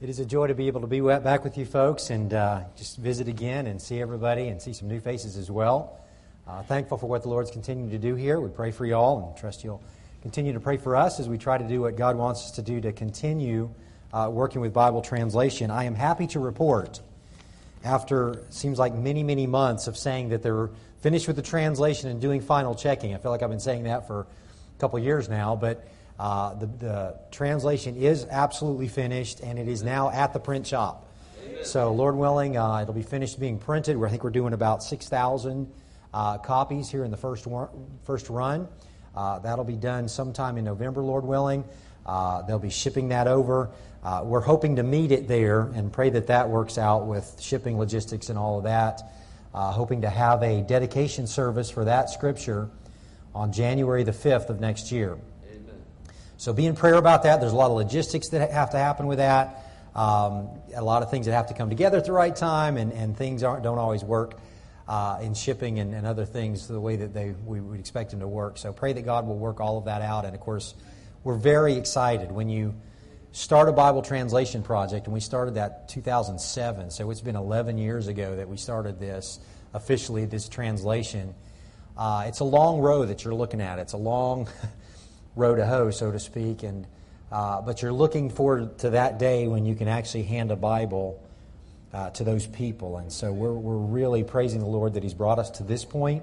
It 0.00 0.08
is 0.08 0.20
a 0.20 0.24
joy 0.24 0.46
to 0.46 0.54
be 0.54 0.68
able 0.68 0.82
to 0.82 0.86
be 0.86 1.00
back 1.00 1.42
with 1.42 1.58
you 1.58 1.66
folks 1.66 2.10
and 2.10 2.32
uh, 2.32 2.60
just 2.76 2.98
visit 2.98 3.26
again 3.26 3.66
and 3.66 3.82
see 3.82 4.00
everybody 4.00 4.46
and 4.46 4.62
see 4.62 4.72
some 4.72 4.86
new 4.86 5.00
faces 5.00 5.36
as 5.36 5.50
well. 5.50 5.98
Uh, 6.46 6.62
thankful 6.62 6.98
for 6.98 7.08
what 7.08 7.24
the 7.24 7.28
Lord's 7.28 7.50
continuing 7.50 7.90
to 7.90 7.98
do 7.98 8.14
here. 8.14 8.38
We 8.38 8.48
pray 8.48 8.70
for 8.70 8.86
you 8.86 8.94
all 8.94 9.26
and 9.26 9.36
trust 9.36 9.64
you'll 9.64 9.82
continue 10.22 10.52
to 10.52 10.60
pray 10.60 10.76
for 10.76 10.94
us 10.94 11.18
as 11.18 11.28
we 11.28 11.36
try 11.36 11.58
to 11.58 11.66
do 11.66 11.80
what 11.80 11.96
God 11.96 12.14
wants 12.14 12.44
us 12.44 12.50
to 12.52 12.62
do 12.62 12.80
to 12.80 12.92
continue 12.92 13.70
uh, 14.12 14.30
working 14.32 14.60
with 14.60 14.72
Bible 14.72 15.02
translation. 15.02 15.68
I 15.68 15.82
am 15.82 15.96
happy 15.96 16.28
to 16.28 16.38
report, 16.38 17.00
after 17.82 18.44
seems 18.50 18.78
like 18.78 18.94
many, 18.94 19.24
many 19.24 19.48
months 19.48 19.88
of 19.88 19.96
saying 19.96 20.28
that 20.28 20.44
they're 20.44 20.70
finished 21.00 21.26
with 21.26 21.34
the 21.34 21.42
translation 21.42 22.08
and 22.08 22.20
doing 22.20 22.40
final 22.40 22.76
checking. 22.76 23.16
I 23.16 23.18
feel 23.18 23.32
like 23.32 23.42
I've 23.42 23.50
been 23.50 23.58
saying 23.58 23.82
that 23.82 24.06
for 24.06 24.20
a 24.20 24.80
couple 24.80 24.96
years 25.00 25.28
now, 25.28 25.56
but 25.56 25.88
uh, 26.18 26.54
the, 26.54 26.66
the, 26.66 27.14
translation 27.30 27.96
is 27.96 28.26
absolutely 28.28 28.88
finished, 28.88 29.40
and 29.40 29.58
it 29.58 29.68
is 29.68 29.82
now 29.82 30.10
at 30.10 30.32
the 30.32 30.40
print 30.40 30.66
shop. 30.66 31.08
So, 31.62 31.92
Lord 31.92 32.16
willing, 32.16 32.56
uh, 32.56 32.80
it'll 32.82 32.94
be 32.94 33.02
finished 33.02 33.38
being 33.38 33.58
printed. 33.58 34.02
I 34.02 34.08
think 34.08 34.24
we're 34.24 34.30
doing 34.30 34.52
about 34.52 34.82
6,000 34.82 35.72
uh, 36.12 36.38
copies 36.38 36.90
here 36.90 37.04
in 37.04 37.10
the 37.10 37.16
first, 37.16 37.46
first 38.04 38.30
run. 38.30 38.68
Uh, 39.14 39.38
that'll 39.40 39.64
be 39.64 39.76
done 39.76 40.08
sometime 40.08 40.56
in 40.56 40.64
November, 40.64 41.02
Lord 41.02 41.24
willing. 41.24 41.64
Uh, 42.06 42.42
they'll 42.42 42.58
be 42.58 42.70
shipping 42.70 43.08
that 43.08 43.26
over. 43.26 43.70
Uh, 44.02 44.22
we're 44.24 44.40
hoping 44.40 44.76
to 44.76 44.82
meet 44.82 45.12
it 45.12 45.28
there 45.28 45.62
and 45.62 45.92
pray 45.92 46.10
that 46.10 46.28
that 46.28 46.48
works 46.48 46.78
out 46.78 47.06
with 47.06 47.36
shipping 47.40 47.78
logistics 47.78 48.28
and 48.28 48.38
all 48.38 48.58
of 48.58 48.64
that. 48.64 49.02
hoping 49.52 50.02
to 50.02 50.10
have 50.10 50.42
a 50.42 50.62
dedication 50.62 51.26
service 51.26 51.70
for 51.70 51.84
that 51.84 52.10
scripture 52.10 52.70
on 53.34 53.52
January 53.52 54.04
the 54.04 54.12
5th 54.12 54.48
of 54.48 54.60
next 54.60 54.90
year. 54.90 55.18
So 56.38 56.52
be 56.52 56.66
in 56.66 56.76
prayer 56.76 56.94
about 56.94 57.24
that. 57.24 57.40
There's 57.40 57.52
a 57.52 57.56
lot 57.56 57.72
of 57.72 57.76
logistics 57.76 58.28
that 58.28 58.52
have 58.52 58.70
to 58.70 58.78
happen 58.78 59.08
with 59.08 59.18
that. 59.18 59.64
Um, 59.96 60.48
a 60.72 60.80
lot 60.80 61.02
of 61.02 61.10
things 61.10 61.26
that 61.26 61.32
have 61.32 61.48
to 61.48 61.54
come 61.54 61.68
together 61.68 61.98
at 61.98 62.04
the 62.04 62.12
right 62.12 62.34
time, 62.34 62.76
and, 62.76 62.92
and 62.92 63.16
things 63.16 63.42
don't 63.42 63.66
always 63.66 64.04
work 64.04 64.38
uh, 64.86 65.18
in 65.20 65.34
shipping 65.34 65.80
and, 65.80 65.92
and, 65.92 66.06
other 66.06 66.24
things 66.24 66.68
the 66.68 66.80
way 66.80 66.94
that 66.94 67.12
they, 67.12 67.34
we 67.44 67.60
would 67.60 67.80
expect 67.80 68.12
them 68.12 68.20
to 68.20 68.28
work. 68.28 68.56
So 68.56 68.72
pray 68.72 68.92
that 68.92 69.04
God 69.04 69.26
will 69.26 69.36
work 69.36 69.60
all 69.60 69.78
of 69.78 69.86
that 69.86 70.00
out. 70.00 70.24
And 70.24 70.34
of 70.34 70.40
course, 70.40 70.74
we're 71.24 71.34
very 71.34 71.74
excited 71.74 72.30
when 72.30 72.48
you 72.48 72.72
start 73.32 73.68
a 73.68 73.72
Bible 73.72 74.02
translation 74.02 74.62
project, 74.62 75.06
and 75.06 75.14
we 75.14 75.20
started 75.20 75.54
that 75.56 75.88
2007. 75.88 76.92
So 76.92 77.10
it's 77.10 77.20
been 77.20 77.36
11 77.36 77.78
years 77.78 78.06
ago 78.06 78.36
that 78.36 78.48
we 78.48 78.56
started 78.56 79.00
this 79.00 79.40
officially, 79.74 80.24
this 80.24 80.48
translation. 80.48 81.34
Uh, 81.96 82.26
it's 82.28 82.38
a 82.38 82.44
long 82.44 82.78
road 82.78 83.08
that 83.08 83.24
you're 83.24 83.34
looking 83.34 83.60
at. 83.60 83.80
It's 83.80 83.92
a 83.92 83.98
long 83.98 84.48
row 85.38 85.54
to 85.54 85.64
hoe, 85.64 85.90
so 85.90 86.10
to 86.10 86.18
speak. 86.18 86.62
And 86.62 86.86
uh, 87.30 87.60
but 87.60 87.82
you're 87.82 87.92
looking 87.92 88.30
forward 88.30 88.78
to 88.78 88.90
that 88.90 89.18
day 89.18 89.46
when 89.48 89.66
you 89.66 89.74
can 89.74 89.86
actually 89.86 90.22
hand 90.24 90.50
a 90.50 90.56
Bible 90.56 91.22
uh, 91.92 92.10
to 92.10 92.24
those 92.24 92.46
people. 92.46 92.96
And 92.98 93.12
so 93.12 93.32
we're, 93.32 93.52
we're 93.52 93.76
really 93.76 94.24
praising 94.24 94.60
the 94.60 94.66
Lord 94.66 94.94
that 94.94 95.02
He's 95.02 95.14
brought 95.14 95.38
us 95.38 95.50
to 95.52 95.62
this 95.62 95.84
point, 95.84 96.22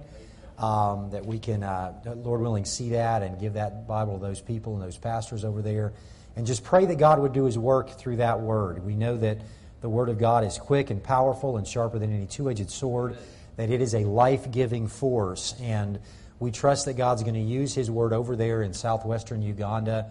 um, 0.57 1.11
that 1.11 1.25
we 1.25 1.37
can, 1.37 1.63
uh, 1.63 1.93
Lord 2.17 2.41
willing, 2.41 2.65
see 2.65 2.89
that 2.89 3.21
and 3.21 3.39
give 3.39 3.53
that 3.53 3.87
Bible 3.87 4.17
to 4.17 4.25
those 4.25 4.41
people 4.41 4.73
and 4.73 4.83
those 4.83 4.97
pastors 4.97 5.45
over 5.45 5.61
there. 5.61 5.93
And 6.35 6.45
just 6.45 6.63
pray 6.63 6.85
that 6.85 6.97
God 6.97 7.19
would 7.19 7.33
do 7.33 7.45
His 7.45 7.57
work 7.57 7.91
through 7.97 8.17
that 8.17 8.41
Word. 8.41 8.83
We 8.83 8.95
know 8.95 9.15
that 9.17 9.37
the 9.81 9.89
Word 9.89 10.09
of 10.09 10.17
God 10.17 10.43
is 10.43 10.57
quick 10.57 10.89
and 10.89 11.03
powerful 11.03 11.57
and 11.57 11.67
sharper 11.67 11.99
than 11.99 12.13
any 12.13 12.25
two 12.25 12.49
edged 12.49 12.71
sword, 12.71 13.15
that 13.57 13.69
it 13.69 13.79
is 13.79 13.93
a 13.93 14.05
life 14.05 14.51
giving 14.51 14.87
force. 14.87 15.53
And 15.61 15.99
we 16.39 16.51
trust 16.51 16.85
that 16.85 16.95
God's 16.95 17.23
going 17.23 17.35
to 17.35 17.39
use 17.39 17.73
His 17.73 17.89
word 17.89 18.13
over 18.13 18.35
there 18.35 18.61
in 18.61 18.73
southwestern 18.73 19.41
Uganda 19.41 20.07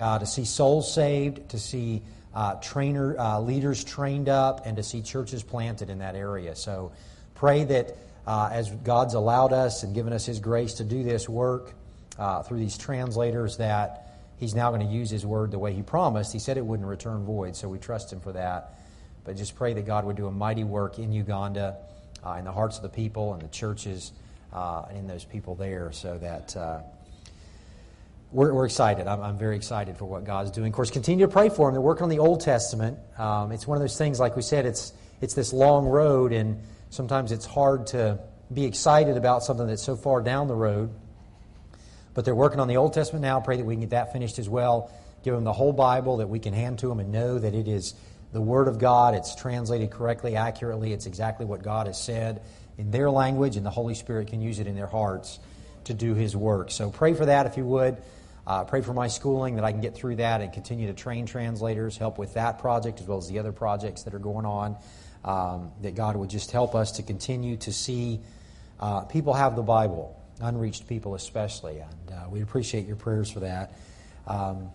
uh, 0.00 0.18
to 0.18 0.26
see 0.26 0.44
souls 0.44 0.92
saved, 0.92 1.50
to 1.50 1.58
see 1.58 2.02
uh, 2.34 2.54
trainer 2.56 3.18
uh, 3.18 3.40
leaders 3.40 3.84
trained 3.84 4.28
up, 4.28 4.66
and 4.66 4.76
to 4.76 4.82
see 4.82 5.02
churches 5.02 5.42
planted 5.42 5.90
in 5.90 5.98
that 5.98 6.16
area. 6.16 6.56
So 6.56 6.92
pray 7.34 7.64
that 7.64 7.96
uh, 8.26 8.50
as 8.52 8.70
God's 8.70 9.14
allowed 9.14 9.52
us 9.52 9.82
and 9.82 9.94
given 9.94 10.12
us 10.12 10.26
His 10.26 10.40
grace 10.40 10.74
to 10.74 10.84
do 10.84 11.02
this 11.02 11.28
work 11.28 11.72
uh, 12.18 12.42
through 12.42 12.58
these 12.58 12.76
translators, 12.76 13.58
that 13.58 14.06
He's 14.38 14.54
now 14.54 14.70
going 14.70 14.86
to 14.86 14.92
use 14.92 15.10
His 15.10 15.24
word 15.24 15.50
the 15.50 15.58
way 15.58 15.72
He 15.72 15.82
promised. 15.82 16.32
He 16.32 16.38
said 16.38 16.56
it 16.56 16.64
wouldn't 16.64 16.88
return 16.88 17.24
void, 17.24 17.54
so 17.54 17.68
we 17.68 17.78
trust 17.78 18.12
Him 18.12 18.20
for 18.20 18.32
that. 18.32 18.78
But 19.24 19.36
just 19.36 19.54
pray 19.54 19.74
that 19.74 19.86
God 19.86 20.04
would 20.04 20.16
do 20.16 20.26
a 20.26 20.32
mighty 20.32 20.64
work 20.64 20.98
in 20.98 21.12
Uganda, 21.12 21.76
uh, 22.24 22.32
in 22.32 22.44
the 22.44 22.52
hearts 22.52 22.76
of 22.76 22.82
the 22.82 22.88
people 22.88 23.34
and 23.34 23.42
the 23.42 23.48
churches 23.48 24.12
uh, 24.52 24.84
in 24.94 25.06
those 25.06 25.24
people 25.24 25.54
there 25.54 25.92
so 25.92 26.18
that 26.18 26.56
uh, 26.56 26.80
we're, 28.32 28.52
we're, 28.52 28.64
excited. 28.64 29.06
I'm, 29.06 29.22
I'm, 29.22 29.38
very 29.38 29.56
excited 29.56 29.96
for 29.96 30.04
what 30.04 30.24
God's 30.24 30.50
doing. 30.50 30.68
Of 30.68 30.74
course, 30.74 30.90
continue 30.90 31.26
to 31.26 31.32
pray 31.32 31.48
for 31.48 31.68
them. 31.68 31.74
They're 31.74 31.80
working 31.80 32.04
on 32.04 32.08
the 32.08 32.18
Old 32.18 32.40
Testament. 32.40 32.98
Um, 33.18 33.52
it's 33.52 33.66
one 33.66 33.76
of 33.76 33.82
those 33.82 33.98
things, 33.98 34.18
like 34.18 34.36
we 34.36 34.42
said, 34.42 34.66
it's, 34.66 34.92
it's 35.20 35.34
this 35.34 35.52
long 35.52 35.86
road, 35.86 36.32
and 36.32 36.60
sometimes 36.90 37.32
it's 37.32 37.46
hard 37.46 37.88
to 37.88 38.18
be 38.52 38.64
excited 38.64 39.16
about 39.16 39.44
something 39.44 39.66
that's 39.66 39.82
so 39.82 39.96
far 39.96 40.20
down 40.20 40.48
the 40.48 40.54
road. 40.54 40.90
But 42.14 42.24
they're 42.24 42.34
working 42.34 42.58
on 42.58 42.66
the 42.66 42.76
Old 42.76 42.92
Testament 42.92 43.22
now. 43.22 43.40
Pray 43.40 43.56
that 43.56 43.64
we 43.64 43.74
can 43.74 43.82
get 43.82 43.90
that 43.90 44.12
finished 44.12 44.38
as 44.38 44.48
well. 44.48 44.90
Give 45.22 45.34
them 45.34 45.44
the 45.44 45.52
whole 45.52 45.72
Bible 45.72 46.16
that 46.18 46.28
we 46.28 46.40
can 46.40 46.52
hand 46.52 46.80
to 46.80 46.88
them 46.88 46.98
and 46.98 47.12
know 47.12 47.38
that 47.38 47.54
it 47.54 47.68
is 47.68 47.94
the 48.32 48.40
Word 48.40 48.66
of 48.66 48.78
God. 48.78 49.14
It's 49.14 49.36
translated 49.36 49.90
correctly, 49.90 50.34
accurately. 50.34 50.92
It's 50.92 51.06
exactly 51.06 51.46
what 51.46 51.62
God 51.62 51.86
has 51.86 52.02
said 52.02 52.40
in 52.80 52.90
their 52.90 53.10
language, 53.10 53.56
and 53.56 53.64
the 53.64 53.70
Holy 53.70 53.94
Spirit 53.94 54.28
can 54.28 54.40
use 54.40 54.58
it 54.58 54.66
in 54.66 54.74
their 54.74 54.86
hearts 54.86 55.38
to 55.84 55.94
do 55.94 56.14
His 56.14 56.34
work. 56.34 56.70
So 56.70 56.90
pray 56.90 57.14
for 57.14 57.26
that 57.26 57.46
if 57.46 57.56
you 57.56 57.64
would. 57.64 57.98
Uh, 58.46 58.64
pray 58.64 58.80
for 58.80 58.94
my 58.94 59.06
schooling 59.06 59.56
that 59.56 59.64
I 59.64 59.70
can 59.70 59.80
get 59.80 59.94
through 59.94 60.16
that 60.16 60.40
and 60.40 60.52
continue 60.52 60.86
to 60.86 60.94
train 60.94 61.26
translators, 61.26 61.96
help 61.96 62.18
with 62.18 62.34
that 62.34 62.58
project 62.58 63.00
as 63.00 63.06
well 63.06 63.18
as 63.18 63.28
the 63.28 63.38
other 63.38 63.52
projects 63.52 64.04
that 64.04 64.14
are 64.14 64.18
going 64.18 64.46
on. 64.46 64.76
Um, 65.22 65.72
that 65.82 65.94
God 65.94 66.16
would 66.16 66.30
just 66.30 66.50
help 66.50 66.74
us 66.74 66.92
to 66.92 67.02
continue 67.02 67.58
to 67.58 67.74
see 67.74 68.20
uh, 68.80 69.02
people 69.02 69.34
have 69.34 69.54
the 69.54 69.62
Bible, 69.62 70.18
unreached 70.40 70.88
people 70.88 71.14
especially. 71.14 71.80
And 71.80 72.10
uh, 72.10 72.28
we 72.30 72.40
appreciate 72.40 72.86
your 72.86 72.96
prayers 72.96 73.30
for 73.30 73.40
that. 73.40 73.74
Um, 74.26 74.70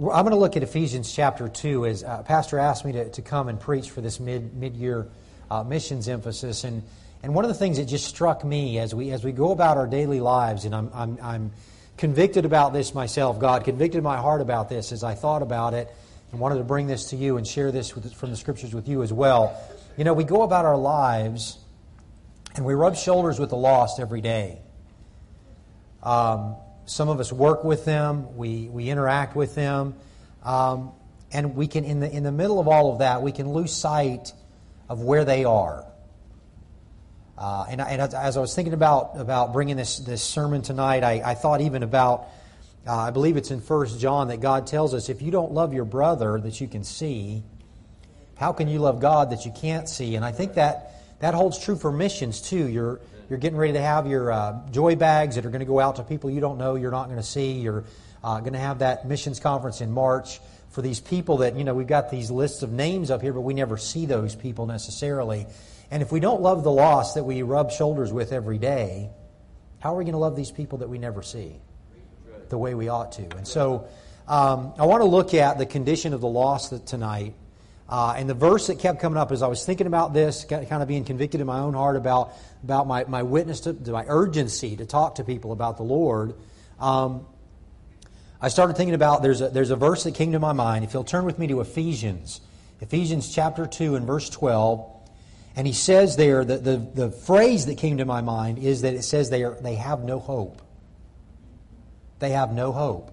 I'm 0.00 0.24
going 0.24 0.30
to 0.30 0.36
look 0.36 0.56
at 0.56 0.64
Ephesians 0.64 1.12
chapter 1.12 1.48
2 1.48 1.86
as 1.86 2.02
uh, 2.02 2.24
Pastor 2.24 2.58
asked 2.58 2.84
me 2.84 2.90
to, 2.92 3.08
to 3.10 3.22
come 3.22 3.48
and 3.48 3.60
preach 3.60 3.90
for 3.90 4.00
this 4.00 4.18
mid, 4.18 4.54
mid-year 4.54 5.06
uh, 5.50 5.62
missions 5.62 6.08
emphasis. 6.08 6.64
And 6.64 6.82
and 7.24 7.34
one 7.34 7.46
of 7.46 7.48
the 7.48 7.54
things 7.54 7.78
that 7.78 7.86
just 7.86 8.06
struck 8.06 8.44
me 8.44 8.78
as 8.78 8.94
we, 8.94 9.10
as 9.10 9.24
we 9.24 9.32
go 9.32 9.50
about 9.50 9.78
our 9.78 9.86
daily 9.86 10.20
lives, 10.20 10.66
and 10.66 10.74
I'm, 10.74 10.90
I'm, 10.92 11.18
I'm 11.22 11.52
convicted 11.96 12.44
about 12.44 12.74
this 12.74 12.94
myself, 12.94 13.38
God 13.38 13.64
convicted 13.64 14.02
my 14.02 14.18
heart 14.18 14.42
about 14.42 14.68
this 14.68 14.92
as 14.92 15.02
I 15.02 15.14
thought 15.14 15.40
about 15.40 15.72
it 15.72 15.90
and 16.30 16.38
wanted 16.38 16.58
to 16.58 16.64
bring 16.64 16.86
this 16.86 17.08
to 17.10 17.16
you 17.16 17.38
and 17.38 17.46
share 17.46 17.72
this 17.72 17.94
with, 17.94 18.12
from 18.12 18.28
the 18.28 18.36
scriptures 18.36 18.74
with 18.74 18.88
you 18.88 19.02
as 19.02 19.10
well. 19.10 19.58
You 19.96 20.04
know, 20.04 20.12
we 20.12 20.24
go 20.24 20.42
about 20.42 20.66
our 20.66 20.76
lives 20.76 21.56
and 22.56 22.66
we 22.66 22.74
rub 22.74 22.94
shoulders 22.94 23.40
with 23.40 23.48
the 23.48 23.56
lost 23.56 24.00
every 24.00 24.20
day. 24.20 24.58
Um, 26.02 26.56
some 26.84 27.08
of 27.08 27.20
us 27.20 27.32
work 27.32 27.64
with 27.64 27.86
them, 27.86 28.36
we, 28.36 28.68
we 28.68 28.90
interact 28.90 29.34
with 29.34 29.54
them, 29.54 29.94
um, 30.42 30.92
and 31.32 31.56
we 31.56 31.68
can, 31.68 31.84
in 31.84 32.00
the, 32.00 32.10
in 32.14 32.22
the 32.22 32.32
middle 32.32 32.60
of 32.60 32.68
all 32.68 32.92
of 32.92 32.98
that, 32.98 33.22
we 33.22 33.32
can 33.32 33.48
lose 33.50 33.72
sight 33.72 34.34
of 34.90 35.00
where 35.00 35.24
they 35.24 35.46
are. 35.46 35.86
Uh, 37.36 37.66
and, 37.68 37.80
and, 37.80 38.00
as 38.14 38.36
I 38.36 38.40
was 38.40 38.54
thinking 38.54 38.74
about, 38.74 39.18
about 39.18 39.52
bringing 39.52 39.76
this, 39.76 39.98
this 39.98 40.22
sermon 40.22 40.62
tonight, 40.62 41.02
I, 41.02 41.20
I 41.24 41.34
thought 41.34 41.60
even 41.60 41.82
about, 41.82 42.28
uh, 42.86 42.96
I 42.96 43.10
believe 43.10 43.36
it's 43.36 43.50
in 43.50 43.60
First 43.60 43.98
John 43.98 44.28
that 44.28 44.40
God 44.40 44.66
tells 44.66 44.94
us 44.94 45.08
if 45.08 45.20
you 45.20 45.32
don't 45.32 45.52
love 45.52 45.74
your 45.74 45.84
brother 45.84 46.38
that 46.38 46.60
you 46.60 46.68
can 46.68 46.84
see, 46.84 47.42
how 48.36 48.52
can 48.52 48.68
you 48.68 48.78
love 48.78 49.00
God 49.00 49.30
that 49.30 49.44
you 49.44 49.52
can't 49.52 49.88
see? 49.88 50.14
And 50.14 50.24
I 50.24 50.30
think 50.30 50.54
that, 50.54 50.92
that 51.20 51.34
holds 51.34 51.58
true 51.58 51.76
for 51.76 51.90
missions 51.90 52.40
too. 52.40 52.68
You're, 52.68 53.00
you're 53.28 53.38
getting 53.38 53.58
ready 53.58 53.72
to 53.72 53.82
have 53.82 54.06
your 54.06 54.30
uh, 54.30 54.60
joy 54.70 54.94
bags 54.94 55.34
that 55.34 55.44
are 55.44 55.50
going 55.50 55.60
to 55.60 55.66
go 55.66 55.80
out 55.80 55.96
to 55.96 56.04
people 56.04 56.30
you 56.30 56.40
don't 56.40 56.58
know, 56.58 56.76
you're 56.76 56.92
not 56.92 57.06
going 57.06 57.16
to 57.16 57.22
see. 57.22 57.52
You're 57.52 57.84
uh, 58.22 58.40
going 58.40 58.52
to 58.52 58.58
have 58.60 58.78
that 58.78 59.08
missions 59.08 59.40
conference 59.40 59.80
in 59.80 59.90
March 59.90 60.40
for 60.70 60.82
these 60.82 61.00
people 61.00 61.38
that, 61.38 61.56
you 61.56 61.64
know, 61.64 61.74
we've 61.74 61.86
got 61.86 62.10
these 62.10 62.30
lists 62.30 62.62
of 62.62 62.72
names 62.72 63.10
up 63.10 63.22
here, 63.22 63.32
but 63.32 63.42
we 63.42 63.54
never 63.54 63.76
see 63.76 64.06
those 64.06 64.34
people 64.34 64.66
necessarily. 64.66 65.46
And 65.94 66.02
if 66.02 66.10
we 66.10 66.18
don't 66.18 66.42
love 66.42 66.64
the 66.64 66.72
lost 66.72 67.14
that 67.14 67.22
we 67.22 67.42
rub 67.42 67.70
shoulders 67.70 68.12
with 68.12 68.32
every 68.32 68.58
day, 68.58 69.10
how 69.78 69.94
are 69.94 69.98
we 69.98 70.02
going 70.02 70.14
to 70.14 70.18
love 70.18 70.34
these 70.34 70.50
people 70.50 70.78
that 70.78 70.88
we 70.88 70.98
never 70.98 71.22
see 71.22 71.54
the 72.48 72.58
way 72.58 72.74
we 72.74 72.88
ought 72.88 73.12
to? 73.12 73.22
And 73.36 73.46
so 73.46 73.86
um, 74.26 74.74
I 74.76 74.86
want 74.86 75.02
to 75.02 75.08
look 75.08 75.34
at 75.34 75.56
the 75.56 75.66
condition 75.66 76.12
of 76.12 76.20
the 76.20 76.26
lost 76.26 76.84
tonight. 76.88 77.36
Uh, 77.88 78.16
and 78.18 78.28
the 78.28 78.34
verse 78.34 78.66
that 78.66 78.80
kept 78.80 78.98
coming 78.98 79.16
up 79.16 79.30
as 79.30 79.40
I 79.40 79.46
was 79.46 79.64
thinking 79.64 79.86
about 79.86 80.12
this, 80.12 80.44
kind 80.44 80.68
of 80.68 80.88
being 80.88 81.04
convicted 81.04 81.40
in 81.40 81.46
my 81.46 81.60
own 81.60 81.74
heart 81.74 81.94
about, 81.94 82.32
about 82.64 82.88
my, 82.88 83.04
my 83.04 83.22
witness, 83.22 83.60
to, 83.60 83.72
to 83.72 83.92
my 83.92 84.04
urgency 84.08 84.74
to 84.74 84.86
talk 84.86 85.14
to 85.14 85.22
people 85.22 85.52
about 85.52 85.76
the 85.76 85.84
Lord, 85.84 86.34
um, 86.80 87.24
I 88.42 88.48
started 88.48 88.76
thinking 88.76 88.96
about 88.96 89.22
there's 89.22 89.42
a, 89.42 89.48
there's 89.48 89.70
a 89.70 89.76
verse 89.76 90.02
that 90.02 90.16
came 90.16 90.32
to 90.32 90.40
my 90.40 90.54
mind. 90.54 90.84
If 90.84 90.92
you'll 90.92 91.04
turn 91.04 91.24
with 91.24 91.38
me 91.38 91.46
to 91.46 91.60
Ephesians, 91.60 92.40
Ephesians 92.80 93.32
chapter 93.32 93.64
2 93.64 93.94
and 93.94 94.04
verse 94.08 94.28
12. 94.28 94.90
And 95.56 95.66
he 95.66 95.72
says 95.72 96.16
there, 96.16 96.44
the, 96.44 96.58
the, 96.58 96.76
the 96.76 97.10
phrase 97.10 97.66
that 97.66 97.78
came 97.78 97.98
to 97.98 98.04
my 98.04 98.20
mind 98.20 98.58
is 98.58 98.82
that 98.82 98.94
it 98.94 99.02
says 99.02 99.30
they, 99.30 99.44
are, 99.44 99.54
they 99.60 99.76
have 99.76 100.02
no 100.02 100.18
hope. 100.18 100.60
They 102.18 102.30
have 102.30 102.52
no 102.52 102.72
hope. 102.72 103.10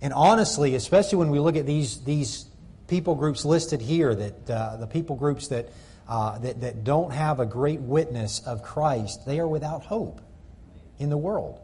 And 0.00 0.12
honestly, 0.12 0.74
especially 0.74 1.18
when 1.18 1.30
we 1.30 1.40
look 1.40 1.56
at 1.56 1.66
these, 1.66 2.02
these 2.04 2.46
people 2.86 3.14
groups 3.14 3.44
listed 3.44 3.82
here, 3.82 4.14
that 4.14 4.50
uh, 4.50 4.76
the 4.76 4.86
people 4.86 5.16
groups 5.16 5.48
that, 5.48 5.68
uh, 6.08 6.38
that, 6.38 6.60
that 6.62 6.84
don't 6.84 7.12
have 7.12 7.40
a 7.40 7.46
great 7.46 7.80
witness 7.80 8.40
of 8.46 8.62
Christ, 8.62 9.26
they 9.26 9.40
are 9.40 9.48
without 9.48 9.82
hope 9.82 10.20
in 10.98 11.10
the 11.10 11.18
world. 11.18 11.60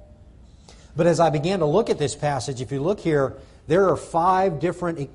But 0.96 1.06
as 1.06 1.18
I 1.18 1.30
began 1.30 1.60
to 1.60 1.66
look 1.66 1.90
at 1.90 1.98
this 1.98 2.14
passage, 2.14 2.60
if 2.60 2.70
you 2.70 2.82
look 2.82 3.00
here, 3.00 3.36
there 3.66 3.88
are 3.88 3.96
five 3.96 4.60
different 4.60 5.08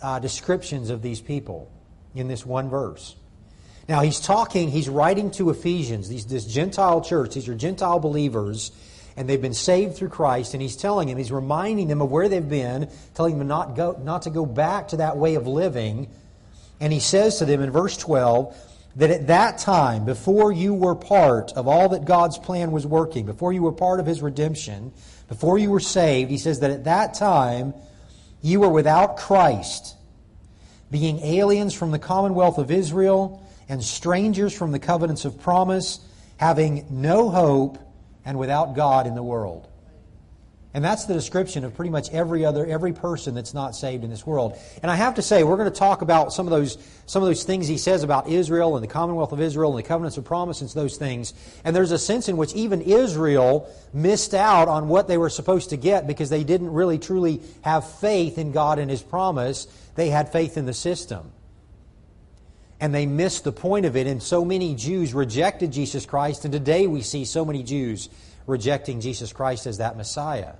uh, 0.00 0.18
descriptions 0.20 0.90
of 0.90 1.02
these 1.02 1.20
people 1.20 1.70
in 2.14 2.28
this 2.28 2.46
one 2.46 2.70
verse. 2.70 3.16
Now, 3.88 4.00
he's 4.00 4.18
talking, 4.18 4.68
he's 4.70 4.88
writing 4.88 5.30
to 5.32 5.50
Ephesians, 5.50 6.08
these, 6.08 6.26
this 6.26 6.44
Gentile 6.44 7.00
church. 7.02 7.34
These 7.34 7.48
are 7.48 7.54
Gentile 7.54 8.00
believers, 8.00 8.72
and 9.16 9.28
they've 9.28 9.40
been 9.40 9.54
saved 9.54 9.96
through 9.96 10.08
Christ. 10.08 10.54
And 10.54 10.62
he's 10.62 10.76
telling 10.76 11.06
them, 11.08 11.18
he's 11.18 11.30
reminding 11.30 11.86
them 11.86 12.02
of 12.02 12.10
where 12.10 12.28
they've 12.28 12.48
been, 12.48 12.90
telling 13.14 13.38
them 13.38 13.46
not, 13.46 13.76
go, 13.76 13.98
not 14.02 14.22
to 14.22 14.30
go 14.30 14.44
back 14.44 14.88
to 14.88 14.96
that 14.96 15.16
way 15.16 15.36
of 15.36 15.46
living. 15.46 16.08
And 16.80 16.92
he 16.92 16.98
says 16.98 17.38
to 17.38 17.44
them 17.44 17.62
in 17.62 17.70
verse 17.70 17.96
12 17.96 18.56
that 18.96 19.10
at 19.10 19.28
that 19.28 19.58
time, 19.58 20.04
before 20.04 20.50
you 20.50 20.74
were 20.74 20.96
part 20.96 21.52
of 21.52 21.68
all 21.68 21.90
that 21.90 22.04
God's 22.04 22.38
plan 22.38 22.72
was 22.72 22.84
working, 22.86 23.24
before 23.24 23.52
you 23.52 23.62
were 23.62 23.72
part 23.72 24.00
of 24.00 24.06
his 24.06 24.20
redemption, 24.20 24.92
before 25.28 25.58
you 25.58 25.70
were 25.70 25.80
saved, 25.80 26.30
he 26.30 26.38
says 26.38 26.60
that 26.60 26.72
at 26.72 26.84
that 26.84 27.14
time 27.14 27.72
you 28.42 28.60
were 28.60 28.68
without 28.68 29.16
Christ, 29.16 29.94
being 30.90 31.20
aliens 31.20 31.72
from 31.72 31.92
the 31.92 31.98
commonwealth 32.00 32.58
of 32.58 32.70
Israel 32.70 33.45
and 33.68 33.82
strangers 33.82 34.56
from 34.56 34.72
the 34.72 34.78
covenants 34.78 35.24
of 35.24 35.40
promise, 35.40 36.00
having 36.36 36.86
no 36.90 37.30
hope 37.30 37.78
and 38.24 38.38
without 38.38 38.74
God 38.74 39.06
in 39.06 39.14
the 39.14 39.22
world. 39.22 39.68
And 40.76 40.84
that's 40.84 41.06
the 41.06 41.14
description 41.14 41.64
of 41.64 41.74
pretty 41.74 41.90
much 41.90 42.10
every 42.10 42.44
other 42.44 42.66
every 42.66 42.92
person 42.92 43.34
that's 43.34 43.54
not 43.54 43.74
saved 43.74 44.04
in 44.04 44.10
this 44.10 44.26
world. 44.26 44.58
And 44.82 44.90
I 44.90 44.94
have 44.94 45.14
to 45.14 45.22
say, 45.22 45.42
we're 45.42 45.56
going 45.56 45.72
to 45.72 45.78
talk 45.78 46.02
about 46.02 46.34
some 46.34 46.46
of 46.46 46.50
those 46.50 46.76
some 47.06 47.22
of 47.22 47.30
those 47.30 47.44
things 47.44 47.66
he 47.66 47.78
says 47.78 48.02
about 48.02 48.28
Israel 48.28 48.76
and 48.76 48.84
the 48.84 48.88
Commonwealth 48.88 49.32
of 49.32 49.40
Israel 49.40 49.74
and 49.74 49.82
the 49.82 49.88
covenants 49.88 50.18
of 50.18 50.26
promise 50.26 50.60
and 50.60 50.68
those 50.68 50.98
things. 50.98 51.32
And 51.64 51.74
there's 51.74 51.92
a 51.92 51.98
sense 51.98 52.28
in 52.28 52.36
which 52.36 52.52
even 52.52 52.82
Israel 52.82 53.72
missed 53.94 54.34
out 54.34 54.68
on 54.68 54.88
what 54.88 55.08
they 55.08 55.16
were 55.16 55.30
supposed 55.30 55.70
to 55.70 55.78
get 55.78 56.06
because 56.06 56.28
they 56.28 56.44
didn't 56.44 56.70
really 56.70 56.98
truly 56.98 57.40
have 57.62 57.90
faith 57.98 58.36
in 58.36 58.52
God 58.52 58.78
and 58.78 58.90
His 58.90 59.00
promise. 59.00 59.68
They 59.94 60.10
had 60.10 60.30
faith 60.30 60.58
in 60.58 60.66
the 60.66 60.74
system 60.74 61.32
and 62.80 62.94
they 62.94 63.06
missed 63.06 63.44
the 63.44 63.52
point 63.52 63.86
of 63.86 63.96
it. 63.96 64.06
And 64.06 64.22
so 64.22 64.44
many 64.44 64.74
Jews 64.74 65.14
rejected 65.14 65.72
Jesus 65.72 66.06
Christ, 66.06 66.44
and 66.44 66.52
today 66.52 66.86
we 66.86 67.02
see 67.02 67.24
so 67.24 67.44
many 67.44 67.62
Jews 67.62 68.08
rejecting 68.46 69.00
Jesus 69.00 69.32
Christ 69.32 69.66
as 69.66 69.78
that 69.78 69.96
Messiah. 69.96 70.54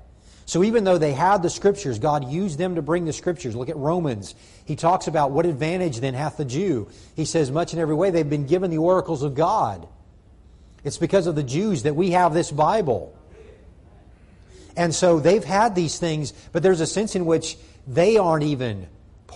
So 0.45 0.63
even 0.63 0.85
though 0.85 0.99
they 0.99 1.13
had 1.13 1.43
the 1.43 1.51
Scriptures, 1.51 1.99
God 1.99 2.31
used 2.31 2.57
them 2.57 2.77
to 2.77 2.83
bring 2.83 3.05
the 3.05 3.13
Scriptures. 3.13 3.57
Look 3.57 3.69
at 3.69 3.77
Romans. 3.77 4.35
He 4.65 4.77
talks 4.77 5.09
about 5.09 5.33
what 5.33 5.45
advantage 5.45 5.99
then 5.99 6.15
hath 6.15 6.37
the 6.37 6.45
Jew. 6.45 6.89
He 7.17 7.25
says, 7.25 7.51
much 7.51 7.73
in 7.73 7.81
every 7.81 7.97
way 7.97 8.11
they've 8.11 8.29
been 8.29 8.47
given 8.47 8.71
the 8.71 8.79
oracles 8.79 9.25
of 9.25 9.35
God. 9.35 9.89
It's 10.85 10.99
because 10.99 11.27
of 11.27 11.35
the 11.35 11.43
Jews 11.43 11.83
that 11.83 11.97
we 11.97 12.13
have 12.13 12.33
this 12.33 12.53
Bible. 12.53 13.13
And 14.77 14.95
so 14.95 15.19
they've 15.19 15.43
had 15.43 15.75
these 15.75 15.99
things, 15.99 16.33
but 16.53 16.63
there's 16.63 16.81
a 16.81 16.87
sense 16.87 17.17
in 17.17 17.27
which 17.27 17.57
they 17.89 18.17
aren't 18.17 18.45
even 18.45 18.87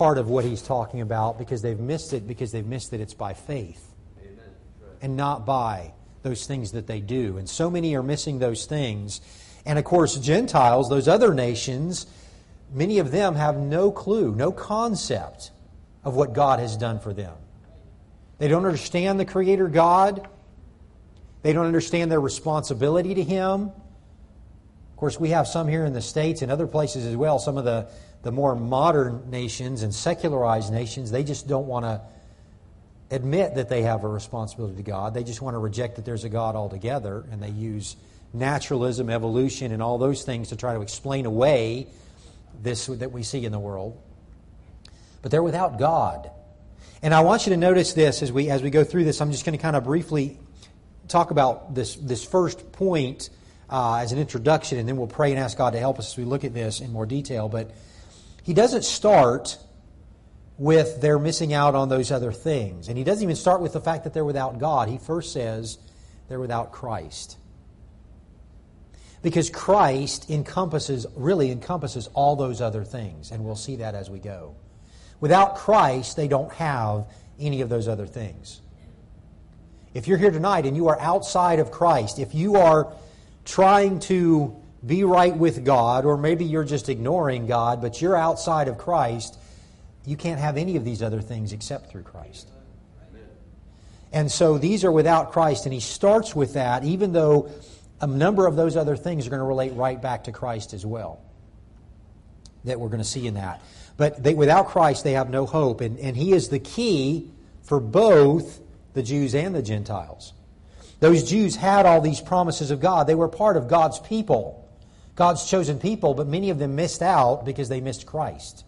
part 0.00 0.16
of 0.16 0.30
what 0.30 0.46
he's 0.46 0.62
talking 0.62 1.02
about 1.02 1.38
because 1.38 1.60
they've 1.60 1.78
missed 1.78 2.14
it 2.14 2.26
because 2.26 2.50
they've 2.52 2.64
missed 2.64 2.90
that 2.90 3.00
it's 3.00 3.12
by 3.12 3.34
faith 3.34 3.86
right. 4.16 4.96
and 5.02 5.14
not 5.14 5.44
by 5.44 5.92
those 6.22 6.46
things 6.46 6.72
that 6.72 6.86
they 6.86 7.00
do. 7.00 7.36
And 7.36 7.46
so 7.46 7.68
many 7.68 7.94
are 7.94 8.02
missing 8.02 8.38
those 8.38 8.64
things. 8.64 9.20
And 9.66 9.78
of 9.78 9.84
course, 9.84 10.16
Gentiles, 10.16 10.88
those 10.88 11.06
other 11.06 11.34
nations, 11.34 12.06
many 12.72 12.98
of 12.98 13.10
them 13.10 13.34
have 13.34 13.58
no 13.58 13.92
clue, 13.92 14.34
no 14.34 14.52
concept 14.52 15.50
of 16.02 16.16
what 16.16 16.32
God 16.32 16.60
has 16.60 16.78
done 16.78 16.98
for 16.98 17.12
them. 17.12 17.34
They 18.38 18.48
don't 18.48 18.64
understand 18.64 19.20
the 19.20 19.26
Creator 19.26 19.68
God. 19.68 20.26
They 21.42 21.52
don't 21.52 21.66
understand 21.66 22.10
their 22.10 22.22
responsibility 22.22 23.16
to 23.16 23.22
Him. 23.22 23.64
Of 23.64 24.96
course, 24.96 25.20
we 25.20 25.28
have 25.28 25.46
some 25.46 25.68
here 25.68 25.84
in 25.84 25.92
the 25.92 26.00
States 26.00 26.40
and 26.40 26.50
other 26.50 26.66
places 26.66 27.04
as 27.04 27.16
well, 27.16 27.38
some 27.38 27.58
of 27.58 27.66
the 27.66 27.90
the 28.22 28.32
more 28.32 28.54
modern 28.54 29.30
nations 29.30 29.82
and 29.82 29.94
secularized 29.94 30.72
nations, 30.72 31.10
they 31.10 31.24
just 31.24 31.48
don't 31.48 31.66
want 31.66 31.84
to 31.84 32.00
admit 33.10 33.54
that 33.54 33.68
they 33.68 33.82
have 33.82 34.04
a 34.04 34.08
responsibility 34.08 34.76
to 34.76 34.82
God. 34.82 35.14
They 35.14 35.24
just 35.24 35.42
want 35.42 35.54
to 35.54 35.58
reject 35.58 35.96
that 35.96 36.04
there's 36.04 36.24
a 36.24 36.28
God 36.28 36.54
altogether, 36.54 37.24
and 37.30 37.42
they 37.42 37.50
use 37.50 37.96
naturalism, 38.32 39.10
evolution, 39.10 39.72
and 39.72 39.82
all 39.82 39.98
those 39.98 40.22
things 40.22 40.50
to 40.50 40.56
try 40.56 40.74
to 40.74 40.80
explain 40.80 41.26
away 41.26 41.88
this 42.62 42.86
that 42.86 43.10
we 43.10 43.22
see 43.22 43.44
in 43.44 43.52
the 43.52 43.58
world. 43.58 44.00
But 45.22 45.30
they're 45.30 45.42
without 45.42 45.78
God. 45.78 46.30
And 47.02 47.14
I 47.14 47.20
want 47.20 47.46
you 47.46 47.50
to 47.50 47.56
notice 47.56 47.94
this 47.94 48.22
as 48.22 48.30
we 48.30 48.50
as 48.50 48.62
we 48.62 48.70
go 48.70 48.84
through 48.84 49.04
this. 49.04 49.20
I'm 49.20 49.32
just 49.32 49.44
going 49.44 49.56
to 49.56 49.62
kind 49.62 49.76
of 49.76 49.84
briefly 49.84 50.38
talk 51.08 51.30
about 51.30 51.74
this 51.74 51.96
this 51.96 52.24
first 52.24 52.72
point 52.72 53.30
uh, 53.70 53.96
as 53.96 54.12
an 54.12 54.18
introduction, 54.18 54.78
and 54.78 54.88
then 54.88 54.96
we'll 54.96 55.06
pray 55.06 55.30
and 55.30 55.38
ask 55.38 55.56
God 55.56 55.72
to 55.72 55.78
help 55.78 55.98
us 55.98 56.12
as 56.12 56.18
we 56.18 56.24
look 56.24 56.44
at 56.44 56.52
this 56.52 56.80
in 56.80 56.92
more 56.92 57.06
detail. 57.06 57.48
But 57.48 57.70
he 58.42 58.54
doesn't 58.54 58.84
start 58.84 59.58
with 60.60 61.00
they're 61.00 61.18
missing 61.18 61.54
out 61.54 61.74
on 61.74 61.88
those 61.88 62.12
other 62.12 62.32
things. 62.32 62.88
And 62.88 62.98
he 62.98 63.02
doesn't 63.02 63.22
even 63.22 63.36
start 63.36 63.62
with 63.62 63.72
the 63.72 63.80
fact 63.80 64.04
that 64.04 64.12
they're 64.12 64.24
without 64.24 64.58
God. 64.58 64.88
He 64.88 64.98
first 64.98 65.32
says 65.32 65.78
they're 66.28 66.38
without 66.38 66.70
Christ. 66.70 67.38
Because 69.22 69.48
Christ 69.48 70.30
encompasses, 70.30 71.06
really 71.16 71.50
encompasses 71.50 72.08
all 72.14 72.36
those 72.36 72.60
other 72.60 72.84
things. 72.84 73.30
And 73.30 73.44
we'll 73.44 73.56
see 73.56 73.76
that 73.76 73.94
as 73.94 74.10
we 74.10 74.18
go. 74.18 74.54
Without 75.18 75.56
Christ, 75.56 76.16
they 76.16 76.28
don't 76.28 76.52
have 76.52 77.06
any 77.38 77.62
of 77.62 77.70
those 77.70 77.88
other 77.88 78.06
things. 78.06 78.60
If 79.94 80.08
you're 80.08 80.18
here 80.18 80.30
tonight 80.30 80.66
and 80.66 80.76
you 80.76 80.88
are 80.88 81.00
outside 81.00 81.58
of 81.58 81.70
Christ, 81.70 82.18
if 82.18 82.34
you 82.34 82.56
are 82.56 82.92
trying 83.44 83.98
to 84.00 84.56
be 84.84 85.04
right 85.04 85.36
with 85.36 85.64
God, 85.64 86.04
or 86.04 86.16
maybe 86.16 86.44
you're 86.44 86.64
just 86.64 86.88
ignoring 86.88 87.46
God, 87.46 87.82
but 87.82 88.00
you're 88.00 88.16
outside 88.16 88.68
of 88.68 88.78
Christ, 88.78 89.38
you 90.06 90.16
can't 90.16 90.40
have 90.40 90.56
any 90.56 90.76
of 90.76 90.84
these 90.84 91.02
other 91.02 91.20
things 91.20 91.52
except 91.52 91.90
through 91.90 92.02
Christ. 92.02 92.48
And 94.12 94.30
so 94.30 94.58
these 94.58 94.84
are 94.84 94.90
without 94.90 95.32
Christ, 95.32 95.66
and 95.66 95.72
he 95.72 95.80
starts 95.80 96.34
with 96.34 96.54
that, 96.54 96.82
even 96.84 97.12
though 97.12 97.50
a 98.00 98.06
number 98.06 98.46
of 98.46 98.56
those 98.56 98.76
other 98.76 98.96
things 98.96 99.26
are 99.26 99.30
going 99.30 99.40
to 99.40 99.46
relate 99.46 99.74
right 99.74 100.00
back 100.00 100.24
to 100.24 100.32
Christ 100.32 100.72
as 100.72 100.84
well. 100.84 101.20
That 102.64 102.80
we're 102.80 102.88
going 102.88 103.02
to 103.02 103.08
see 103.08 103.26
in 103.26 103.34
that. 103.34 103.62
But 103.96 104.22
they, 104.22 104.34
without 104.34 104.68
Christ, 104.68 105.04
they 105.04 105.12
have 105.12 105.30
no 105.30 105.46
hope. 105.46 105.80
And, 105.80 105.98
and 105.98 106.16
he 106.16 106.32
is 106.32 106.48
the 106.48 106.58
key 106.58 107.30
for 107.62 107.78
both 107.78 108.60
the 108.94 109.02
Jews 109.02 109.34
and 109.34 109.54
the 109.54 109.62
Gentiles. 109.62 110.32
Those 110.98 111.22
Jews 111.28 111.56
had 111.56 111.86
all 111.86 112.00
these 112.00 112.20
promises 112.20 112.70
of 112.70 112.80
God, 112.80 113.06
they 113.06 113.14
were 113.14 113.28
part 113.28 113.56
of 113.56 113.68
God's 113.68 114.00
people. 114.00 114.59
God's 115.16 115.48
chosen 115.48 115.78
people, 115.78 116.14
but 116.14 116.26
many 116.26 116.50
of 116.50 116.58
them 116.58 116.76
missed 116.76 117.02
out 117.02 117.44
because 117.44 117.68
they 117.68 117.80
missed 117.80 118.06
Christ. 118.06 118.64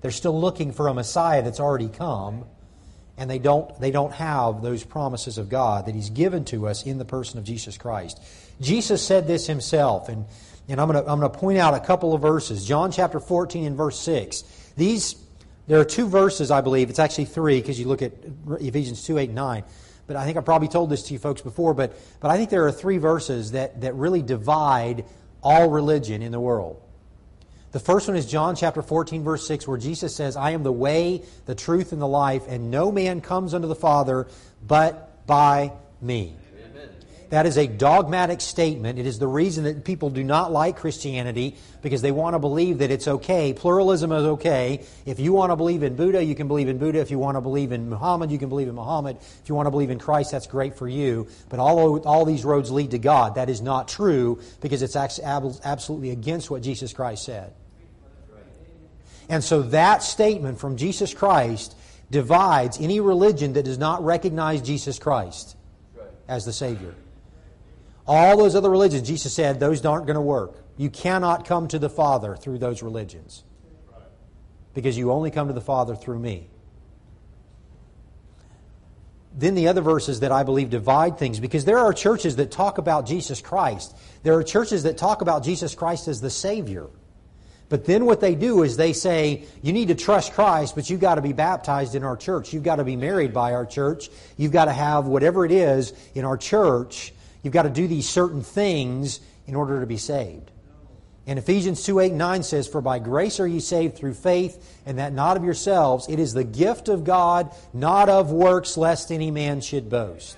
They're 0.00 0.10
still 0.10 0.38
looking 0.38 0.72
for 0.72 0.88
a 0.88 0.94
Messiah 0.94 1.42
that's 1.42 1.60
already 1.60 1.88
come, 1.88 2.44
and 3.16 3.30
they 3.30 3.38
don't, 3.38 3.78
they 3.80 3.90
don't 3.90 4.12
have 4.12 4.62
those 4.62 4.84
promises 4.84 5.38
of 5.38 5.48
God 5.48 5.86
that 5.86 5.94
He's 5.94 6.10
given 6.10 6.44
to 6.46 6.68
us 6.68 6.84
in 6.84 6.98
the 6.98 7.04
person 7.04 7.38
of 7.38 7.44
Jesus 7.44 7.78
Christ. 7.78 8.20
Jesus 8.60 9.02
said 9.02 9.26
this 9.26 9.46
Himself, 9.46 10.08
and, 10.08 10.26
and 10.68 10.80
I'm 10.80 10.90
going 10.90 11.02
to 11.02 11.10
I'm 11.10 11.20
going 11.20 11.32
to 11.32 11.38
point 11.38 11.58
out 11.58 11.74
a 11.74 11.80
couple 11.80 12.14
of 12.14 12.22
verses. 12.22 12.66
John 12.66 12.90
chapter 12.92 13.20
14 13.20 13.66
and 13.66 13.76
verse 13.76 13.98
6. 14.00 14.42
These, 14.76 15.16
there 15.66 15.80
are 15.80 15.84
two 15.84 16.08
verses, 16.08 16.50
I 16.50 16.60
believe. 16.60 16.90
It's 16.90 16.98
actually 16.98 17.26
three 17.26 17.60
because 17.60 17.78
you 17.80 17.86
look 17.86 18.02
at 18.02 18.12
Ephesians 18.60 19.04
2, 19.04 19.18
8, 19.18 19.30
9 19.30 19.64
but 20.06 20.16
I 20.16 20.24
think 20.24 20.36
I 20.36 20.40
probably 20.40 20.68
told 20.68 20.90
this 20.90 21.02
to 21.04 21.12
you 21.12 21.18
folks 21.18 21.40
before, 21.40 21.74
but, 21.74 21.98
but 22.20 22.30
I 22.30 22.36
think 22.36 22.50
there 22.50 22.64
are 22.66 22.72
three 22.72 22.98
verses 22.98 23.52
that, 23.52 23.80
that 23.80 23.94
really 23.94 24.22
divide 24.22 25.04
all 25.46 25.70
religion 25.70 26.22
in 26.22 26.32
the 26.32 26.40
world. 26.40 26.82
The 27.70 27.78
first 27.78 28.08
one 28.08 28.16
is 28.16 28.26
John 28.26 28.56
chapter 28.56 28.82
14, 28.82 29.22
verse 29.22 29.46
6, 29.46 29.68
where 29.68 29.78
Jesus 29.78 30.12
says, 30.12 30.36
I 30.36 30.50
am 30.50 30.64
the 30.64 30.72
way, 30.72 31.22
the 31.44 31.54
truth, 31.54 31.92
and 31.92 32.02
the 32.02 32.08
life, 32.08 32.42
and 32.48 32.68
no 32.68 32.90
man 32.90 33.20
comes 33.20 33.54
unto 33.54 33.68
the 33.68 33.76
Father 33.76 34.26
but 34.66 35.24
by 35.24 35.70
me. 36.02 36.34
That 37.28 37.44
is 37.44 37.58
a 37.58 37.66
dogmatic 37.66 38.40
statement. 38.40 39.00
It 39.00 39.06
is 39.06 39.18
the 39.18 39.26
reason 39.26 39.64
that 39.64 39.84
people 39.84 40.10
do 40.10 40.22
not 40.22 40.52
like 40.52 40.76
Christianity 40.76 41.56
because 41.82 42.00
they 42.00 42.12
want 42.12 42.34
to 42.34 42.38
believe 42.38 42.78
that 42.78 42.92
it's 42.92 43.08
okay. 43.08 43.52
Pluralism 43.52 44.12
is 44.12 44.24
okay. 44.24 44.84
If 45.04 45.18
you 45.18 45.32
want 45.32 45.50
to 45.50 45.56
believe 45.56 45.82
in 45.82 45.96
Buddha, 45.96 46.22
you 46.22 46.36
can 46.36 46.46
believe 46.46 46.68
in 46.68 46.78
Buddha. 46.78 47.00
If 47.00 47.10
you 47.10 47.18
want 47.18 47.36
to 47.36 47.40
believe 47.40 47.72
in 47.72 47.90
Muhammad, 47.90 48.30
you 48.30 48.38
can 48.38 48.48
believe 48.48 48.68
in 48.68 48.76
Muhammad. 48.76 49.16
If 49.16 49.48
you 49.48 49.56
want 49.56 49.66
to 49.66 49.72
believe 49.72 49.90
in 49.90 49.98
Christ, 49.98 50.30
that's 50.30 50.46
great 50.46 50.76
for 50.76 50.86
you. 50.86 51.26
But 51.48 51.58
all, 51.58 52.00
all 52.06 52.24
these 52.24 52.44
roads 52.44 52.70
lead 52.70 52.92
to 52.92 52.98
God. 52.98 53.34
That 53.34 53.50
is 53.50 53.60
not 53.60 53.88
true 53.88 54.40
because 54.60 54.82
it's 54.82 54.94
absolutely 54.94 56.10
against 56.10 56.48
what 56.48 56.62
Jesus 56.62 56.92
Christ 56.92 57.24
said. 57.24 57.52
And 59.28 59.42
so 59.42 59.62
that 59.62 60.04
statement 60.04 60.60
from 60.60 60.76
Jesus 60.76 61.12
Christ 61.12 61.76
divides 62.08 62.78
any 62.80 63.00
religion 63.00 63.54
that 63.54 63.64
does 63.64 63.78
not 63.78 64.04
recognize 64.04 64.62
Jesus 64.62 65.00
Christ 65.00 65.56
as 66.28 66.44
the 66.44 66.52
Savior. 66.52 66.94
All 68.06 68.36
those 68.36 68.54
other 68.54 68.70
religions, 68.70 69.08
Jesus 69.08 69.32
said, 69.34 69.58
those 69.58 69.84
aren't 69.84 70.06
going 70.06 70.14
to 70.14 70.20
work. 70.20 70.62
You 70.76 70.90
cannot 70.90 71.44
come 71.44 71.68
to 71.68 71.78
the 71.78 71.88
Father 71.88 72.36
through 72.36 72.58
those 72.58 72.82
religions. 72.82 73.42
because 74.76 74.96
you 74.98 75.10
only 75.10 75.30
come 75.30 75.48
to 75.48 75.54
the 75.54 75.60
Father 75.60 75.96
through 75.96 76.18
me. 76.18 76.50
Then 79.34 79.54
the 79.54 79.68
other 79.68 79.80
verses 79.80 80.20
that 80.20 80.30
I 80.30 80.42
believe 80.42 80.68
divide 80.68 81.18
things 81.18 81.40
because 81.40 81.64
there 81.64 81.78
are 81.78 81.94
churches 81.94 82.36
that 82.36 82.50
talk 82.50 82.76
about 82.76 83.06
Jesus 83.06 83.40
Christ. 83.40 83.96
There 84.22 84.34
are 84.34 84.42
churches 84.42 84.82
that 84.82 84.98
talk 84.98 85.22
about 85.22 85.44
Jesus 85.44 85.74
Christ 85.74 86.08
as 86.08 86.20
the 86.20 86.28
Savior. 86.28 86.88
But 87.70 87.86
then 87.86 88.04
what 88.04 88.20
they 88.20 88.34
do 88.34 88.62
is 88.62 88.76
they 88.76 88.92
say, 88.92 89.46
you 89.62 89.72
need 89.72 89.88
to 89.88 89.94
trust 89.94 90.34
Christ, 90.34 90.74
but 90.74 90.90
you've 90.90 91.00
got 91.00 91.14
to 91.14 91.22
be 91.22 91.32
baptized 91.32 91.94
in 91.94 92.04
our 92.04 92.16
church. 92.16 92.52
You've 92.52 92.62
got 92.62 92.76
to 92.76 92.84
be 92.84 92.96
married 92.96 93.32
by 93.32 93.54
our 93.54 93.64
church. 93.64 94.10
You've 94.36 94.52
got 94.52 94.66
to 94.66 94.72
have 94.72 95.06
whatever 95.06 95.46
it 95.46 95.52
is 95.52 95.94
in 96.14 96.26
our 96.26 96.36
church. 96.36 97.14
You've 97.46 97.52
got 97.52 97.62
to 97.62 97.70
do 97.70 97.86
these 97.86 98.08
certain 98.08 98.42
things 98.42 99.20
in 99.46 99.54
order 99.54 99.78
to 99.78 99.86
be 99.86 99.98
saved. 99.98 100.50
And 101.28 101.38
Ephesians 101.38 101.84
2 101.84 102.00
8 102.00 102.12
9 102.12 102.42
says, 102.42 102.66
For 102.66 102.80
by 102.80 102.98
grace 102.98 103.38
are 103.38 103.46
ye 103.46 103.60
saved 103.60 103.96
through 103.96 104.14
faith, 104.14 104.80
and 104.84 104.98
that 104.98 105.12
not 105.12 105.36
of 105.36 105.44
yourselves. 105.44 106.08
It 106.08 106.18
is 106.18 106.34
the 106.34 106.42
gift 106.42 106.88
of 106.88 107.04
God, 107.04 107.54
not 107.72 108.08
of 108.08 108.32
works, 108.32 108.76
lest 108.76 109.12
any 109.12 109.30
man 109.30 109.60
should 109.60 109.88
boast. 109.88 110.36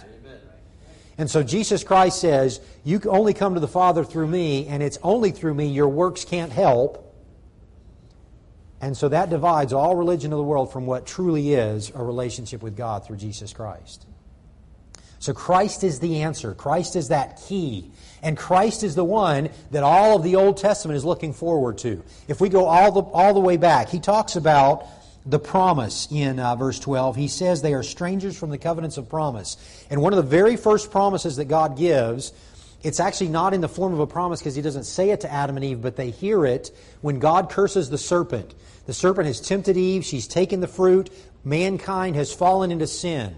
And 1.17 1.31
so 1.31 1.43
Jesus 1.43 1.83
Christ 1.83 2.21
says, 2.21 2.61
You 2.85 3.01
only 3.07 3.33
come 3.33 3.55
to 3.55 3.61
the 3.61 3.67
Father 3.67 4.05
through 4.05 4.27
me, 4.27 4.67
and 4.67 4.83
it's 4.83 4.99
only 5.03 5.31
through 5.31 5.55
me. 5.55 5.69
Your 5.69 5.89
works 5.89 6.27
can't 6.27 6.53
help. 6.53 7.17
And 8.83 8.95
so 8.95 9.09
that 9.09 9.31
divides 9.31 9.73
all 9.73 9.97
religion 9.97 10.31
of 10.35 10.37
the 10.37 10.45
world 10.45 10.71
from 10.71 10.85
what 10.85 11.07
truly 11.07 11.55
is 11.55 11.91
a 11.95 12.05
relationship 12.05 12.63
with 12.63 12.77
God 12.77 13.07
through 13.07 13.17
Jesus 13.17 13.55
Christ. 13.55 14.05
So 15.19 15.33
Christ 15.33 15.83
is 15.83 16.01
the 16.01 16.23
answer. 16.23 16.55
Christ 16.55 16.97
is 16.97 17.09
that 17.09 17.41
key. 17.49 17.91
And 18.23 18.37
Christ 18.37 18.83
is 18.83 18.95
the 18.95 19.05
one 19.05 19.51
that 19.71 19.83
all 19.83 20.17
of 20.17 20.23
the 20.23 20.37
Old 20.37 20.57
Testament 20.57 20.97
is 20.97 21.05
looking 21.05 21.33
forward 21.33 21.79
to. 21.79 22.03
If 22.27 22.41
we 22.41 22.49
go 22.49 22.67
all 22.67 22.93
the, 22.93 23.03
all 23.03 23.35
the 23.35 23.41
way 23.41 23.57
back, 23.57 23.89
he 23.89 24.01
talks 24.01 24.37
about 24.37 24.87
the 25.27 25.39
promise 25.39 26.09
in 26.11 26.39
uh, 26.39 26.57
verse 26.57 26.79
12. 26.79 27.17
He 27.17 27.29
says 27.29 27.61
they 27.61 27.75
are 27.75 27.83
strangers 27.83 28.39
from 28.39 28.51
the 28.51 28.59
covenants 28.59 28.97
of 28.97 29.09
promise. 29.09 29.57
And 29.91 30.01
one 30.01 30.13
of 30.13 30.17
the 30.17 30.31
very 30.31 30.57
first 30.57 30.91
promises 30.91 31.37
that 31.37 31.47
God 31.47 31.77
gives, 31.77 32.33
it's 32.83 33.01
actually 33.01 33.29
not 33.29 33.55
in 33.55 33.61
the 33.61 33.69
form 33.69 33.93
of 33.93 34.01
a 34.01 34.07
promise 34.07 34.41
because 34.41 34.55
he 34.55 34.63
doesn't 34.63 34.85
say 34.85 35.11
it 35.11 35.21
to 35.21 35.33
Adam 35.33 35.57
and 35.57 35.65
Eve, 35.65 35.83
but 35.83 35.97
they 35.97 36.11
hear 36.11 36.47
it 36.47 36.71
when 37.03 37.19
God 37.19 37.51
curses 37.51 37.91
the 37.91 37.99
serpent. 37.99 38.55
The 38.87 38.95
serpent 38.95 39.27
has 39.27 39.41
tempted 39.41 39.77
Eve, 39.77 40.05
she's 40.05 40.27
taken 40.27 40.61
the 40.61 40.69
fruit, 40.69 41.11
mankind 41.45 42.17
has 42.17 42.33
fallen 42.33 42.71
into 42.71 42.87
sin 42.87 43.37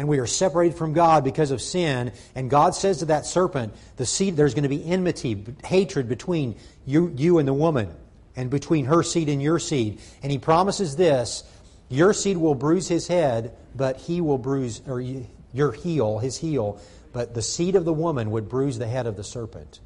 and 0.00 0.08
we 0.08 0.18
are 0.18 0.26
separated 0.26 0.78
from 0.78 0.94
God 0.94 1.24
because 1.24 1.50
of 1.50 1.60
sin. 1.60 2.12
And 2.34 2.48
God 2.48 2.74
says 2.74 3.00
to 3.00 3.04
that 3.06 3.26
serpent, 3.26 3.74
the 3.98 4.06
seed, 4.06 4.34
there's 4.34 4.54
going 4.54 4.62
to 4.62 4.70
be 4.70 4.82
enmity, 4.82 5.44
hatred 5.62 6.08
between 6.08 6.56
you, 6.86 7.12
you 7.14 7.36
and 7.36 7.46
the 7.46 7.52
woman, 7.52 7.94
and 8.34 8.48
between 8.48 8.86
her 8.86 9.02
seed 9.02 9.28
and 9.28 9.42
your 9.42 9.58
seed. 9.58 10.00
And 10.22 10.32
he 10.32 10.38
promises 10.38 10.96
this 10.96 11.44
your 11.90 12.14
seed 12.14 12.38
will 12.38 12.54
bruise 12.54 12.88
his 12.88 13.08
head, 13.08 13.54
but 13.76 13.98
he 13.98 14.22
will 14.22 14.38
bruise, 14.38 14.80
or 14.86 15.02
your 15.52 15.72
heel, 15.72 16.18
his 16.18 16.38
heel, 16.38 16.80
but 17.12 17.34
the 17.34 17.42
seed 17.42 17.76
of 17.76 17.84
the 17.84 17.92
woman 17.92 18.30
would 18.30 18.48
bruise 18.48 18.78
the 18.78 18.86
head 18.88 19.06
of 19.06 19.18
the 19.18 19.24
serpent. 19.24 19.80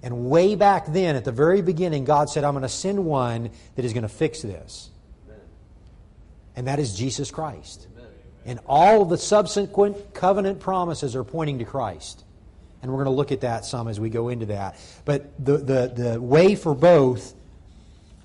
And 0.00 0.30
way 0.30 0.54
back 0.54 0.86
then, 0.86 1.16
at 1.16 1.24
the 1.24 1.32
very 1.32 1.60
beginning, 1.60 2.04
God 2.04 2.30
said, 2.30 2.44
I'm 2.44 2.52
going 2.52 2.62
to 2.62 2.68
send 2.68 3.04
one 3.04 3.50
that 3.74 3.84
is 3.84 3.92
going 3.92 4.02
to 4.02 4.08
fix 4.08 4.42
this. 4.42 4.90
And 6.54 6.68
that 6.68 6.78
is 6.78 6.96
Jesus 6.96 7.32
Christ. 7.32 7.88
And 8.46 8.60
all 8.66 9.04
the 9.04 9.18
subsequent 9.18 10.14
covenant 10.14 10.60
promises 10.60 11.14
are 11.14 11.24
pointing 11.24 11.58
to 11.58 11.64
Christ. 11.64 12.24
And 12.82 12.90
we're 12.90 13.04
going 13.04 13.14
to 13.14 13.16
look 13.16 13.32
at 13.32 13.40
that 13.40 13.64
some 13.64 13.88
as 13.88 13.98
we 13.98 14.08
go 14.08 14.28
into 14.28 14.46
that. 14.46 14.76
But 15.04 15.44
the, 15.44 15.58
the, 15.58 15.92
the 15.94 16.20
way 16.20 16.54
for 16.54 16.74
both 16.74 17.34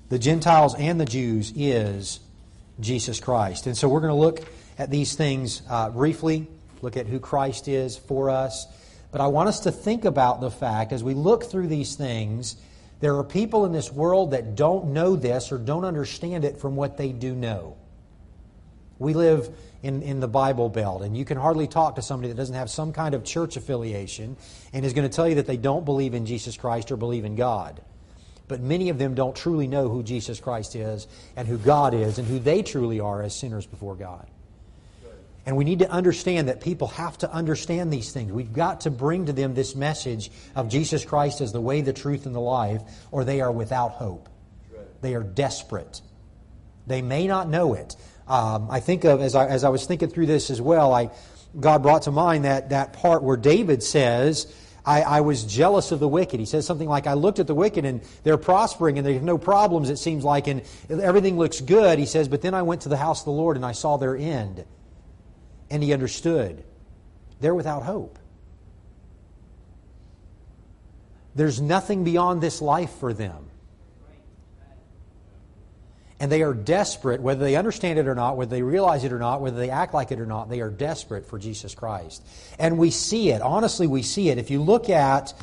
the 0.08 0.18
Gentiles 0.18 0.74
and 0.74 1.00
the 1.00 1.04
Jews 1.04 1.52
is 1.56 2.20
Jesus 2.80 3.20
Christ. 3.20 3.66
And 3.66 3.76
so 3.76 3.88
we're 3.88 4.00
going 4.00 4.14
to 4.14 4.20
look 4.20 4.40
at 4.78 4.90
these 4.90 5.14
things 5.14 5.62
uh, 5.68 5.90
briefly, 5.90 6.46
look 6.82 6.96
at 6.96 7.06
who 7.06 7.18
Christ 7.18 7.68
is 7.68 7.96
for 7.96 8.30
us. 8.30 8.66
But 9.12 9.20
I 9.20 9.28
want 9.28 9.48
us 9.48 9.60
to 9.60 9.72
think 9.72 10.04
about 10.04 10.40
the 10.40 10.50
fact 10.50 10.92
as 10.92 11.04
we 11.04 11.14
look 11.14 11.44
through 11.44 11.68
these 11.68 11.94
things, 11.94 12.56
there 13.00 13.16
are 13.16 13.24
people 13.24 13.64
in 13.64 13.72
this 13.72 13.92
world 13.92 14.32
that 14.32 14.54
don't 14.54 14.86
know 14.86 15.16
this 15.16 15.52
or 15.52 15.58
don't 15.58 15.84
understand 15.84 16.44
it 16.44 16.58
from 16.58 16.76
what 16.76 16.96
they 16.96 17.12
do 17.12 17.34
know. 17.34 17.76
We 18.98 19.14
live 19.14 19.50
in, 19.82 20.02
in 20.02 20.20
the 20.20 20.28
Bible 20.28 20.68
Belt. 20.68 21.02
And 21.02 21.16
you 21.16 21.24
can 21.24 21.36
hardly 21.36 21.66
talk 21.66 21.96
to 21.96 22.02
somebody 22.02 22.28
that 22.28 22.36
doesn't 22.36 22.54
have 22.54 22.70
some 22.70 22.92
kind 22.92 23.14
of 23.14 23.24
church 23.24 23.56
affiliation 23.56 24.36
and 24.72 24.84
is 24.84 24.92
going 24.92 25.08
to 25.08 25.14
tell 25.14 25.28
you 25.28 25.36
that 25.36 25.46
they 25.46 25.56
don't 25.56 25.84
believe 25.84 26.14
in 26.14 26.26
Jesus 26.26 26.56
Christ 26.56 26.90
or 26.90 26.96
believe 26.96 27.24
in 27.24 27.36
God. 27.36 27.80
But 28.46 28.60
many 28.60 28.90
of 28.90 28.98
them 28.98 29.14
don't 29.14 29.34
truly 29.34 29.66
know 29.66 29.88
who 29.88 30.02
Jesus 30.02 30.38
Christ 30.38 30.76
is 30.76 31.06
and 31.36 31.48
who 31.48 31.58
God 31.58 31.94
is 31.94 32.18
and 32.18 32.28
who 32.28 32.38
they 32.38 32.62
truly 32.62 33.00
are 33.00 33.22
as 33.22 33.34
sinners 33.34 33.66
before 33.66 33.94
God. 33.94 34.26
And 35.46 35.56
we 35.56 35.64
need 35.64 35.80
to 35.80 35.90
understand 35.90 36.48
that 36.48 36.62
people 36.62 36.88
have 36.88 37.18
to 37.18 37.30
understand 37.30 37.92
these 37.92 38.12
things. 38.12 38.32
We've 38.32 38.52
got 38.52 38.82
to 38.82 38.90
bring 38.90 39.26
to 39.26 39.32
them 39.32 39.54
this 39.54 39.74
message 39.74 40.30
of 40.56 40.70
Jesus 40.70 41.04
Christ 41.04 41.42
as 41.42 41.52
the 41.52 41.60
way, 41.60 41.82
the 41.82 41.92
truth, 41.92 42.24
and 42.24 42.34
the 42.34 42.40
life, 42.40 42.82
or 43.10 43.24
they 43.24 43.42
are 43.42 43.52
without 43.52 43.92
hope. 43.92 44.30
They 45.02 45.14
are 45.14 45.22
desperate. 45.22 46.00
They 46.86 47.02
may 47.02 47.26
not 47.26 47.48
know 47.48 47.74
it, 47.74 47.94
um, 48.26 48.68
I 48.70 48.80
think 48.80 49.04
of, 49.04 49.20
as 49.20 49.34
I, 49.34 49.46
as 49.46 49.64
I 49.64 49.68
was 49.68 49.86
thinking 49.86 50.08
through 50.08 50.26
this 50.26 50.50
as 50.50 50.60
well, 50.60 50.94
I, 50.94 51.10
God 51.58 51.82
brought 51.82 52.02
to 52.02 52.10
mind 52.10 52.44
that, 52.44 52.70
that 52.70 52.94
part 52.94 53.22
where 53.22 53.36
David 53.36 53.82
says, 53.82 54.52
I, 54.84 55.02
I, 55.02 55.20
was 55.20 55.44
jealous 55.44 55.92
of 55.92 56.00
the 56.00 56.08
wicked. 56.08 56.40
He 56.40 56.46
says 56.46 56.66
something 56.66 56.88
like, 56.88 57.06
I 57.06 57.14
looked 57.14 57.38
at 57.38 57.46
the 57.46 57.54
wicked 57.54 57.84
and 57.84 58.02
they're 58.22 58.38
prospering 58.38 58.98
and 58.98 59.06
they 59.06 59.14
have 59.14 59.22
no 59.22 59.38
problems, 59.38 59.90
it 59.90 59.98
seems 59.98 60.24
like, 60.24 60.46
and 60.46 60.62
everything 60.88 61.38
looks 61.38 61.60
good. 61.60 61.98
He 61.98 62.06
says, 62.06 62.28
but 62.28 62.42
then 62.42 62.54
I 62.54 62.62
went 62.62 62.82
to 62.82 62.88
the 62.88 62.96
house 62.96 63.20
of 63.20 63.26
the 63.26 63.32
Lord 63.32 63.56
and 63.56 63.64
I 63.64 63.72
saw 63.72 63.96
their 63.96 64.16
end. 64.16 64.64
And 65.70 65.82
he 65.82 65.92
understood. 65.92 66.64
They're 67.40 67.54
without 67.54 67.82
hope. 67.82 68.18
There's 71.34 71.60
nothing 71.60 72.04
beyond 72.04 72.42
this 72.42 72.62
life 72.62 72.90
for 73.00 73.12
them 73.12 73.50
and 76.24 76.32
they 76.32 76.40
are 76.40 76.54
desperate, 76.54 77.20
whether 77.20 77.44
they 77.44 77.54
understand 77.54 77.98
it 77.98 78.08
or 78.08 78.14
not, 78.14 78.38
whether 78.38 78.48
they 78.48 78.62
realize 78.62 79.04
it 79.04 79.12
or 79.12 79.18
not, 79.18 79.42
whether 79.42 79.58
they 79.58 79.68
act 79.68 79.92
like 79.92 80.10
it 80.10 80.18
or 80.18 80.24
not, 80.24 80.48
they 80.48 80.62
are 80.62 80.70
desperate 80.70 81.26
for 81.26 81.38
Jesus 81.38 81.74
Christ. 81.74 82.26
And 82.58 82.78
we 82.78 82.90
see 82.90 83.28
it. 83.28 83.42
Honestly, 83.42 83.86
we 83.86 84.00
see 84.00 84.30
it. 84.30 84.38
If 84.38 84.50
you 84.50 84.62
look 84.62 84.88
at, 84.88 85.34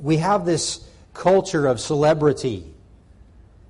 we 0.00 0.16
have 0.16 0.46
this 0.46 0.82
culture 1.12 1.66
of 1.66 1.78
celebrity. 1.78 2.72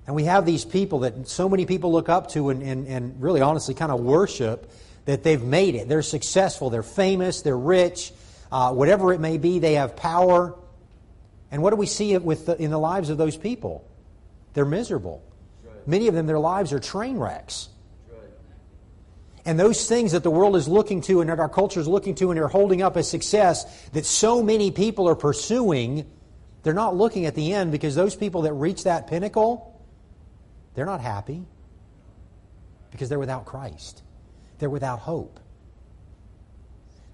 And 0.07 0.15
we 0.15 0.27
have 0.27 0.47
these 0.47 0.65
people 0.65 1.01
that 1.01 1.27
so 1.27 1.49
many 1.49 1.67
people 1.67 1.91
look 1.91 2.09
up 2.09 2.29
to 2.35 2.51
and, 2.51 2.63
and, 2.63 2.87
and 2.87 3.21
really 3.21 3.41
honestly 3.41 3.75
kind 3.75 3.91
of 3.91 3.99
worship 3.99 4.71
that 5.07 5.25
they've 5.25 5.43
made 5.43 5.75
it. 5.75 5.89
They're 5.89 6.03
successful, 6.03 6.71
they're 6.71 6.85
famous, 6.85 7.43
they're 7.43 7.59
rich, 7.59 8.13
uh, 8.53 8.73
whatever 8.73 9.13
it 9.13 9.19
may 9.19 9.39
be, 9.39 9.59
they 9.59 9.75
have 9.75 9.97
power. 9.97 10.55
And 11.51 11.65
what 11.65 11.71
do 11.71 11.77
we 11.77 11.87
see 11.87 12.17
with 12.17 12.47
the, 12.47 12.57
in 12.63 12.71
the 12.71 12.79
lives 12.79 13.11
of 13.11 13.19
those 13.19 13.37
people? 13.37 13.85
They're 14.55 14.65
miserable. 14.65 15.25
Many 15.87 16.09
of 16.09 16.15
them, 16.15 16.27
their 16.27 16.39
lives 16.39 16.73
are 16.73 16.79
train 16.79 17.19
wrecks. 17.19 17.69
And 19.45 19.59
those 19.59 19.89
things 19.89 20.13
that 20.13 20.23
the 20.23 20.31
world 20.31 20.55
is 20.57 20.69
looking 20.69 21.01
to 21.03 21.21
and 21.21 21.31
that 21.31 21.41
our 21.41 21.49
culture 21.49 21.81
is 21.81 21.89
looking 21.89 22.15
to 22.17 22.31
and 22.31 22.37
they're 22.39 22.49
holding 22.49 22.83
up 22.83 22.97
as 22.97 23.09
success 23.09 23.89
that 23.91 24.05
so 24.05 24.43
many 24.43 24.71
people 24.71 25.09
are 25.09 25.15
pursuing, 25.15 26.07
they're 26.63 26.75
not 26.75 26.95
looking 26.95 27.25
at 27.25 27.35
the 27.35 27.55
end 27.55 27.73
because 27.73 27.95
those 27.95 28.15
people 28.15 28.43
that 28.43 28.53
reach 28.53 28.85
that 28.85 29.07
pinnacle, 29.07 29.81
they're 30.75 30.87
not 30.87 31.01
happy 31.01 31.43
because 32.91 33.09
they're 33.09 33.19
without 33.19 33.47
Christ. 33.47 34.03
They're 34.59 34.71
without 34.71 34.99
hope. 34.99 35.41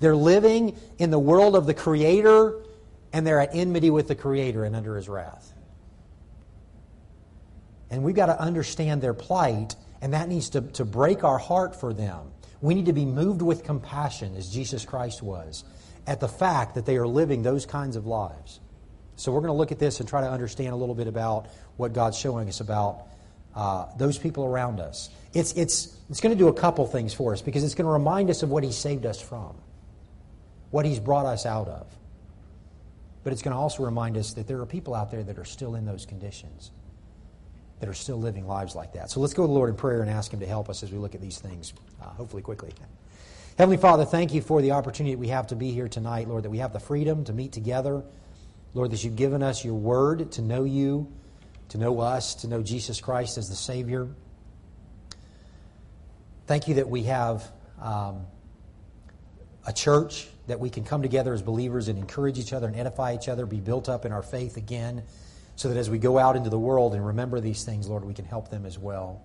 They're 0.01 0.17
living 0.17 0.77
in 0.99 1.11
the 1.11 1.19
world 1.19 1.55
of 1.55 1.67
the 1.67 1.75
Creator 1.75 2.61
and 3.13 3.27
they're 3.27 3.41
at 3.41 3.55
enmity 3.55 3.89
with 3.89 4.09
the 4.09 4.15
Creator 4.15 4.65
and 4.65 4.75
under 4.75 4.97
His 4.97 5.09
wrath. 5.09 5.53
And 7.91 8.03
we've 8.03 8.15
got 8.15 8.27
to 8.27 8.41
understand 8.41 9.03
their 9.03 9.15
plight, 9.15 9.77
and 10.01 10.13
that 10.15 10.29
needs 10.29 10.51
to, 10.51 10.61
to 10.61 10.85
break 10.85 11.25
our 11.25 11.39
heart 11.39 11.79
for 11.79 11.93
them. 11.93 12.33
We 12.61 12.75
need 12.75 12.87
to 12.87 12.93
be 12.93 13.05
moved 13.05 13.43
with 13.43 13.65
compassion, 13.65 14.37
as 14.37 14.51
Jesus 14.51 14.85
Christ 14.85 15.23
was, 15.23 15.65
at 16.07 16.21
the 16.21 16.29
fact 16.29 16.75
that 16.75 16.87
they 16.87 16.97
are 16.97 17.07
living 17.07 17.43
those 17.43 17.67
kinds 17.67 17.97
of 17.97 18.07
lives. 18.07 18.61
So 19.17 19.33
we're 19.33 19.41
going 19.41 19.53
to 19.53 19.57
look 19.57 19.73
at 19.73 19.79
this 19.79 20.01
and 20.01 20.09
try 20.09 20.21
to 20.21 20.31
understand 20.31 20.73
a 20.73 20.77
little 20.77 20.95
bit 20.95 21.07
about 21.07 21.47
what 21.77 21.93
God's 21.93 22.19
showing 22.19 22.49
us 22.49 22.61
about 22.61 23.07
uh, 23.55 23.87
those 23.97 24.19
people 24.19 24.45
around 24.45 24.81
us. 24.81 25.09
It's, 25.33 25.53
it's, 25.53 25.97
it's 26.11 26.21
going 26.21 26.35
to 26.35 26.39
do 26.39 26.49
a 26.49 26.55
couple 26.55 26.87
things 26.87 27.15
for 27.15 27.33
us 27.33 27.41
because 27.41 27.65
it's 27.65 27.75
going 27.75 27.87
to 27.87 27.93
remind 27.93 28.31
us 28.31 28.43
of 28.43 28.51
what 28.51 28.65
He 28.65 28.73
saved 28.73 29.07
us 29.07 29.21
from, 29.21 29.55
what 30.71 30.85
He's 30.85 31.01
brought 31.01 31.27
us 31.27 31.47
out 31.47 31.69
of. 31.69 31.87
But 33.25 33.33
it's 33.33 33.43
going 33.43 33.55
to 33.55 33.59
also 33.59 33.85
remind 33.85 34.17
us 34.17 34.35
that 34.35 34.47
there 34.47 34.61
are 34.61 34.67
people 34.67 34.95
out 34.95 35.11
there 35.11 35.23
that 35.23 35.39
are 35.39 35.45
still 35.45 35.75
in 35.75 35.87
those 35.87 36.05
conditions 36.05 36.71
that 37.81 37.89
are 37.89 37.95
still 37.95 38.19
living 38.19 38.47
lives 38.47 38.75
like 38.75 38.93
that. 38.95 39.11
So 39.11 39.21
let's 39.21 39.35
go 39.35 39.43
to 39.43 39.47
the 39.47 39.53
Lord 39.53 39.71
in 39.71 39.77
prayer 39.77 40.01
and 40.01 40.11
ask 40.11 40.33
Him 40.33 40.41
to 40.41 40.47
help 40.47 40.69
us 40.69 40.83
as 40.83 40.91
we 40.91 40.99
look 40.99 41.15
at 41.15 41.21
these 41.21 41.39
things, 41.39 41.75
uh, 42.01 42.07
hopefully 42.07 42.43
quickly. 42.43 42.73
Heavenly 43.59 43.77
Father, 43.77 44.05
thank 44.05 44.35
you 44.35 44.43
for 44.43 44.63
the 44.63 44.73
opportunity 44.73 45.15
that 45.15 45.21
we 45.21 45.29
have 45.29 45.47
to 45.49 45.57
be 45.57 45.73
here 45.73 45.89
tonight, 45.89 46.29
Lord, 46.29 46.45
that 46.45 46.51
we 46.51 46.59
have 46.59 46.73
the 46.73 46.81
freedom 46.81 47.25
to 47.25 47.33
meet 47.33 47.53
together. 47.53 48.03
Lord, 48.75 48.91
that 48.91 49.03
you've 49.05 49.17
given 49.17 49.43
us 49.43 49.65
your 49.65 49.75
word 49.75 50.33
to 50.33 50.43
know 50.43 50.65
you. 50.65 51.11
to 51.71 51.79
know 51.79 52.01
us, 52.01 52.37
to 52.37 52.49
know 52.49 52.63
Jesus 52.63 53.01
Christ 53.01 53.39
as 53.39 53.49
the 53.49 53.57
Savior. 53.57 54.09
Thank 56.47 56.69
you 56.69 56.75
that 56.75 56.89
we 56.89 57.05
have 57.05 57.51
um, 57.81 58.27
a 59.67 59.73
church 59.73 60.29
that 60.47 60.61
we 60.61 60.71
can 60.71 60.85
come 60.85 61.03
together 61.03 61.35
as 61.35 61.43
believers 61.43 61.89
and 61.89 61.99
encourage 61.99 62.39
each 62.39 62.53
other 62.53 62.69
and 62.69 62.77
edify 62.77 63.15
each 63.15 63.29
other, 63.29 63.47
be 63.47 63.61
built 63.61 63.89
up 63.89 64.05
in 64.05 64.13
our 64.13 64.23
faith 64.23 64.57
again, 64.57 65.03
so 65.57 65.69
that 65.69 65.79
as 65.79 65.91
we 65.91 65.99
go 65.99 66.19
out 66.19 66.37
into 66.37 66.51
the 66.51 66.59
world 66.59 66.95
and 66.95 67.05
remember 67.05 67.41
these 67.41 67.65
things, 67.65 67.89
Lord, 67.89 68.05
we 68.05 68.15
can 68.15 68.27
help 68.27 68.51
them 68.51 68.67
as 68.67 68.79
well. 68.79 69.23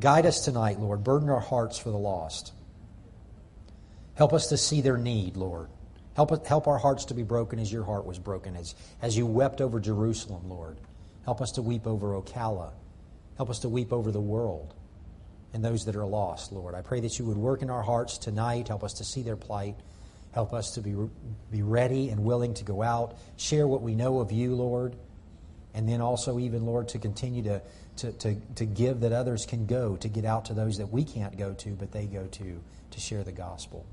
Guide 0.00 0.26
us 0.26 0.44
tonight, 0.44 0.80
Lord. 0.80 1.04
Burden 1.04 1.28
our 1.28 1.40
hearts 1.40 1.78
for 1.78 1.90
the 1.90 1.98
lost. 1.98 2.52
Help 4.14 4.32
us 4.32 4.48
to 4.48 4.56
see 4.56 4.80
their 4.80 4.96
need, 4.96 5.36
Lord. 5.36 5.68
Help, 6.14 6.46
help 6.46 6.66
our 6.66 6.78
hearts 6.78 7.06
to 7.06 7.14
be 7.14 7.22
broken 7.22 7.58
as 7.58 7.72
your 7.72 7.84
heart 7.84 8.06
was 8.06 8.18
broken, 8.18 8.56
as, 8.56 8.74
as 9.00 9.16
you 9.16 9.26
wept 9.26 9.60
over 9.60 9.78
Jerusalem, 9.80 10.48
Lord. 10.48 10.78
Help 11.24 11.40
us 11.40 11.52
to 11.52 11.62
weep 11.62 11.86
over 11.86 12.20
Ocala. 12.20 12.72
Help 13.36 13.50
us 13.50 13.60
to 13.60 13.68
weep 13.68 13.92
over 13.92 14.10
the 14.10 14.20
world 14.20 14.74
and 15.54 15.64
those 15.64 15.84
that 15.84 15.96
are 15.96 16.06
lost, 16.06 16.52
Lord. 16.52 16.74
I 16.74 16.82
pray 16.82 17.00
that 17.00 17.18
you 17.18 17.24
would 17.26 17.36
work 17.36 17.62
in 17.62 17.70
our 17.70 17.82
hearts 17.82 18.18
tonight. 18.18 18.68
Help 18.68 18.84
us 18.84 18.94
to 18.94 19.04
see 19.04 19.22
their 19.22 19.36
plight. 19.36 19.76
Help 20.32 20.54
us 20.54 20.72
to 20.72 20.80
be, 20.80 20.94
be 21.50 21.62
ready 21.62 22.08
and 22.08 22.24
willing 22.24 22.54
to 22.54 22.64
go 22.64 22.82
out, 22.82 23.16
share 23.36 23.68
what 23.68 23.82
we 23.82 23.94
know 23.94 24.20
of 24.20 24.32
you, 24.32 24.54
Lord. 24.54 24.96
And 25.74 25.88
then 25.88 26.00
also, 26.00 26.38
even, 26.38 26.66
Lord, 26.66 26.88
to 26.88 26.98
continue 26.98 27.42
to, 27.44 27.62
to, 27.96 28.12
to, 28.12 28.36
to 28.56 28.64
give 28.66 29.00
that 29.00 29.12
others 29.12 29.46
can 29.46 29.66
go, 29.66 29.96
to 29.96 30.08
get 30.08 30.24
out 30.24 30.46
to 30.46 30.54
those 30.54 30.78
that 30.78 30.90
we 30.92 31.04
can't 31.04 31.38
go 31.38 31.54
to, 31.54 31.70
but 31.70 31.92
they 31.92 32.06
go 32.06 32.26
to, 32.26 32.62
to 32.90 33.00
share 33.00 33.24
the 33.24 33.32
gospel. 33.32 33.86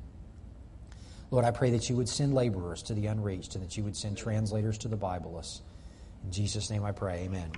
Lord, 1.32 1.46
I 1.46 1.52
pray 1.52 1.72
that 1.72 1.90
you 1.90 1.96
would 1.96 2.10
send 2.10 2.34
laborers 2.34 2.82
to 2.84 2.94
the 2.94 3.06
unreached 3.06 3.56
and 3.56 3.64
that 3.64 3.78
you 3.78 3.84
would 3.84 3.96
send 3.96 4.18
translators 4.18 4.78
to 4.80 4.88
the 4.88 4.98
Bibleless. 4.98 5.62
In 6.26 6.32
Jesus' 6.32 6.70
name 6.70 6.84
I 6.84 6.92
pray, 6.92 7.20
amen. 7.26 7.52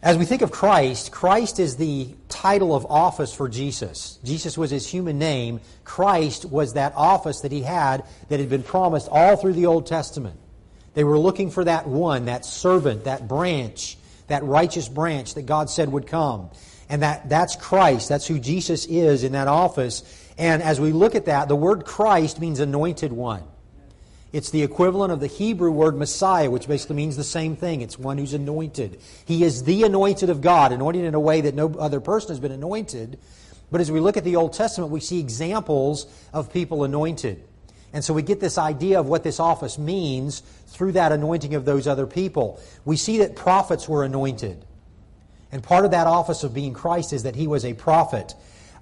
As 0.00 0.16
we 0.16 0.24
think 0.24 0.42
of 0.42 0.52
Christ, 0.52 1.10
Christ 1.10 1.58
is 1.58 1.76
the 1.76 2.14
title 2.28 2.74
of 2.74 2.86
office 2.86 3.34
for 3.34 3.48
Jesus. 3.48 4.20
Jesus 4.22 4.56
was 4.56 4.70
his 4.70 4.86
human 4.86 5.18
name. 5.18 5.60
Christ 5.82 6.44
was 6.44 6.74
that 6.74 6.92
office 6.94 7.40
that 7.40 7.50
he 7.50 7.62
had 7.62 8.04
that 8.28 8.38
had 8.38 8.48
been 8.48 8.62
promised 8.62 9.08
all 9.10 9.36
through 9.36 9.54
the 9.54 9.66
Old 9.66 9.86
Testament. 9.86 10.38
They 10.98 11.04
were 11.04 11.16
looking 11.16 11.52
for 11.52 11.62
that 11.62 11.86
one, 11.86 12.24
that 12.24 12.44
servant, 12.44 13.04
that 13.04 13.28
branch, 13.28 13.96
that 14.26 14.42
righteous 14.42 14.88
branch 14.88 15.34
that 15.34 15.46
God 15.46 15.70
said 15.70 15.92
would 15.92 16.08
come. 16.08 16.50
And 16.88 17.02
that, 17.02 17.28
that's 17.28 17.54
Christ. 17.54 18.08
That's 18.08 18.26
who 18.26 18.40
Jesus 18.40 18.84
is 18.84 19.22
in 19.22 19.30
that 19.30 19.46
office. 19.46 20.02
And 20.38 20.60
as 20.60 20.80
we 20.80 20.90
look 20.90 21.14
at 21.14 21.26
that, 21.26 21.46
the 21.46 21.54
word 21.54 21.84
Christ 21.84 22.40
means 22.40 22.58
anointed 22.58 23.12
one. 23.12 23.44
It's 24.32 24.50
the 24.50 24.64
equivalent 24.64 25.12
of 25.12 25.20
the 25.20 25.28
Hebrew 25.28 25.70
word 25.70 25.96
Messiah, 25.96 26.50
which 26.50 26.66
basically 26.66 26.96
means 26.96 27.16
the 27.16 27.22
same 27.22 27.54
thing. 27.54 27.80
It's 27.80 27.96
one 27.96 28.18
who's 28.18 28.34
anointed. 28.34 29.00
He 29.24 29.44
is 29.44 29.62
the 29.62 29.84
anointed 29.84 30.30
of 30.30 30.40
God, 30.40 30.72
anointed 30.72 31.04
in 31.04 31.14
a 31.14 31.20
way 31.20 31.42
that 31.42 31.54
no 31.54 31.72
other 31.78 32.00
person 32.00 32.30
has 32.30 32.40
been 32.40 32.50
anointed. 32.50 33.20
But 33.70 33.80
as 33.80 33.92
we 33.92 34.00
look 34.00 34.16
at 34.16 34.24
the 34.24 34.34
Old 34.34 34.52
Testament, 34.52 34.90
we 34.90 34.98
see 34.98 35.20
examples 35.20 36.12
of 36.32 36.52
people 36.52 36.82
anointed. 36.82 37.44
And 37.92 38.04
so 38.04 38.12
we 38.12 38.22
get 38.22 38.40
this 38.40 38.58
idea 38.58 39.00
of 39.00 39.06
what 39.06 39.24
this 39.24 39.40
office 39.40 39.78
means 39.78 40.40
through 40.66 40.92
that 40.92 41.12
anointing 41.12 41.54
of 41.54 41.64
those 41.64 41.86
other 41.86 42.06
people. 42.06 42.60
We 42.84 42.96
see 42.96 43.18
that 43.18 43.34
prophets 43.34 43.88
were 43.88 44.04
anointed. 44.04 44.64
And 45.50 45.62
part 45.62 45.84
of 45.84 45.92
that 45.92 46.06
office 46.06 46.44
of 46.44 46.52
being 46.52 46.74
Christ 46.74 47.12
is 47.12 47.22
that 47.22 47.34
he 47.34 47.46
was 47.46 47.64
a 47.64 47.72
prophet. 47.72 48.34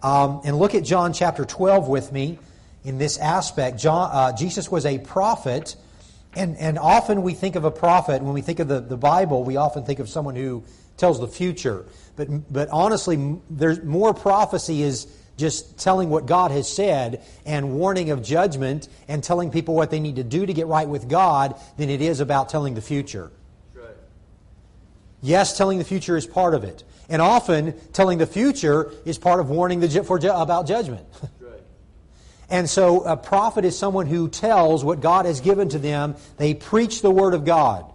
Um, 0.02 0.40
and 0.44 0.58
look 0.58 0.74
at 0.74 0.84
John 0.84 1.12
chapter 1.12 1.44
12 1.44 1.88
with 1.88 2.12
me 2.12 2.38
in 2.84 2.98
this 2.98 3.18
aspect. 3.18 3.78
John, 3.78 4.10
uh, 4.12 4.36
Jesus 4.36 4.70
was 4.70 4.84
a 4.84 4.98
prophet, 4.98 5.76
and, 6.34 6.56
and 6.56 6.78
often 6.78 7.22
we 7.22 7.34
think 7.34 7.54
of 7.54 7.64
a 7.64 7.70
prophet, 7.70 8.22
when 8.22 8.34
we 8.34 8.42
think 8.42 8.58
of 8.58 8.68
the, 8.68 8.80
the 8.80 8.96
Bible, 8.96 9.44
we 9.44 9.56
often 9.56 9.84
think 9.84 10.00
of 10.00 10.08
someone 10.08 10.34
who 10.34 10.64
tells 10.96 11.20
the 11.20 11.28
future. 11.28 11.84
But, 12.16 12.52
but 12.52 12.68
honestly, 12.70 13.38
there's 13.50 13.82
more 13.82 14.14
prophecy 14.14 14.82
is 14.82 15.06
just 15.36 15.78
telling 15.78 16.08
what 16.10 16.26
God 16.26 16.50
has 16.50 16.70
said 16.70 17.22
and 17.44 17.74
warning 17.74 18.10
of 18.10 18.22
judgment 18.22 18.88
and 19.08 19.22
telling 19.22 19.50
people 19.50 19.74
what 19.74 19.90
they 19.90 20.00
need 20.00 20.16
to 20.16 20.24
do 20.24 20.46
to 20.46 20.52
get 20.52 20.66
right 20.66 20.88
with 20.88 21.08
God 21.08 21.60
than 21.76 21.90
it 21.90 22.00
is 22.00 22.20
about 22.20 22.48
telling 22.48 22.74
the 22.74 22.80
future. 22.80 23.30
Right. 23.74 23.86
Yes, 25.22 25.56
telling 25.56 25.78
the 25.78 25.84
future 25.84 26.16
is 26.16 26.26
part 26.26 26.54
of 26.54 26.64
it. 26.64 26.84
And 27.08 27.22
often, 27.22 27.78
telling 27.92 28.18
the 28.18 28.26
future 28.26 28.92
is 29.04 29.18
part 29.18 29.38
of 29.38 29.48
warning 29.48 29.80
the, 29.80 30.04
for, 30.04 30.18
about 30.18 30.66
judgment. 30.66 31.06
And 32.48 32.70
so 32.70 33.02
a 33.02 33.16
prophet 33.16 33.64
is 33.64 33.76
someone 33.76 34.06
who 34.06 34.28
tells 34.28 34.84
what 34.84 35.00
God 35.00 35.26
has 35.26 35.40
given 35.40 35.68
to 35.70 35.78
them. 35.78 36.14
They 36.36 36.54
preach 36.54 37.02
the 37.02 37.10
Word 37.10 37.34
of 37.34 37.44
God. 37.44 37.90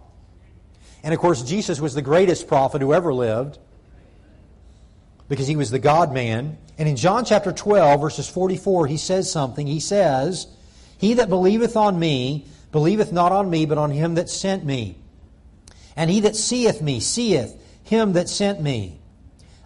And 1.02 1.14
of 1.14 1.20
course, 1.20 1.42
Jesus 1.42 1.80
was 1.80 1.94
the 1.94 2.02
greatest 2.02 2.46
prophet 2.46 2.80
who 2.80 2.92
ever 2.92 3.14
lived 3.14 3.58
because 5.28 5.48
he 5.48 5.56
was 5.56 5.70
the 5.70 5.78
God 5.78 6.12
man. 6.12 6.58
And 6.82 6.88
in 6.88 6.96
John 6.96 7.24
chapter 7.24 7.52
12, 7.52 8.00
verses 8.00 8.28
44, 8.28 8.88
he 8.88 8.96
says 8.96 9.30
something. 9.30 9.68
He 9.68 9.78
says, 9.78 10.48
He 10.98 11.14
that 11.14 11.28
believeth 11.28 11.76
on 11.76 11.96
me, 11.96 12.48
believeth 12.72 13.12
not 13.12 13.30
on 13.30 13.48
me, 13.48 13.66
but 13.66 13.78
on 13.78 13.92
him 13.92 14.16
that 14.16 14.28
sent 14.28 14.64
me. 14.64 14.98
And 15.94 16.10
he 16.10 16.18
that 16.22 16.34
seeth 16.34 16.82
me, 16.82 16.98
seeth 16.98 17.54
him 17.84 18.14
that 18.14 18.28
sent 18.28 18.60
me. 18.60 18.98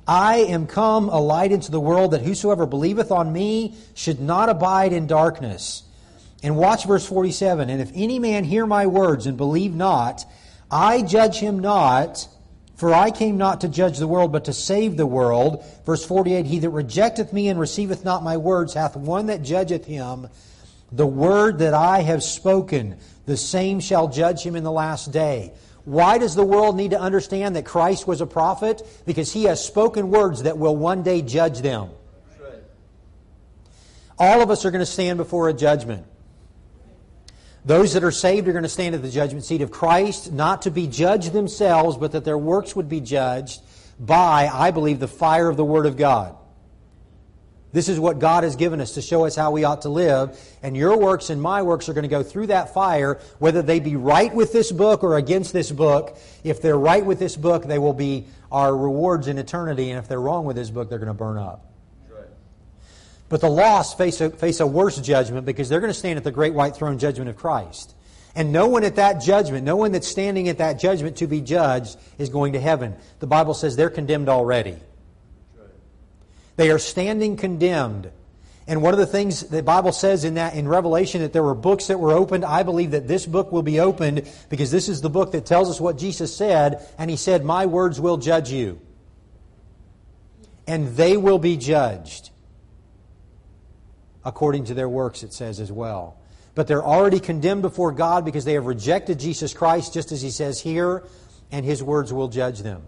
I 0.06 0.40
am 0.40 0.66
come 0.66 1.08
a 1.08 1.18
light 1.18 1.52
into 1.52 1.70
the 1.70 1.80
world 1.80 2.10
that 2.10 2.20
whosoever 2.20 2.66
believeth 2.66 3.10
on 3.10 3.32
me 3.32 3.76
should 3.94 4.20
not 4.20 4.50
abide 4.50 4.92
in 4.92 5.06
darkness. 5.06 5.84
And 6.42 6.58
watch 6.58 6.84
verse 6.84 7.06
47. 7.06 7.70
And 7.70 7.80
if 7.80 7.90
any 7.94 8.18
man 8.18 8.44
hear 8.44 8.66
my 8.66 8.86
words 8.88 9.26
and 9.26 9.38
believe 9.38 9.74
not, 9.74 10.26
I 10.70 11.00
judge 11.00 11.38
him 11.38 11.60
not, 11.60 12.28
for 12.76 12.92
I 12.92 13.10
came 13.10 13.38
not 13.38 13.62
to 13.62 13.68
judge 13.68 13.98
the 13.98 14.06
world, 14.06 14.32
but 14.32 14.44
to 14.44 14.52
save 14.52 14.96
the 14.96 15.06
world. 15.06 15.64
Verse 15.86 16.04
48 16.04 16.46
He 16.46 16.58
that 16.60 16.70
rejecteth 16.70 17.32
me 17.32 17.48
and 17.48 17.58
receiveth 17.58 18.04
not 18.04 18.22
my 18.22 18.36
words 18.36 18.74
hath 18.74 18.96
one 18.96 19.26
that 19.26 19.42
judgeth 19.42 19.86
him. 19.86 20.28
The 20.92 21.06
word 21.06 21.58
that 21.58 21.74
I 21.74 22.00
have 22.00 22.22
spoken, 22.22 22.96
the 23.24 23.36
same 23.36 23.80
shall 23.80 24.08
judge 24.08 24.42
him 24.42 24.54
in 24.54 24.62
the 24.62 24.70
last 24.70 25.10
day. 25.10 25.52
Why 25.84 26.18
does 26.18 26.34
the 26.34 26.44
world 26.44 26.76
need 26.76 26.90
to 26.90 27.00
understand 27.00 27.56
that 27.56 27.64
Christ 27.64 28.06
was 28.06 28.20
a 28.20 28.26
prophet? 28.26 28.82
Because 29.06 29.32
he 29.32 29.44
has 29.44 29.64
spoken 29.64 30.10
words 30.10 30.42
that 30.42 30.58
will 30.58 30.76
one 30.76 31.02
day 31.02 31.22
judge 31.22 31.60
them. 31.60 31.90
All 34.18 34.42
of 34.42 34.50
us 34.50 34.64
are 34.64 34.70
going 34.70 34.80
to 34.80 34.86
stand 34.86 35.16
before 35.16 35.48
a 35.48 35.52
judgment. 35.52 36.06
Those 37.66 37.94
that 37.94 38.04
are 38.04 38.12
saved 38.12 38.46
are 38.46 38.52
going 38.52 38.62
to 38.62 38.68
stand 38.68 38.94
at 38.94 39.02
the 39.02 39.10
judgment 39.10 39.44
seat 39.44 39.60
of 39.60 39.72
Christ, 39.72 40.32
not 40.32 40.62
to 40.62 40.70
be 40.70 40.86
judged 40.86 41.32
themselves, 41.32 41.96
but 41.96 42.12
that 42.12 42.24
their 42.24 42.38
works 42.38 42.76
would 42.76 42.88
be 42.88 43.00
judged 43.00 43.60
by, 43.98 44.48
I 44.52 44.70
believe, 44.70 45.00
the 45.00 45.08
fire 45.08 45.48
of 45.48 45.56
the 45.56 45.64
Word 45.64 45.84
of 45.84 45.96
God. 45.96 46.36
This 47.72 47.88
is 47.88 47.98
what 47.98 48.20
God 48.20 48.44
has 48.44 48.54
given 48.54 48.80
us 48.80 48.92
to 48.94 49.02
show 49.02 49.26
us 49.26 49.34
how 49.34 49.50
we 49.50 49.64
ought 49.64 49.82
to 49.82 49.88
live. 49.88 50.38
And 50.62 50.76
your 50.76 50.96
works 50.96 51.28
and 51.28 51.42
my 51.42 51.62
works 51.62 51.88
are 51.88 51.92
going 51.92 52.04
to 52.04 52.08
go 52.08 52.22
through 52.22 52.46
that 52.46 52.72
fire, 52.72 53.18
whether 53.40 53.62
they 53.62 53.80
be 53.80 53.96
right 53.96 54.32
with 54.32 54.52
this 54.52 54.70
book 54.70 55.02
or 55.02 55.16
against 55.16 55.52
this 55.52 55.72
book. 55.72 56.16
If 56.44 56.62
they're 56.62 56.78
right 56.78 57.04
with 57.04 57.18
this 57.18 57.36
book, 57.36 57.64
they 57.64 57.78
will 57.78 57.92
be 57.92 58.28
our 58.50 58.74
rewards 58.74 59.26
in 59.26 59.38
eternity. 59.38 59.90
And 59.90 59.98
if 59.98 60.06
they're 60.06 60.20
wrong 60.20 60.44
with 60.44 60.56
this 60.56 60.70
book, 60.70 60.88
they're 60.88 61.00
going 61.00 61.08
to 61.08 61.14
burn 61.14 61.36
up. 61.36 61.64
But 63.28 63.40
the 63.40 63.50
lost 63.50 63.98
face 63.98 64.20
a, 64.20 64.30
face 64.30 64.60
a 64.60 64.66
worse 64.66 64.98
judgment 65.00 65.46
because 65.46 65.68
they're 65.68 65.80
going 65.80 65.92
to 65.92 65.98
stand 65.98 66.16
at 66.16 66.24
the 66.24 66.30
great 66.30 66.54
white 66.54 66.76
throne 66.76 66.98
judgment 66.98 67.28
of 67.28 67.36
Christ. 67.36 67.94
And 68.36 68.52
no 68.52 68.68
one 68.68 68.84
at 68.84 68.96
that 68.96 69.22
judgment, 69.22 69.64
no 69.64 69.76
one 69.76 69.92
that's 69.92 70.06
standing 70.06 70.48
at 70.48 70.58
that 70.58 70.74
judgment 70.74 71.16
to 71.16 71.26
be 71.26 71.40
judged 71.40 71.96
is 72.18 72.28
going 72.28 72.52
to 72.52 72.60
heaven. 72.60 72.94
The 73.18 73.26
Bible 73.26 73.54
says 73.54 73.76
they're 73.76 73.90
condemned 73.90 74.28
already. 74.28 74.76
They 76.56 76.70
are 76.70 76.78
standing 76.78 77.36
condemned. 77.36 78.10
And 78.68 78.82
one 78.82 78.92
of 78.92 78.98
the 78.98 79.06
things 79.06 79.42
the 79.42 79.62
Bible 79.62 79.92
says 79.92 80.24
in 80.24 80.34
that 80.34 80.54
in 80.54 80.68
Revelation 80.68 81.22
that 81.22 81.32
there 81.32 81.42
were 81.42 81.54
books 81.54 81.86
that 81.86 81.98
were 81.98 82.12
opened. 82.12 82.44
I 82.44 82.62
believe 82.62 82.92
that 82.92 83.08
this 83.08 83.24
book 83.24 83.52
will 83.52 83.62
be 83.62 83.80
opened 83.80 84.28
because 84.50 84.70
this 84.70 84.88
is 84.88 85.00
the 85.00 85.10
book 85.10 85.32
that 85.32 85.46
tells 85.46 85.70
us 85.70 85.80
what 85.80 85.98
Jesus 85.98 86.34
said, 86.34 86.86
and 86.98 87.08
he 87.08 87.16
said, 87.16 87.44
"My 87.44 87.66
words 87.66 88.00
will 88.00 88.16
judge 88.16 88.50
you." 88.50 88.80
And 90.66 90.96
they 90.96 91.16
will 91.16 91.38
be 91.38 91.56
judged 91.56 92.30
according 94.26 94.64
to 94.64 94.74
their 94.74 94.88
works 94.88 95.22
it 95.22 95.32
says 95.32 95.60
as 95.60 95.72
well. 95.72 96.18
But 96.56 96.66
they're 96.66 96.84
already 96.84 97.20
condemned 97.20 97.62
before 97.62 97.92
God 97.92 98.24
because 98.24 98.44
they 98.44 98.54
have 98.54 98.66
rejected 98.66 99.20
Jesus 99.20 99.54
Christ 99.54 99.94
just 99.94 100.10
as 100.10 100.20
he 100.20 100.30
says 100.30 100.60
here, 100.60 101.04
and 101.52 101.64
his 101.64 101.82
words 101.82 102.12
will 102.12 102.28
judge 102.28 102.58
them. 102.58 102.82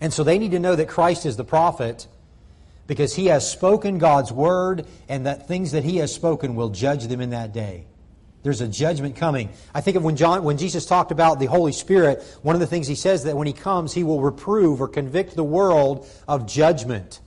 And 0.00 0.12
so 0.12 0.22
they 0.22 0.38
need 0.38 0.52
to 0.52 0.60
know 0.60 0.76
that 0.76 0.88
Christ 0.88 1.26
is 1.26 1.36
the 1.36 1.44
prophet 1.44 2.06
because 2.86 3.14
he 3.14 3.26
has 3.26 3.50
spoken 3.50 3.98
God's 3.98 4.30
word 4.30 4.86
and 5.08 5.26
that 5.26 5.48
things 5.48 5.72
that 5.72 5.84
he 5.84 5.96
has 5.96 6.14
spoken 6.14 6.54
will 6.54 6.70
judge 6.70 7.06
them 7.08 7.20
in 7.20 7.30
that 7.30 7.52
day. 7.52 7.86
There's 8.44 8.60
a 8.60 8.68
judgment 8.68 9.16
coming. 9.16 9.50
I 9.74 9.80
think 9.80 9.96
of 9.96 10.04
when 10.04 10.16
John 10.16 10.44
when 10.44 10.58
Jesus 10.58 10.86
talked 10.86 11.10
about 11.10 11.40
the 11.40 11.46
Holy 11.46 11.72
Spirit, 11.72 12.22
one 12.42 12.54
of 12.54 12.60
the 12.60 12.66
things 12.66 12.86
he 12.86 12.94
says 12.94 13.24
that 13.24 13.36
when 13.36 13.46
he 13.46 13.52
comes 13.52 13.92
he 13.92 14.04
will 14.04 14.20
reprove 14.20 14.80
or 14.80 14.88
convict 14.88 15.34
the 15.34 15.44
world 15.44 16.08
of 16.28 16.46
judgment. 16.46 17.20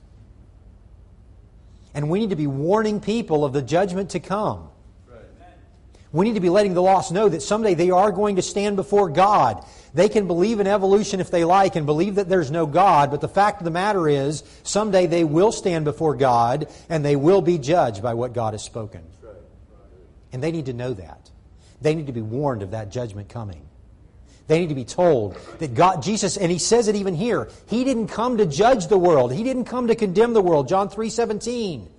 And 1.95 2.10
we 2.10 2.19
need 2.19 2.29
to 2.29 2.36
be 2.36 2.45
warning 2.45 2.99
people 2.99 3.43
of 3.43 3.53
the 3.53 3.62
judgment 3.62 4.12
to 4.12 4.19
come. 4.19 4.69
We 6.12 6.25
need 6.25 6.36
to 6.36 6.41
be 6.41 6.49
letting 6.49 6.73
the 6.73 6.81
lost 6.81 7.12
know 7.12 7.27
that 7.27 7.41
someday 7.41 7.73
they 7.73 7.89
are 7.89 8.12
going 8.12 8.36
to 8.36 8.41
stand 8.41 8.75
before 8.75 9.10
God. 9.10 9.65
They 9.93 10.08
can 10.08 10.27
believe 10.27 10.60
in 10.60 10.67
evolution 10.67 11.19
if 11.19 11.31
they 11.31 11.43
like 11.43 11.75
and 11.75 11.86
believe 11.86 12.15
that 12.15 12.29
there's 12.29 12.51
no 12.51 12.65
God, 12.65 13.12
but 13.12 13.19
the 13.19 13.27
fact 13.27 13.60
of 13.60 13.65
the 13.65 13.71
matter 13.71 14.08
is, 14.08 14.43
someday 14.63 15.08
they 15.08 15.23
will 15.23 15.51
stand 15.51 15.84
before 15.84 16.15
God 16.15 16.69
and 16.89 17.03
they 17.03 17.15
will 17.15 17.41
be 17.41 17.58
judged 17.58 18.03
by 18.03 18.13
what 18.13 18.34
God 18.34 18.53
has 18.53 18.63
spoken. 18.63 19.01
And 20.31 20.43
they 20.43 20.51
need 20.51 20.67
to 20.67 20.73
know 20.73 20.93
that. 20.93 21.29
They 21.81 21.95
need 21.95 22.08
to 22.08 22.13
be 22.13 22.21
warned 22.21 22.62
of 22.62 22.71
that 22.71 22.91
judgment 22.91 23.29
coming. 23.29 23.62
They 24.47 24.60
need 24.60 24.69
to 24.69 24.75
be 24.75 24.86
told 24.86 25.36
that 25.60 25.73
God, 25.73 26.03
Jesus, 26.03 26.38
and 26.38 26.51
he 26.51 26.60
says 26.60 26.88
it 26.88 26.95
even 26.95 27.15
here, 27.15 27.49
he 27.67 27.84
didn't 27.84 28.08
come 28.10 28.38
to 28.38 28.45
judge 28.45 28.88
the 28.88 28.97
world. 28.97 29.34
He 29.34 29.43
didn't 29.43 29.65
come 29.65 29.88
to 29.88 29.95
condemn 29.95 30.34
the 30.34 30.41
world. 30.41 30.67
John 30.67 30.89
3 30.89 31.10
17. 31.10 31.89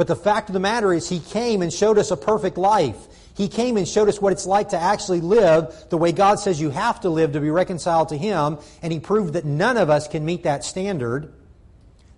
But 0.00 0.06
the 0.06 0.16
fact 0.16 0.48
of 0.48 0.54
the 0.54 0.60
matter 0.60 0.94
is, 0.94 1.10
He 1.10 1.20
came 1.20 1.60
and 1.60 1.70
showed 1.70 1.98
us 1.98 2.10
a 2.10 2.16
perfect 2.16 2.56
life. 2.56 2.96
He 3.36 3.48
came 3.48 3.76
and 3.76 3.86
showed 3.86 4.08
us 4.08 4.18
what 4.18 4.32
it's 4.32 4.46
like 4.46 4.70
to 4.70 4.78
actually 4.78 5.20
live 5.20 5.74
the 5.90 5.98
way 5.98 6.10
God 6.10 6.36
says 6.36 6.58
you 6.58 6.70
have 6.70 7.00
to 7.00 7.10
live 7.10 7.32
to 7.32 7.40
be 7.40 7.50
reconciled 7.50 8.08
to 8.08 8.16
Him. 8.16 8.56
And 8.80 8.94
He 8.94 8.98
proved 8.98 9.34
that 9.34 9.44
none 9.44 9.76
of 9.76 9.90
us 9.90 10.08
can 10.08 10.24
meet 10.24 10.44
that 10.44 10.64
standard, 10.64 11.32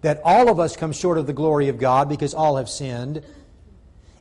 that 0.02 0.20
all 0.24 0.48
of 0.48 0.60
us 0.60 0.76
come 0.76 0.92
short 0.92 1.18
of 1.18 1.26
the 1.26 1.32
glory 1.32 1.68
of 1.68 1.80
God 1.80 2.08
because 2.08 2.34
all 2.34 2.56
have 2.56 2.68
sinned. 2.68 3.24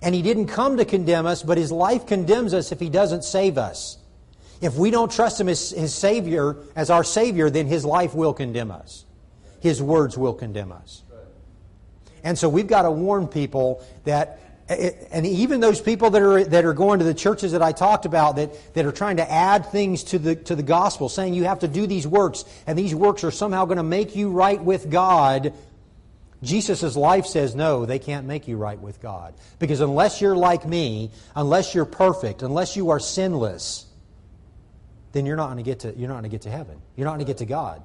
And 0.01 0.15
He 0.15 0.23
didn't 0.23 0.47
come 0.47 0.77
to 0.77 0.85
condemn 0.85 1.27
us, 1.27 1.43
but 1.43 1.59
His 1.59 1.71
life 1.71 2.07
condemns 2.07 2.55
us 2.55 2.71
if 2.71 2.79
He 2.79 2.89
doesn't 2.89 3.23
save 3.23 3.59
us. 3.59 3.99
If 4.62 4.76
we 4.76 4.91
don't 4.91 5.12
trust 5.12 5.39
Him 5.39 5.50
as 5.50 5.71
His 5.71 5.93
Savior, 5.93 6.58
as 6.76 6.89
our 6.89 7.04
Savior, 7.04 7.50
then 7.50 7.67
His 7.67 7.84
life 7.84 8.13
will 8.13 8.34
condemn 8.34 8.71
us. 8.71 9.06
His 9.60 9.82
words 9.82 10.17
will 10.17 10.34
condemn 10.34 10.71
us. 10.71 11.04
And 12.24 12.38
so 12.38 12.47
we've 12.47 12.67
got 12.67 12.84
to 12.84 12.91
warn 12.91 13.28
people 13.28 13.84
that 14.04 14.39
eh, 14.69 14.76
eh, 14.76 14.91
and 15.12 15.26
even 15.26 15.60
those 15.60 15.82
people 15.82 16.12
that 16.12 16.21
are, 16.21 16.43
that 16.43 16.65
are 16.65 16.74
going 16.74 17.00
to 17.00 17.06
the 17.06 17.15
churches 17.15 17.54
that 17.54 17.63
I 17.63 17.71
talked 17.71 18.06
about 18.06 18.36
that, 18.36 18.74
that 18.76 18.86
are 18.86 18.91
trying 18.91 19.17
to 19.17 19.32
add 19.32 19.65
things 19.65 20.04
to 20.06 20.19
the, 20.19 20.36
to 20.36 20.56
the 20.56 20.63
gospel, 20.63 21.10
saying 21.10 21.34
you 21.34 21.45
have 21.45 21.60
to 21.60 21.67
do 21.67 21.88
these 21.88 22.06
works, 22.06 22.45
and 22.67 22.78
these 22.78 22.93
works 22.93 23.24
are 23.24 23.32
somehow 23.32 23.65
going 23.65 23.78
to 23.78 23.84
make 23.84 24.15
you 24.15 24.30
right 24.30 24.62
with 24.62 24.91
God, 24.91 25.54
Jesus' 26.43 26.95
life 26.95 27.28
says 27.28 27.54
no, 27.56 27.86
they 27.86 28.00
can't 28.00 28.26
make 28.26 28.47
you 28.47 28.58
right 28.58 28.80
with 28.80 29.00
God. 29.00 29.36
Because 29.60 29.80
unless 29.80 30.21
you're 30.21 30.36
like 30.36 30.67
me, 30.67 31.12
unless 31.36 31.76
you're 31.76 31.86
perfect, 31.86 32.41
unless 32.41 32.76
you 32.76 32.89
are 32.89 33.00
sinless, 33.00 33.86
then 35.12 35.26
you're 35.26 35.36
not 35.36 35.47
going 35.47 35.58
to 35.58 35.63
get 35.63 35.80
to, 35.80 35.93
you're 35.97 36.08
not 36.08 36.15
going 36.15 36.24
to 36.24 36.30
get 36.30 36.41
to 36.43 36.50
heaven. 36.50 36.82
You're 36.95 37.06
not 37.06 37.12
going 37.12 37.26
to 37.26 37.26
get 37.26 37.38
to 37.38 37.45
God. 37.45 37.84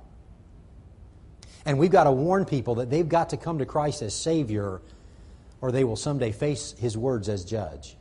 And 1.65 1.79
we've 1.79 1.91
got 1.91 2.05
to 2.05 2.13
warn 2.13 2.45
people 2.45 2.77
that 2.77 2.91
they've 2.91 3.09
got 3.09 3.31
to 3.31 3.37
come 3.37 3.59
to 3.59 3.67
Christ 3.67 4.03
as 4.03 4.15
Savior 4.15 4.81
or 5.61 5.73
they 5.73 5.85
will 5.85 5.97
someday 5.97 6.33
face 6.33 6.75
His 6.79 6.97
words 6.97 7.29
as 7.29 7.45
judge. 7.45 7.97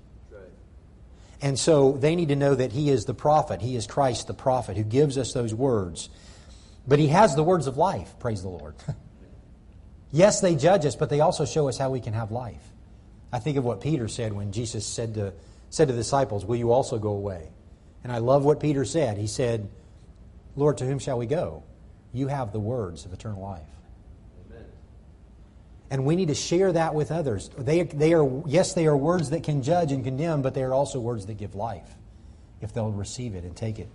And 1.42 1.60
so 1.60 1.94
they 1.94 2.16
need 2.16 2.30
to 2.30 2.36
know 2.36 2.56
that 2.56 2.72
He 2.72 2.90
is 2.90 3.06
the 3.06 3.14
prophet. 3.14 3.62
He 3.62 3.76
is 3.76 3.88
Christ, 3.88 4.28
the 4.28 4.34
prophet, 4.34 4.78
who 4.78 4.84
gives 4.84 5.18
us 5.18 5.34
those 5.34 5.54
words. 5.54 6.10
But 6.88 7.00
He 7.00 7.08
has 7.08 7.36
the 7.36 7.44
words 7.44 7.68
of 7.68 7.78
life, 7.78 8.18
praise 8.20 8.42
the 8.42 8.50
Lord. 8.50 8.76
yes, 10.12 10.42
they 10.42 10.56
judge 10.56 10.86
us, 10.86 10.96
but 10.96 11.10
they 11.10 11.20
also 11.20 11.46
show 11.46 11.68
us 11.68 11.78
how 11.78 11.90
we 11.90 12.00
can 12.00 12.14
have 12.14 12.32
life. 12.32 12.64
I 13.34 13.40
think 13.40 13.58
of 13.58 13.66
what 13.66 13.82
Peter 13.82 14.08
said 14.08 14.32
when 14.34 14.52
Jesus 14.52 14.86
said 14.86 15.16
to, 15.16 15.34
said 15.70 15.88
to 15.88 15.94
the 15.94 16.00
disciples, 16.00 16.46
Will 16.46 16.56
you 16.56 16.72
also 16.72 16.98
go 16.98 17.10
away? 17.10 17.50
And 18.06 18.14
I 18.14 18.20
love 18.20 18.46
what 18.46 18.62
Peter 18.62 18.86
said. 18.86 19.18
He 19.18 19.28
said, 19.28 19.68
Lord, 20.56 20.78
to 20.78 20.86
whom 20.86 21.00
shall 21.00 21.18
we 21.18 21.26
go? 21.26 21.64
you 22.16 22.28
have 22.28 22.54
the 22.54 22.60
words 22.60 23.06
of 23.06 23.14
eternal 23.14 23.42
life. 23.42 23.68
Amen. 24.50 24.66
And 25.92 26.06
we 26.06 26.16
need 26.16 26.30
to 26.30 26.36
share 26.36 26.72
that 26.72 26.96
with 26.96 27.12
others. 27.12 27.50
They, 27.58 27.84
they 27.84 28.14
are, 28.14 28.42
yes, 28.48 28.74
they 28.74 28.88
are 28.88 28.96
words 28.96 29.32
that 29.32 29.44
can 29.44 29.62
judge 29.62 29.92
and 29.92 30.04
condemn, 30.04 30.42
but 30.42 30.54
they 30.54 30.64
are 30.64 30.74
also 30.74 31.00
words 31.00 31.26
that 31.26 31.34
give 31.36 31.56
life 31.56 31.90
if 32.62 32.74
they'll 32.74 32.92
receive 32.92 33.36
it 33.36 33.44
and 33.44 33.56
take 33.56 33.80
it. 33.80 33.90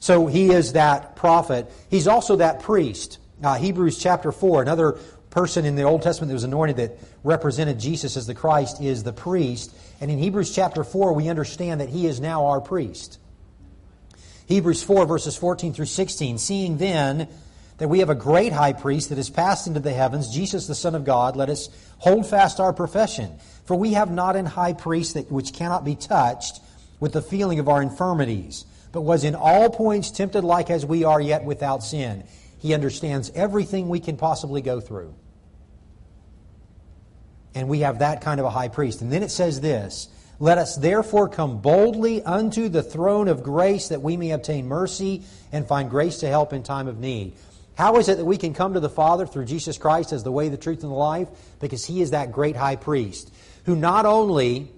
So 0.00 0.26
he 0.26 0.50
is 0.50 0.72
that 0.72 1.14
prophet. 1.14 1.72
He's 1.88 2.08
also 2.08 2.36
that 2.36 2.60
priest. 2.60 3.18
Uh, 3.42 3.54
Hebrews 3.54 3.98
chapter 3.98 4.32
4, 4.32 4.62
another 4.62 4.98
person 5.30 5.64
in 5.64 5.76
the 5.76 5.84
Old 5.84 6.02
Testament 6.02 6.28
that 6.30 6.34
was 6.34 6.44
anointed 6.44 6.76
that 6.76 6.98
represented 7.22 7.78
Jesus 7.78 8.16
as 8.16 8.26
the 8.26 8.34
Christ 8.34 8.82
is 8.82 9.04
the 9.04 9.12
priest. 9.12 9.72
And 10.00 10.10
in 10.10 10.18
Hebrews 10.18 10.52
chapter 10.52 10.82
4, 10.82 11.12
we 11.12 11.28
understand 11.28 11.80
that 11.80 11.88
he 11.88 12.06
is 12.06 12.20
now 12.20 12.46
our 12.46 12.60
priest. 12.60 13.20
Hebrews 14.52 14.82
4, 14.82 15.06
verses 15.06 15.34
14 15.34 15.72
through 15.72 15.86
16. 15.86 16.36
Seeing 16.36 16.76
then 16.76 17.26
that 17.78 17.88
we 17.88 18.00
have 18.00 18.10
a 18.10 18.14
great 18.14 18.52
high 18.52 18.74
priest 18.74 19.08
that 19.08 19.16
has 19.16 19.30
passed 19.30 19.66
into 19.66 19.80
the 19.80 19.92
heavens, 19.92 20.32
Jesus 20.32 20.66
the 20.66 20.74
Son 20.74 20.94
of 20.94 21.04
God, 21.04 21.36
let 21.36 21.48
us 21.48 21.70
hold 21.96 22.26
fast 22.26 22.60
our 22.60 22.74
profession. 22.74 23.38
For 23.64 23.76
we 23.76 23.94
have 23.94 24.10
not 24.10 24.36
an 24.36 24.44
high 24.44 24.74
priest 24.74 25.14
that, 25.14 25.32
which 25.32 25.54
cannot 25.54 25.86
be 25.86 25.94
touched 25.94 26.60
with 27.00 27.14
the 27.14 27.22
feeling 27.22 27.60
of 27.60 27.68
our 27.68 27.80
infirmities, 27.80 28.66
but 28.92 29.00
was 29.00 29.24
in 29.24 29.34
all 29.34 29.70
points 29.70 30.10
tempted 30.10 30.44
like 30.44 30.68
as 30.68 30.84
we 30.84 31.02
are, 31.02 31.20
yet 31.20 31.44
without 31.44 31.82
sin. 31.82 32.24
He 32.58 32.74
understands 32.74 33.32
everything 33.34 33.88
we 33.88 34.00
can 34.00 34.18
possibly 34.18 34.60
go 34.60 34.80
through. 34.80 35.14
And 37.54 37.68
we 37.68 37.80
have 37.80 38.00
that 38.00 38.20
kind 38.20 38.38
of 38.38 38.44
a 38.44 38.50
high 38.50 38.68
priest. 38.68 39.00
And 39.00 39.10
then 39.10 39.22
it 39.22 39.30
says 39.30 39.62
this 39.62 40.08
Let 40.42 40.58
us 40.58 40.74
therefore 40.74 41.28
come 41.28 41.58
boldly 41.58 42.20
unto 42.20 42.68
the 42.68 42.82
throne 42.82 43.28
of 43.28 43.44
grace 43.44 43.90
that 43.90 44.02
we 44.02 44.16
may 44.16 44.32
obtain 44.32 44.66
mercy 44.66 45.22
and 45.52 45.64
find 45.64 45.88
grace 45.88 46.18
to 46.18 46.26
help 46.26 46.52
in 46.52 46.64
time 46.64 46.88
of 46.88 46.98
need. 46.98 47.34
How 47.76 47.96
is 47.98 48.08
it 48.08 48.18
that 48.18 48.24
we 48.24 48.36
can 48.36 48.52
come 48.52 48.74
to 48.74 48.80
the 48.80 48.88
Father 48.88 49.24
through 49.24 49.44
Jesus 49.44 49.78
Christ 49.78 50.12
as 50.12 50.24
the 50.24 50.32
way, 50.32 50.48
the 50.48 50.56
truth, 50.56 50.82
and 50.82 50.90
the 50.90 50.96
life? 50.96 51.28
Because 51.60 51.84
He 51.84 52.02
is 52.02 52.10
that 52.10 52.32
great 52.32 52.56
high 52.56 52.74
priest 52.74 53.32
who 53.66 53.76
not 53.76 54.04
only 54.04 54.72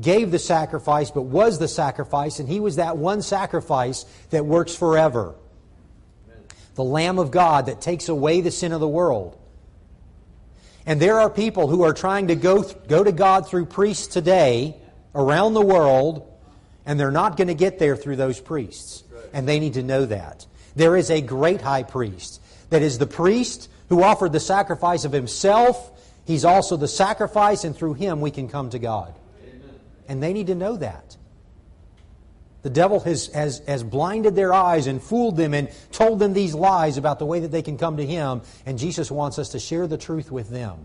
gave 0.00 0.30
the 0.30 0.38
sacrifice, 0.38 1.10
but 1.10 1.22
was 1.22 1.58
the 1.58 1.66
sacrifice, 1.66 2.38
and 2.38 2.48
He 2.48 2.60
was 2.60 2.76
that 2.76 2.96
one 2.96 3.20
sacrifice 3.20 4.04
that 4.30 4.46
works 4.46 4.76
forever. 4.76 5.34
The 6.76 6.84
Lamb 6.84 7.18
of 7.18 7.32
God 7.32 7.66
that 7.66 7.80
takes 7.80 8.08
away 8.08 8.42
the 8.42 8.52
sin 8.52 8.70
of 8.70 8.78
the 8.78 8.86
world. 8.86 9.36
And 10.88 10.98
there 10.98 11.20
are 11.20 11.28
people 11.28 11.68
who 11.68 11.82
are 11.82 11.92
trying 11.92 12.28
to 12.28 12.34
go, 12.34 12.62
go 12.62 13.04
to 13.04 13.12
God 13.12 13.46
through 13.46 13.66
priests 13.66 14.06
today 14.06 14.74
around 15.14 15.52
the 15.52 15.60
world, 15.60 16.26
and 16.86 16.98
they're 16.98 17.10
not 17.10 17.36
going 17.36 17.48
to 17.48 17.54
get 17.54 17.78
there 17.78 17.94
through 17.94 18.16
those 18.16 18.40
priests. 18.40 19.04
And 19.34 19.46
they 19.46 19.60
need 19.60 19.74
to 19.74 19.82
know 19.82 20.06
that. 20.06 20.46
There 20.76 20.96
is 20.96 21.10
a 21.10 21.20
great 21.20 21.60
high 21.60 21.82
priest 21.82 22.40
that 22.70 22.80
is 22.80 22.96
the 22.96 23.06
priest 23.06 23.68
who 23.90 24.02
offered 24.02 24.32
the 24.32 24.40
sacrifice 24.40 25.04
of 25.04 25.12
himself. 25.12 25.92
He's 26.24 26.46
also 26.46 26.78
the 26.78 26.88
sacrifice, 26.88 27.64
and 27.64 27.76
through 27.76 27.92
him 27.92 28.22
we 28.22 28.30
can 28.30 28.48
come 28.48 28.70
to 28.70 28.78
God. 28.78 29.14
Amen. 29.42 29.80
And 30.08 30.22
they 30.22 30.32
need 30.32 30.46
to 30.46 30.54
know 30.54 30.78
that. 30.78 31.17
The 32.68 32.74
devil 32.74 33.00
has, 33.00 33.28
has, 33.28 33.60
has 33.60 33.82
blinded 33.82 34.36
their 34.36 34.52
eyes 34.52 34.88
and 34.88 35.02
fooled 35.02 35.38
them 35.38 35.54
and 35.54 35.70
told 35.90 36.18
them 36.18 36.34
these 36.34 36.54
lies 36.54 36.98
about 36.98 37.18
the 37.18 37.24
way 37.24 37.40
that 37.40 37.48
they 37.48 37.62
can 37.62 37.78
come 37.78 37.96
to 37.96 38.04
him. 38.04 38.42
And 38.66 38.78
Jesus 38.78 39.10
wants 39.10 39.38
us 39.38 39.48
to 39.50 39.58
share 39.58 39.86
the 39.86 39.96
truth 39.96 40.30
with 40.30 40.50
them 40.50 40.84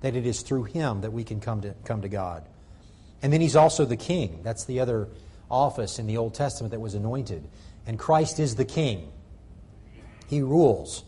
that 0.00 0.16
it 0.16 0.24
is 0.24 0.40
through 0.40 0.64
him 0.64 1.02
that 1.02 1.12
we 1.12 1.22
can 1.22 1.38
come 1.38 1.60
to, 1.60 1.74
come 1.84 2.00
to 2.00 2.08
God. 2.08 2.46
And 3.20 3.30
then 3.30 3.42
he's 3.42 3.56
also 3.56 3.84
the 3.84 3.98
king. 3.98 4.40
That's 4.42 4.64
the 4.64 4.80
other 4.80 5.08
office 5.50 5.98
in 5.98 6.06
the 6.06 6.16
Old 6.16 6.32
Testament 6.32 6.70
that 6.70 6.80
was 6.80 6.94
anointed 6.94 7.46
and 7.86 7.98
Christ 7.98 8.40
is 8.40 8.54
the 8.54 8.64
king. 8.64 9.12
He 10.28 10.40
rules. 10.40 11.04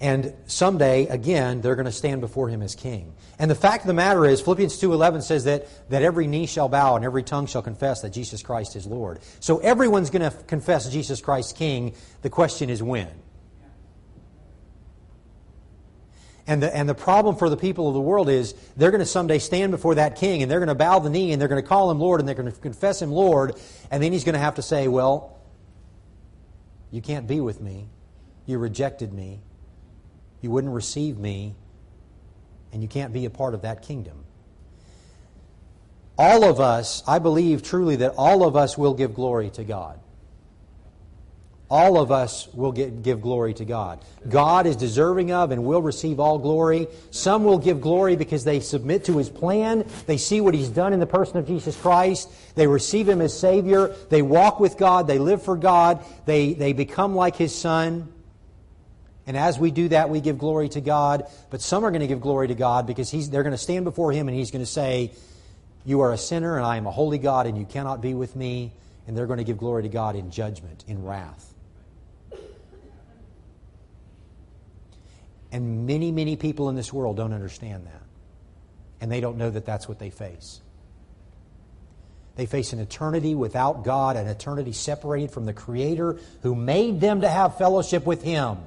And 0.00 0.32
someday, 0.46 1.08
again, 1.08 1.60
they're 1.60 1.74
going 1.74 1.86
to 1.86 1.92
stand 1.92 2.20
before 2.20 2.48
him 2.48 2.62
as 2.62 2.76
king. 2.76 3.14
And 3.38 3.50
the 3.50 3.56
fact 3.56 3.82
of 3.82 3.88
the 3.88 3.94
matter 3.94 4.24
is, 4.24 4.40
Philippians 4.40 4.80
2.11 4.80 5.22
says 5.22 5.44
that, 5.44 5.66
that 5.90 6.02
every 6.02 6.28
knee 6.28 6.46
shall 6.46 6.68
bow 6.68 6.94
and 6.94 7.04
every 7.04 7.24
tongue 7.24 7.46
shall 7.46 7.62
confess 7.62 8.02
that 8.02 8.10
Jesus 8.10 8.42
Christ 8.42 8.76
is 8.76 8.86
Lord. 8.86 9.18
So 9.40 9.58
everyone's 9.58 10.10
going 10.10 10.30
to 10.30 10.36
confess 10.44 10.88
Jesus 10.88 11.20
Christ 11.20 11.56
king. 11.56 11.94
The 12.22 12.30
question 12.30 12.70
is 12.70 12.80
when. 12.80 13.08
And 16.46 16.62
the, 16.62 16.74
and 16.74 16.88
the 16.88 16.94
problem 16.94 17.36
for 17.36 17.50
the 17.50 17.56
people 17.56 17.88
of 17.88 17.94
the 17.94 18.00
world 18.00 18.28
is 18.28 18.54
they're 18.76 18.90
going 18.90 19.00
to 19.00 19.06
someday 19.06 19.38
stand 19.38 19.72
before 19.72 19.96
that 19.96 20.16
king 20.16 20.42
and 20.42 20.50
they're 20.50 20.60
going 20.60 20.68
to 20.68 20.76
bow 20.76 21.00
the 21.00 21.10
knee 21.10 21.32
and 21.32 21.40
they're 21.40 21.48
going 21.48 21.60
to 21.60 21.68
call 21.68 21.90
him 21.90 21.98
Lord 21.98 22.20
and 22.20 22.28
they're 22.28 22.36
going 22.36 22.50
to 22.50 22.58
confess 22.58 23.02
him 23.02 23.10
Lord. 23.10 23.54
And 23.90 24.02
then 24.02 24.12
he's 24.12 24.24
going 24.24 24.34
to 24.34 24.38
have 24.38 24.54
to 24.54 24.62
say, 24.62 24.88
Well, 24.88 25.38
you 26.90 27.02
can't 27.02 27.26
be 27.26 27.40
with 27.40 27.60
me. 27.60 27.88
You 28.46 28.58
rejected 28.58 29.12
me. 29.12 29.40
You 30.40 30.50
wouldn't 30.50 30.72
receive 30.72 31.18
me. 31.18 31.54
And 32.72 32.82
you 32.82 32.88
can't 32.88 33.12
be 33.12 33.24
a 33.24 33.30
part 33.30 33.54
of 33.54 33.62
that 33.62 33.82
kingdom. 33.82 34.24
All 36.18 36.44
of 36.44 36.60
us, 36.60 37.02
I 37.06 37.18
believe 37.18 37.62
truly 37.62 37.96
that 37.96 38.14
all 38.18 38.44
of 38.44 38.56
us 38.56 38.76
will 38.76 38.94
give 38.94 39.14
glory 39.14 39.50
to 39.50 39.64
God 39.64 40.00
all 41.70 42.00
of 42.00 42.10
us 42.10 42.48
will 42.54 42.72
get, 42.72 43.02
give 43.02 43.20
glory 43.20 43.52
to 43.54 43.64
God. 43.64 44.02
God 44.28 44.66
is 44.66 44.76
deserving 44.76 45.32
of 45.32 45.50
and 45.50 45.64
will 45.64 45.82
receive 45.82 46.18
all 46.18 46.38
glory. 46.38 46.88
Some 47.10 47.44
will 47.44 47.58
give 47.58 47.80
glory 47.80 48.16
because 48.16 48.44
they 48.44 48.60
submit 48.60 49.04
to 49.04 49.18
His 49.18 49.28
plan. 49.28 49.86
They 50.06 50.16
see 50.16 50.40
what 50.40 50.54
He's 50.54 50.70
done 50.70 50.92
in 50.92 51.00
the 51.00 51.06
person 51.06 51.36
of 51.36 51.46
Jesus 51.46 51.76
Christ. 51.78 52.30
They 52.54 52.66
receive 52.66 53.08
Him 53.08 53.20
as 53.20 53.38
Savior. 53.38 53.94
They 54.08 54.22
walk 54.22 54.60
with 54.60 54.78
God. 54.78 55.06
They 55.06 55.18
live 55.18 55.42
for 55.42 55.56
God. 55.56 56.02
They, 56.24 56.54
they 56.54 56.72
become 56.72 57.14
like 57.14 57.36
His 57.36 57.54
Son. 57.54 58.08
And 59.28 59.36
as 59.36 59.58
we 59.58 59.70
do 59.70 59.88
that, 59.88 60.08
we 60.08 60.22
give 60.22 60.38
glory 60.38 60.70
to 60.70 60.80
God. 60.80 61.26
But 61.50 61.60
some 61.60 61.84
are 61.84 61.90
going 61.90 62.00
to 62.00 62.06
give 62.06 62.22
glory 62.22 62.48
to 62.48 62.54
God 62.54 62.86
because 62.86 63.10
they're 63.28 63.42
going 63.42 63.52
to 63.52 63.58
stand 63.58 63.84
before 63.84 64.10
Him 64.10 64.26
and 64.26 64.34
He's 64.34 64.50
going 64.50 64.64
to 64.64 64.70
say, 64.70 65.12
You 65.84 66.00
are 66.00 66.14
a 66.14 66.18
sinner, 66.18 66.56
and 66.56 66.64
I 66.64 66.78
am 66.78 66.86
a 66.86 66.90
holy 66.90 67.18
God, 67.18 67.46
and 67.46 67.58
you 67.58 67.66
cannot 67.66 68.00
be 68.00 68.14
with 68.14 68.34
me. 68.34 68.72
And 69.06 69.14
they're 69.16 69.26
going 69.26 69.38
to 69.38 69.44
give 69.44 69.58
glory 69.58 69.82
to 69.82 69.90
God 69.90 70.16
in 70.16 70.30
judgment, 70.30 70.82
in 70.88 71.04
wrath. 71.04 71.54
And 75.52 75.86
many, 75.86 76.10
many 76.10 76.36
people 76.36 76.70
in 76.70 76.76
this 76.76 76.90
world 76.90 77.18
don't 77.18 77.34
understand 77.34 77.86
that. 77.86 78.02
And 79.02 79.12
they 79.12 79.20
don't 79.20 79.36
know 79.36 79.50
that 79.50 79.66
that's 79.66 79.86
what 79.86 79.98
they 79.98 80.10
face. 80.10 80.62
They 82.36 82.46
face 82.46 82.72
an 82.72 82.78
eternity 82.78 83.34
without 83.34 83.84
God, 83.84 84.16
an 84.16 84.26
eternity 84.26 84.72
separated 84.72 85.32
from 85.32 85.44
the 85.44 85.52
Creator 85.52 86.18
who 86.42 86.54
made 86.54 87.00
them 87.00 87.20
to 87.20 87.28
have 87.28 87.58
fellowship 87.58 88.06
with 88.06 88.22
Him. 88.22 88.58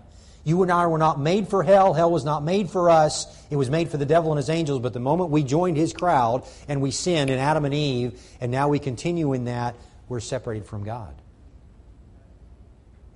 You 0.44 0.64
and 0.64 0.72
I 0.72 0.88
were 0.88 0.98
not 0.98 1.20
made 1.20 1.48
for 1.48 1.64
hell. 1.64 1.94
Hell 1.94 2.12
was 2.12 2.26
not 2.26 2.44
made 2.44 2.70
for 2.70 2.90
us. 2.90 3.28
It 3.50 3.56
was 3.56 3.70
made 3.70 3.90
for 3.90 3.98
the 3.98 4.06
devil 4.06 4.32
and 4.32 4.38
his 4.38 4.50
angels. 4.50 4.80
But 4.80 4.94
the 4.94 5.00
moment 5.00 5.30
we 5.30 5.44
joined 5.44 5.78
his 5.78 5.94
crowd 5.94 6.44
and 6.68 6.82
we 6.82 6.92
sinned 6.92 7.30
in 7.30 7.38
Adam 7.38 7.66
and 7.66 7.74
Eve, 7.74 8.20
and 8.40 8.52
now 8.52 8.68
we 8.68 8.80
continue 8.80 9.34
in 9.34 9.46
that, 9.46 9.76
we're 10.10 10.20
separated 10.20 10.66
from 10.66 10.84
God. 10.84 11.14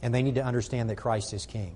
And 0.02 0.14
they 0.14 0.22
need 0.22 0.36
to 0.36 0.46
understand 0.46 0.90
that 0.90 0.98
Christ 0.98 1.34
is 1.34 1.46
King 1.46 1.76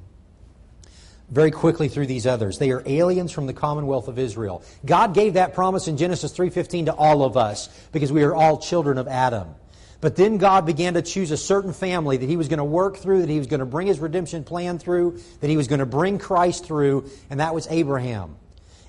very 1.32 1.52
quickly 1.52 1.88
through 1.88 2.08
these 2.08 2.26
others. 2.26 2.58
They 2.58 2.72
are 2.72 2.82
aliens 2.86 3.32
from 3.32 3.46
the 3.46 3.54
commonwealth 3.54 4.08
of 4.08 4.18
Israel. 4.18 4.64
God 4.86 5.14
gave 5.14 5.34
that 5.36 5.54
promise 5.54 5.88
in 5.88 5.98
Genesis 5.98 6.32
3:15 6.32 6.86
to 6.86 6.94
all 6.94 7.24
of 7.24 7.38
us 7.38 7.70
because 7.92 8.12
we 8.12 8.24
are 8.24 8.34
all 8.34 8.58
children 8.58 8.98
of 8.98 9.08
Adam. 9.08 9.56
But 10.02 10.16
then 10.16 10.38
God 10.38 10.66
began 10.66 10.94
to 10.94 11.02
choose 11.02 11.32
a 11.32 11.38
certain 11.38 11.74
family 11.74 12.18
that 12.18 12.30
he 12.30 12.38
was 12.38 12.48
going 12.48 12.60
to 12.60 12.64
work 12.64 12.98
through, 12.98 13.22
that 13.22 13.30
he 13.30 13.38
was 13.38 13.48
going 13.48 13.60
to 13.60 13.66
bring 13.66 13.88
his 13.88 14.00
redemption 14.00 14.44
plan 14.44 14.80
through, 14.80 15.20
that 15.42 15.50
he 15.50 15.58
was 15.58 15.68
going 15.68 15.80
to 15.80 15.86
bring 15.86 16.20
Christ 16.20 16.66
through, 16.66 17.10
and 17.30 17.40
that 17.42 17.54
was 17.54 17.68
Abraham. 17.70 18.38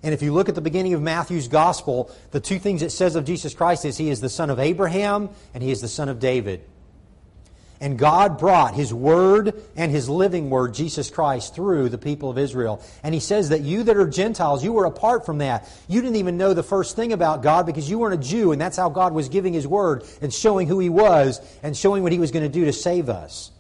And 0.03 0.15
if 0.15 0.23
you 0.23 0.33
look 0.33 0.49
at 0.49 0.55
the 0.55 0.61
beginning 0.61 0.95
of 0.95 1.03
Matthew's 1.03 1.49
gospel, 1.49 2.11
the 2.31 2.41
two 2.41 2.59
things 2.59 2.83
it 2.83 2.91
says 2.91 3.17
of 3.17 3.25
Jesus 3.25 3.55
Christ 3.55 3.85
is 3.85 3.99
he 3.99 4.09
is 4.09 4.21
the 4.21 4.31
son 4.31 4.49
of 4.49 4.59
Abraham 4.59 5.29
and 5.53 5.63
he 5.63 5.71
is 5.71 5.83
the 5.83 5.89
son 5.89 6.09
of 6.09 6.19
David. 6.19 6.65
And 7.83 7.99
God 7.99 8.39
brought 8.39 8.75
His 8.75 8.93
Word 8.93 9.55
and 9.75 9.91
His 9.91 10.07
living 10.07 10.51
Word, 10.51 10.75
Jesus 10.75 11.09
Christ, 11.09 11.55
through 11.55 11.89
the 11.89 11.97
people 11.97 12.29
of 12.29 12.37
Israel. 12.37 12.83
And 13.03 13.15
He 13.15 13.21
says 13.21 13.49
that 13.49 13.63
you 13.63 13.83
that 13.85 13.97
are 13.97 14.07
Gentiles, 14.07 14.63
you 14.63 14.75
were 14.75 14.85
apart 14.85 15.25
from 15.25 15.39
that. 15.39 15.67
You 15.89 16.03
didn't 16.03 16.17
even 16.17 16.37
know 16.37 16.53
the 16.53 16.63
first 16.63 16.95
thing 16.95 17.15
about 17.15 17.43
God 17.43 17.65
because 17.65 17.89
you 17.89 17.99
weren't 17.99 18.23
a 18.23 18.29
Jew, 18.29 18.53
and 18.53 18.61
that's 18.61 18.77
how 18.77 18.91
God 18.91 19.15
was 19.15 19.31
giving 19.31 19.55
His 19.55 19.67
Word 19.67 20.05
and 20.21 20.33
showing 20.33 20.69
who 20.69 20.79
He 20.79 20.91
was 20.91 21.41
and 21.63 21.75
showing 21.75 22.03
what 22.03 22.13
He 22.13 22.19
was 22.19 22.31
going 22.31 22.45
to 22.45 22.53
do 22.53 22.67
to 22.67 22.73
save 22.73 23.09
us. 23.09 23.51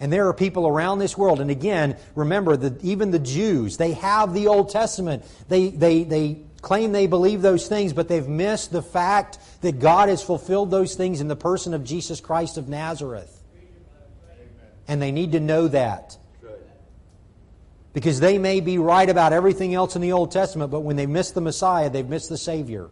And 0.00 0.12
there 0.12 0.26
are 0.26 0.34
people 0.34 0.66
around 0.66 0.98
this 0.98 1.16
world, 1.16 1.38
and 1.38 1.50
again, 1.50 1.96
remember 2.16 2.56
that 2.56 2.82
even 2.82 3.12
the 3.12 3.20
Jews, 3.20 3.76
they 3.76 3.92
have 3.92 4.34
the 4.34 4.48
Old 4.48 4.70
Testament. 4.70 5.24
They, 5.48 5.68
they, 5.68 6.02
they 6.02 6.40
claim 6.62 6.92
they 6.92 7.08
believe 7.08 7.42
those 7.42 7.68
things, 7.68 7.92
but 7.92 8.08
they've 8.08 8.26
missed 8.26 8.70
the 8.70 8.82
fact 8.82 9.38
that 9.60 9.80
God 9.80 10.08
has 10.08 10.22
fulfilled 10.22 10.70
those 10.70 10.94
things 10.94 11.20
in 11.20 11.28
the 11.28 11.36
person 11.36 11.74
of 11.74 11.84
Jesus 11.84 12.20
Christ 12.20 12.56
of 12.56 12.68
Nazareth. 12.68 13.42
And 14.88 15.02
they 15.02 15.12
need 15.12 15.32
to 15.32 15.40
know 15.40 15.68
that. 15.68 16.16
Because 17.92 18.20
they 18.20 18.38
may 18.38 18.60
be 18.60 18.78
right 18.78 19.08
about 19.08 19.34
everything 19.34 19.74
else 19.74 19.96
in 19.96 20.02
the 20.02 20.12
Old 20.12 20.32
Testament, 20.32 20.70
but 20.70 20.80
when 20.80 20.96
they 20.96 21.04
miss 21.06 21.32
the 21.32 21.42
Messiah, 21.42 21.90
they've 21.90 22.08
missed 22.08 22.30
the 22.30 22.38
Savior. 22.38 22.88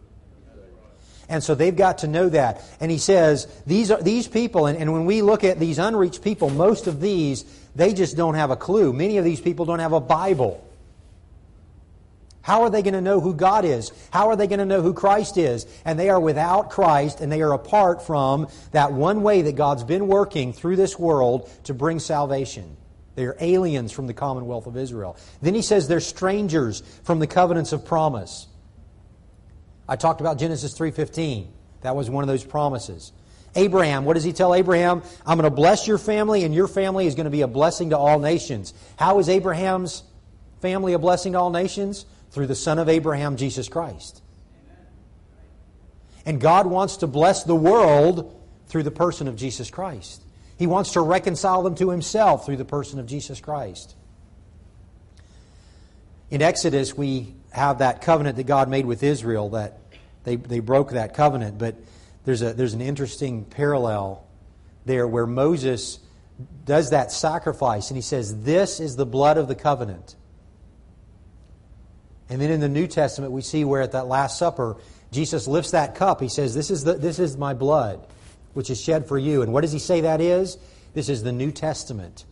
And 1.27 1.41
so 1.41 1.55
they've 1.55 1.75
got 1.75 1.99
to 1.99 2.07
know 2.07 2.27
that. 2.27 2.61
And 2.81 2.91
he 2.91 2.97
says, 2.97 3.47
these, 3.65 3.89
are, 3.89 4.01
these 4.01 4.27
people, 4.27 4.67
and, 4.67 4.77
and 4.77 4.91
when 4.91 5.05
we 5.05 5.21
look 5.21 5.45
at 5.45 5.59
these 5.59 5.79
unreached 5.79 6.21
people, 6.21 6.49
most 6.49 6.87
of 6.87 6.99
these, 6.99 7.45
they 7.73 7.93
just 7.93 8.17
don't 8.17 8.35
have 8.35 8.51
a 8.51 8.57
clue. 8.57 8.91
Many 8.91 9.17
of 9.17 9.23
these 9.23 9.39
people 9.39 9.65
don't 9.65 9.79
have 9.79 9.93
a 9.93 10.01
Bible. 10.01 10.61
How 12.41 12.63
are 12.63 12.69
they 12.69 12.81
going 12.81 12.95
to 12.95 13.01
know 13.01 13.19
who 13.19 13.33
God 13.33 13.65
is? 13.65 13.91
How 14.11 14.29
are 14.29 14.35
they 14.35 14.47
going 14.47 14.59
to 14.59 14.65
know 14.65 14.81
who 14.81 14.93
Christ 14.93 15.37
is? 15.37 15.67
And 15.85 15.99
they 15.99 16.09
are 16.09 16.19
without 16.19 16.71
Christ 16.71 17.21
and 17.21 17.31
they 17.31 17.41
are 17.41 17.53
apart 17.53 18.05
from 18.05 18.47
that 18.71 18.91
one 18.93 19.21
way 19.21 19.43
that 19.43 19.55
God's 19.55 19.83
been 19.83 20.07
working 20.07 20.51
through 20.53 20.75
this 20.75 20.97
world 20.97 21.49
to 21.65 21.73
bring 21.73 21.99
salvation. 21.99 22.77
They 23.15 23.25
are 23.25 23.37
aliens 23.39 23.91
from 23.91 24.07
the 24.07 24.13
commonwealth 24.13 24.67
of 24.67 24.77
Israel. 24.77 25.17
Then 25.41 25.53
he 25.53 25.61
says 25.61 25.87
they're 25.87 25.99
strangers 25.99 26.81
from 27.03 27.19
the 27.19 27.27
covenants 27.27 27.73
of 27.73 27.85
promise. 27.85 28.47
I 29.87 29.95
talked 29.95 30.21
about 30.21 30.39
Genesis 30.39 30.73
3:15. 30.73 31.47
That 31.81 31.95
was 31.95 32.09
one 32.09 32.23
of 32.23 32.27
those 32.27 32.45
promises. 32.45 33.11
Abraham, 33.55 34.05
what 34.05 34.13
does 34.13 34.23
he 34.23 34.31
tell 34.31 34.55
Abraham? 34.55 35.01
I'm 35.25 35.37
going 35.37 35.49
to 35.49 35.55
bless 35.55 35.87
your 35.87 35.97
family 35.97 36.45
and 36.45 36.55
your 36.55 36.69
family 36.69 37.05
is 37.05 37.15
going 37.15 37.25
to 37.25 37.31
be 37.31 37.41
a 37.41 37.47
blessing 37.47 37.89
to 37.89 37.97
all 37.97 38.17
nations. 38.17 38.73
How 38.95 39.19
is 39.19 39.27
Abraham's 39.27 40.03
family 40.61 40.93
a 40.93 40.99
blessing 40.99 41.33
to 41.33 41.39
all 41.39 41.49
nations? 41.49 42.05
Through 42.31 42.47
the 42.47 42.55
Son 42.55 42.79
of 42.79 42.89
Abraham, 42.89 43.37
Jesus 43.37 43.69
Christ. 43.69 44.21
And 46.25 46.39
God 46.39 46.65
wants 46.65 46.97
to 46.97 47.07
bless 47.07 47.43
the 47.43 47.55
world 47.55 48.37
through 48.67 48.83
the 48.83 48.91
person 48.91 49.27
of 49.27 49.35
Jesus 49.35 49.69
Christ. 49.69 50.23
He 50.57 50.67
wants 50.67 50.93
to 50.93 51.01
reconcile 51.01 51.63
them 51.63 51.75
to 51.75 51.89
Himself 51.89 52.45
through 52.45 52.57
the 52.57 52.65
person 52.65 52.99
of 52.99 53.05
Jesus 53.05 53.41
Christ. 53.41 53.95
In 56.29 56.41
Exodus, 56.41 56.95
we 56.95 57.33
have 57.51 57.79
that 57.79 58.01
covenant 58.01 58.37
that 58.37 58.45
God 58.45 58.69
made 58.69 58.85
with 58.85 59.03
Israel, 59.03 59.49
that 59.49 59.79
they, 60.23 60.37
they 60.37 60.59
broke 60.59 60.91
that 60.91 61.13
covenant, 61.13 61.57
but 61.57 61.75
there's, 62.23 62.41
a, 62.41 62.53
there's 62.53 62.73
an 62.73 62.81
interesting 62.81 63.43
parallel 63.43 64.23
there 64.85 65.07
where 65.07 65.27
Moses 65.27 65.99
does 66.63 66.91
that 66.91 67.11
sacrifice 67.11 67.89
and 67.89 67.97
he 67.97 68.01
says, 68.01 68.43
This 68.43 68.79
is 68.79 68.95
the 68.95 69.05
blood 69.05 69.37
of 69.37 69.47
the 69.47 69.55
covenant 69.55 70.15
and 72.31 72.41
then 72.41 72.49
in 72.49 72.61
the 72.61 72.69
New 72.69 72.87
Testament, 72.87 73.33
we 73.33 73.41
see 73.41 73.65
where 73.65 73.81
at 73.81 73.91
that 73.91 74.07
Last 74.07 74.39
Supper, 74.39 74.77
Jesus 75.11 75.49
lifts 75.49 75.71
that 75.71 75.95
cup. 75.95 76.21
He 76.21 76.29
says, 76.29 76.55
This 76.55 76.71
is, 76.71 76.85
the, 76.85 76.93
this 76.93 77.19
is 77.19 77.35
my 77.35 77.53
blood, 77.53 78.07
which 78.53 78.69
is 78.69 78.79
shed 78.79 79.05
for 79.05 79.19
you. 79.19 79.41
And 79.41 79.51
what 79.51 79.61
does 79.61 79.73
he 79.73 79.79
say 79.79 79.99
that 80.01 80.21
is? 80.21 80.57
This 80.93 81.09
is 81.09 81.23
the 81.23 81.33
New 81.33 81.51
Testament 81.51 82.23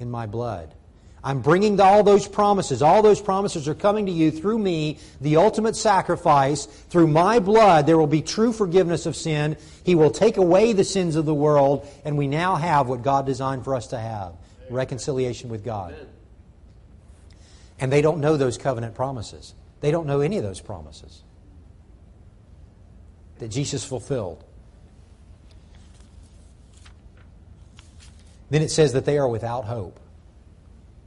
in 0.00 0.10
my 0.10 0.26
blood. 0.26 0.74
I'm 1.22 1.40
bringing 1.40 1.80
all 1.80 2.02
those 2.02 2.26
promises. 2.26 2.82
All 2.82 3.00
those 3.00 3.20
promises 3.20 3.68
are 3.68 3.76
coming 3.76 4.06
to 4.06 4.12
you 4.12 4.32
through 4.32 4.58
me, 4.58 4.98
the 5.20 5.36
ultimate 5.36 5.76
sacrifice. 5.76 6.66
Through 6.66 7.06
my 7.06 7.38
blood, 7.38 7.86
there 7.86 7.96
will 7.96 8.08
be 8.08 8.22
true 8.22 8.52
forgiveness 8.52 9.06
of 9.06 9.14
sin. 9.14 9.56
He 9.84 9.94
will 9.94 10.10
take 10.10 10.36
away 10.36 10.72
the 10.72 10.82
sins 10.82 11.14
of 11.14 11.26
the 11.26 11.34
world, 11.34 11.86
and 12.04 12.18
we 12.18 12.26
now 12.26 12.56
have 12.56 12.88
what 12.88 13.02
God 13.02 13.24
designed 13.24 13.62
for 13.62 13.76
us 13.76 13.86
to 13.88 14.00
have 14.00 14.32
reconciliation 14.68 15.48
with 15.48 15.64
God. 15.64 15.94
Amen. 15.94 16.06
And 17.80 17.92
they 17.92 18.02
don't 18.02 18.20
know 18.20 18.36
those 18.36 18.58
covenant 18.58 18.94
promises. 18.94 19.54
They 19.80 19.90
don't 19.90 20.06
know 20.06 20.20
any 20.20 20.38
of 20.38 20.42
those 20.42 20.60
promises 20.60 21.22
that 23.38 23.48
Jesus 23.48 23.84
fulfilled. 23.84 24.44
Then 28.50 28.62
it 28.62 28.70
says 28.70 28.94
that 28.94 29.04
they 29.04 29.18
are 29.18 29.28
without 29.28 29.64
hope. 29.64 30.00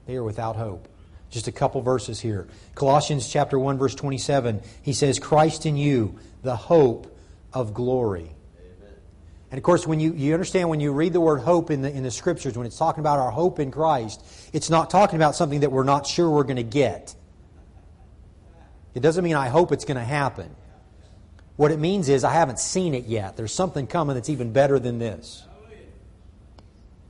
They 0.06 0.16
are 0.16 0.24
without 0.24 0.56
hope. 0.56 0.88
Just 1.30 1.48
a 1.48 1.52
couple 1.52 1.82
verses 1.82 2.20
here. 2.20 2.48
Colossians 2.76 3.28
chapter 3.28 3.58
1 3.58 3.78
verse 3.78 3.96
27, 3.96 4.62
he 4.82 4.94
says 4.94 5.20
Christ 5.20 5.66
in 5.66 5.78
you, 5.78 6.20
the 6.44 6.56
hope 6.56 7.18
of 7.54 7.74
glory. 7.74 8.32
And 9.52 9.58
of 9.58 9.64
course, 9.64 9.86
when 9.86 10.00
you, 10.00 10.14
you 10.14 10.34
understand 10.34 10.70
when 10.70 10.80
you 10.80 10.94
read 10.94 11.12
the 11.12 11.20
word 11.20 11.42
hope 11.42 11.72
in 11.72 11.82
the, 11.82 11.92
in 11.92 12.04
the 12.04 12.12
scriptures, 12.12 12.58
when 12.58 12.66
it's 12.66 12.78
talking 12.78 13.02
about 13.02 13.20
our 13.20 13.32
hope 13.32 13.60
in 13.60 13.70
Christ, 13.70 14.24
it's 14.54 14.70
not 14.70 14.90
talking 14.90 15.18
about 15.18 15.36
something 15.36 15.60
that 15.60 15.74
we're 15.74 15.84
not 15.84 16.08
sure 16.08 16.30
we're 16.30 16.44
going 16.44 16.56
to 16.56 16.64
get. 16.64 17.14
It 18.96 19.02
doesn't 19.02 19.24
mean 19.24 19.36
I 19.36 19.50
hope 19.50 19.74
it's 19.74 19.84
going 19.84 19.98
to 19.98 20.04
happen. 20.04 20.56
What 21.58 21.72
it 21.72 21.80
means 21.80 22.08
is 22.08 22.24
I 22.24 22.32
haven't 22.32 22.60
seen 22.60 22.94
it 22.94 23.06
yet. 23.06 23.36
There's 23.36 23.54
something 23.54 23.88
coming 23.88 24.16
that's 24.16 24.30
even 24.30 24.54
better 24.54 24.80
than 24.80 25.00
this. 25.00 25.44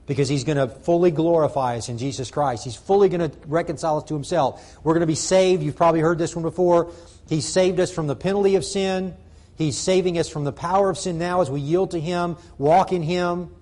Because 0.08 0.28
he's 0.28 0.44
going 0.44 0.58
to 0.58 0.68
fully 0.68 1.12
glorify 1.12 1.78
us 1.78 1.90
in 1.90 2.00
Jesus 2.00 2.32
Christ. 2.32 2.64
He's 2.64 2.76
fully 2.76 3.08
going 3.08 3.30
to 3.30 3.38
reconcile 3.48 3.98
us 3.98 4.04
to 4.06 4.16
himself. 4.16 4.78
We're 4.84 4.94
going 4.94 5.02
to 5.02 5.08
be 5.08 5.16
saved. 5.16 5.62
You've 5.62 5.76
probably 5.76 6.02
heard 6.02 6.18
this 6.18 6.36
one 6.36 6.42
before. 6.42 6.92
He 7.30 7.40
saved 7.40 7.80
us 7.80 7.94
from 7.94 8.08
the 8.08 8.16
penalty 8.16 8.56
of 8.56 8.66
sin. 8.66 9.16
He's 9.62 9.78
saving 9.78 10.18
us 10.18 10.28
from 10.28 10.44
the 10.44 10.52
power 10.52 10.90
of 10.90 10.98
sin 10.98 11.20
now 11.20 11.42
as 11.42 11.52
we 11.52 11.62
yield 11.62 11.92
to 11.92 12.00
Him, 12.00 12.36
walk 12.58 12.92
in 12.92 13.04
Him, 13.04 13.54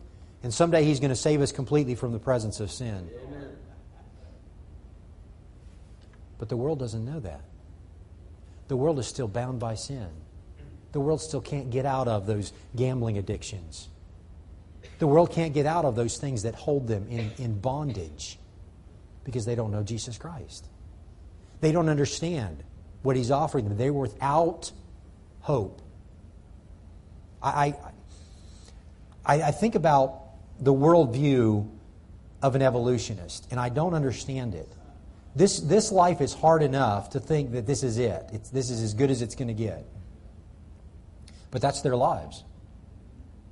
and 0.41 0.53
someday 0.53 0.85
He's 0.85 1.01
going 1.01 1.09
to 1.09 1.15
save 1.15 1.41
us 1.41 1.51
completely 1.51 1.93
from 1.93 2.13
the 2.13 2.19
presence 2.19 2.61
of 2.61 2.71
sin. 2.71 3.09
Amen. 3.27 3.57
But 6.37 6.47
the 6.47 6.55
world 6.55 6.79
doesn't 6.79 7.03
know 7.03 7.19
that. 7.19 7.41
The 8.69 8.77
world 8.77 8.97
is 8.97 9.07
still 9.07 9.27
bound 9.27 9.59
by 9.59 9.75
sin. 9.75 10.07
The 10.93 11.01
world 11.01 11.19
still 11.19 11.41
can't 11.41 11.69
get 11.69 11.85
out 11.85 12.07
of 12.07 12.25
those 12.25 12.53
gambling 12.77 13.17
addictions. 13.17 13.89
The 14.99 15.07
world 15.07 15.33
can't 15.33 15.53
get 15.53 15.65
out 15.65 15.83
of 15.83 15.97
those 15.97 16.17
things 16.17 16.43
that 16.43 16.55
hold 16.55 16.87
them 16.87 17.07
in, 17.09 17.29
in 17.37 17.59
bondage 17.59 18.39
because 19.25 19.43
they 19.43 19.55
don't 19.55 19.71
know 19.71 19.83
Jesus 19.83 20.17
Christ. 20.17 20.65
They 21.59 21.73
don't 21.73 21.89
understand 21.89 22.63
what 23.01 23.17
He's 23.17 23.31
offering 23.31 23.67
them. 23.67 23.77
They're 23.77 23.91
without 23.91 24.71
hope. 25.41 25.81
I, 27.41 27.75
I, 29.25 29.41
I 29.43 29.51
think 29.51 29.75
about 29.75 30.21
the 30.59 30.73
worldview 30.73 31.69
of 32.41 32.55
an 32.55 32.61
evolutionist, 32.61 33.47
and 33.51 33.59
I 33.59 33.69
don't 33.69 33.93
understand 33.93 34.55
it. 34.55 34.67
This, 35.35 35.59
this 35.59 35.91
life 35.91 36.21
is 36.21 36.33
hard 36.33 36.63
enough 36.63 37.11
to 37.11 37.19
think 37.19 37.51
that 37.51 37.65
this 37.65 37.83
is 37.83 37.97
it. 37.97 38.29
It's, 38.33 38.49
this 38.49 38.69
is 38.69 38.81
as 38.81 38.93
good 38.93 39.11
as 39.11 39.21
it's 39.21 39.35
going 39.35 39.47
to 39.47 39.53
get. 39.53 39.85
But 41.51 41.61
that's 41.61 41.81
their 41.81 41.95
lives. 41.95 42.43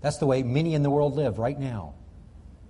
That's 0.02 0.18
the 0.18 0.26
way 0.26 0.44
many 0.44 0.74
in 0.74 0.84
the 0.84 0.90
world 0.90 1.16
live 1.16 1.40
right 1.40 1.58
now. 1.58 1.94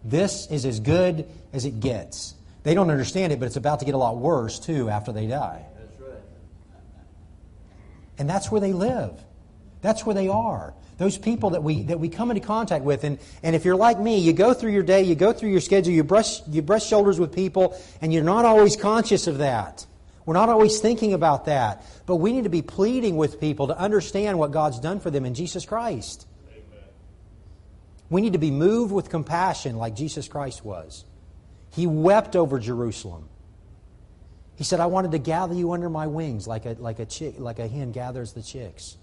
This 0.04 0.48
is 0.52 0.66
as 0.66 0.80
good 0.80 1.28
as 1.54 1.66
it 1.66 1.80
gets. 1.80 2.34
They 2.64 2.74
don't 2.74 2.90
understand 2.90 3.34
it, 3.34 3.40
but 3.40 3.46
it's 3.46 3.56
about 3.56 3.80
to 3.80 3.86
get 3.86 3.96
a 3.96 3.98
lot 3.98 4.18
worse, 4.18 4.60
too, 4.60 4.90
after 4.90 5.12
they 5.12 5.28
die. 5.28 5.66
That's 5.80 6.02
right. 6.02 6.22
And 8.18 8.30
that's 8.30 8.52
where 8.52 8.62
they 8.62 8.74
live. 8.74 9.20
That's 9.82 10.06
where 10.06 10.16
they 10.16 10.28
are. 10.28 10.74
Those 10.98 11.18
people 11.18 11.52
that 11.52 11.64
we, 11.64 11.84
that 11.84 12.00
we 12.00 12.10
come 12.10 12.32
into 12.32 12.46
contact 12.46 12.84
with. 12.84 13.04
And, 13.04 13.20
and 13.44 13.56
if 13.56 13.66
you're 13.66 13.76
like 13.76 14.00
me, 14.00 14.18
you 14.18 14.34
go 14.34 14.54
through 14.54 14.72
your 14.72 14.84
day, 14.84 15.04
you 15.04 15.14
go 15.14 15.32
through 15.32 15.50
your 15.50 15.62
schedule, 15.62 15.94
you 15.94 16.04
brush, 16.04 16.46
you 16.48 16.62
brush 16.62 16.86
shoulders 16.88 17.20
with 17.20 17.34
people, 17.34 17.80
and 18.02 18.12
you're 18.12 18.24
not 18.24 18.46
always 18.46 18.76
conscious 18.76 19.28
of 19.28 19.38
that. 19.38 19.86
We're 20.26 20.34
not 20.34 20.50
always 20.50 20.80
thinking 20.80 21.14
about 21.14 21.46
that. 21.46 21.86
But 22.06 22.18
we 22.18 22.34
need 22.34 22.44
to 22.44 22.50
be 22.50 22.62
pleading 22.62 23.16
with 23.16 23.40
people 23.40 23.68
to 23.68 23.78
understand 23.78 24.40
what 24.40 24.52
God's 24.52 24.80
done 24.80 25.00
for 25.00 25.12
them 25.12 25.24
in 25.24 25.36
Jesus 25.36 25.66
Christ. 25.66 26.28
Amen. 26.50 26.84
We 28.10 28.22
need 28.22 28.34
to 28.34 28.40
be 28.40 28.52
moved 28.52 28.92
with 28.92 29.10
compassion 29.10 29.78
like 29.78 29.96
Jesus 29.96 30.28
Christ 30.28 30.66
was. 30.66 31.06
He 31.72 31.86
wept 31.86 32.36
over 32.36 32.60
Jerusalem. 32.60 33.30
He 34.56 34.64
said, 34.64 34.80
I 34.80 34.88
wanted 34.88 35.12
to 35.12 35.20
gather 35.20 35.54
you 35.54 35.72
under 35.72 35.90
my 35.90 36.08
wings 36.08 36.48
like 36.48 36.66
a, 36.66 36.76
like 36.80 36.98
a, 36.98 37.06
chick, 37.06 37.36
like 37.38 37.60
a 37.60 37.68
hen 37.68 37.92
gathers 37.92 38.34
the 38.34 38.42
chicks. 38.42 38.98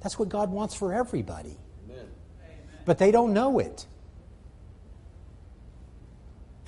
That's 0.00 0.18
what 0.18 0.28
God 0.28 0.50
wants 0.50 0.74
for 0.74 0.92
everybody. 0.92 1.56
Amen. 1.88 2.06
But 2.84 2.98
they 2.98 3.10
don't 3.10 3.32
know 3.32 3.58
it. 3.58 3.86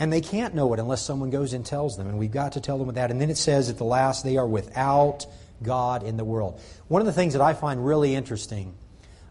And 0.01 0.13
they 0.13 0.21
can't 0.21 0.55
know 0.55 0.73
it 0.75 0.81
unless 0.81 1.05
someone 1.05 1.31
goes 1.31 1.53
and 1.53 1.67
tells 1.67 1.97
them. 1.97 2.09
And 2.09 2.19
we've 2.19 2.33
got 2.33 2.53
to 2.53 2.61
tell 2.61 2.79
them 2.79 2.95
that. 2.95 3.11
And 3.11 3.21
then 3.21 3.31
it 3.31 3.37
says 3.37 3.69
at 3.69 3.79
the 3.79 3.85
last, 3.85 4.25
they 4.25 4.37
are 4.37 4.47
without 4.47 5.27
God 5.63 6.05
in 6.05 6.17
the 6.17 6.25
world. 6.25 6.61
One 6.87 7.03
of 7.03 7.07
the 7.07 7.13
things 7.13 7.33
that 7.33 7.43
I 7.43 7.55
find 7.55 7.85
really 7.85 8.15
interesting 8.15 8.75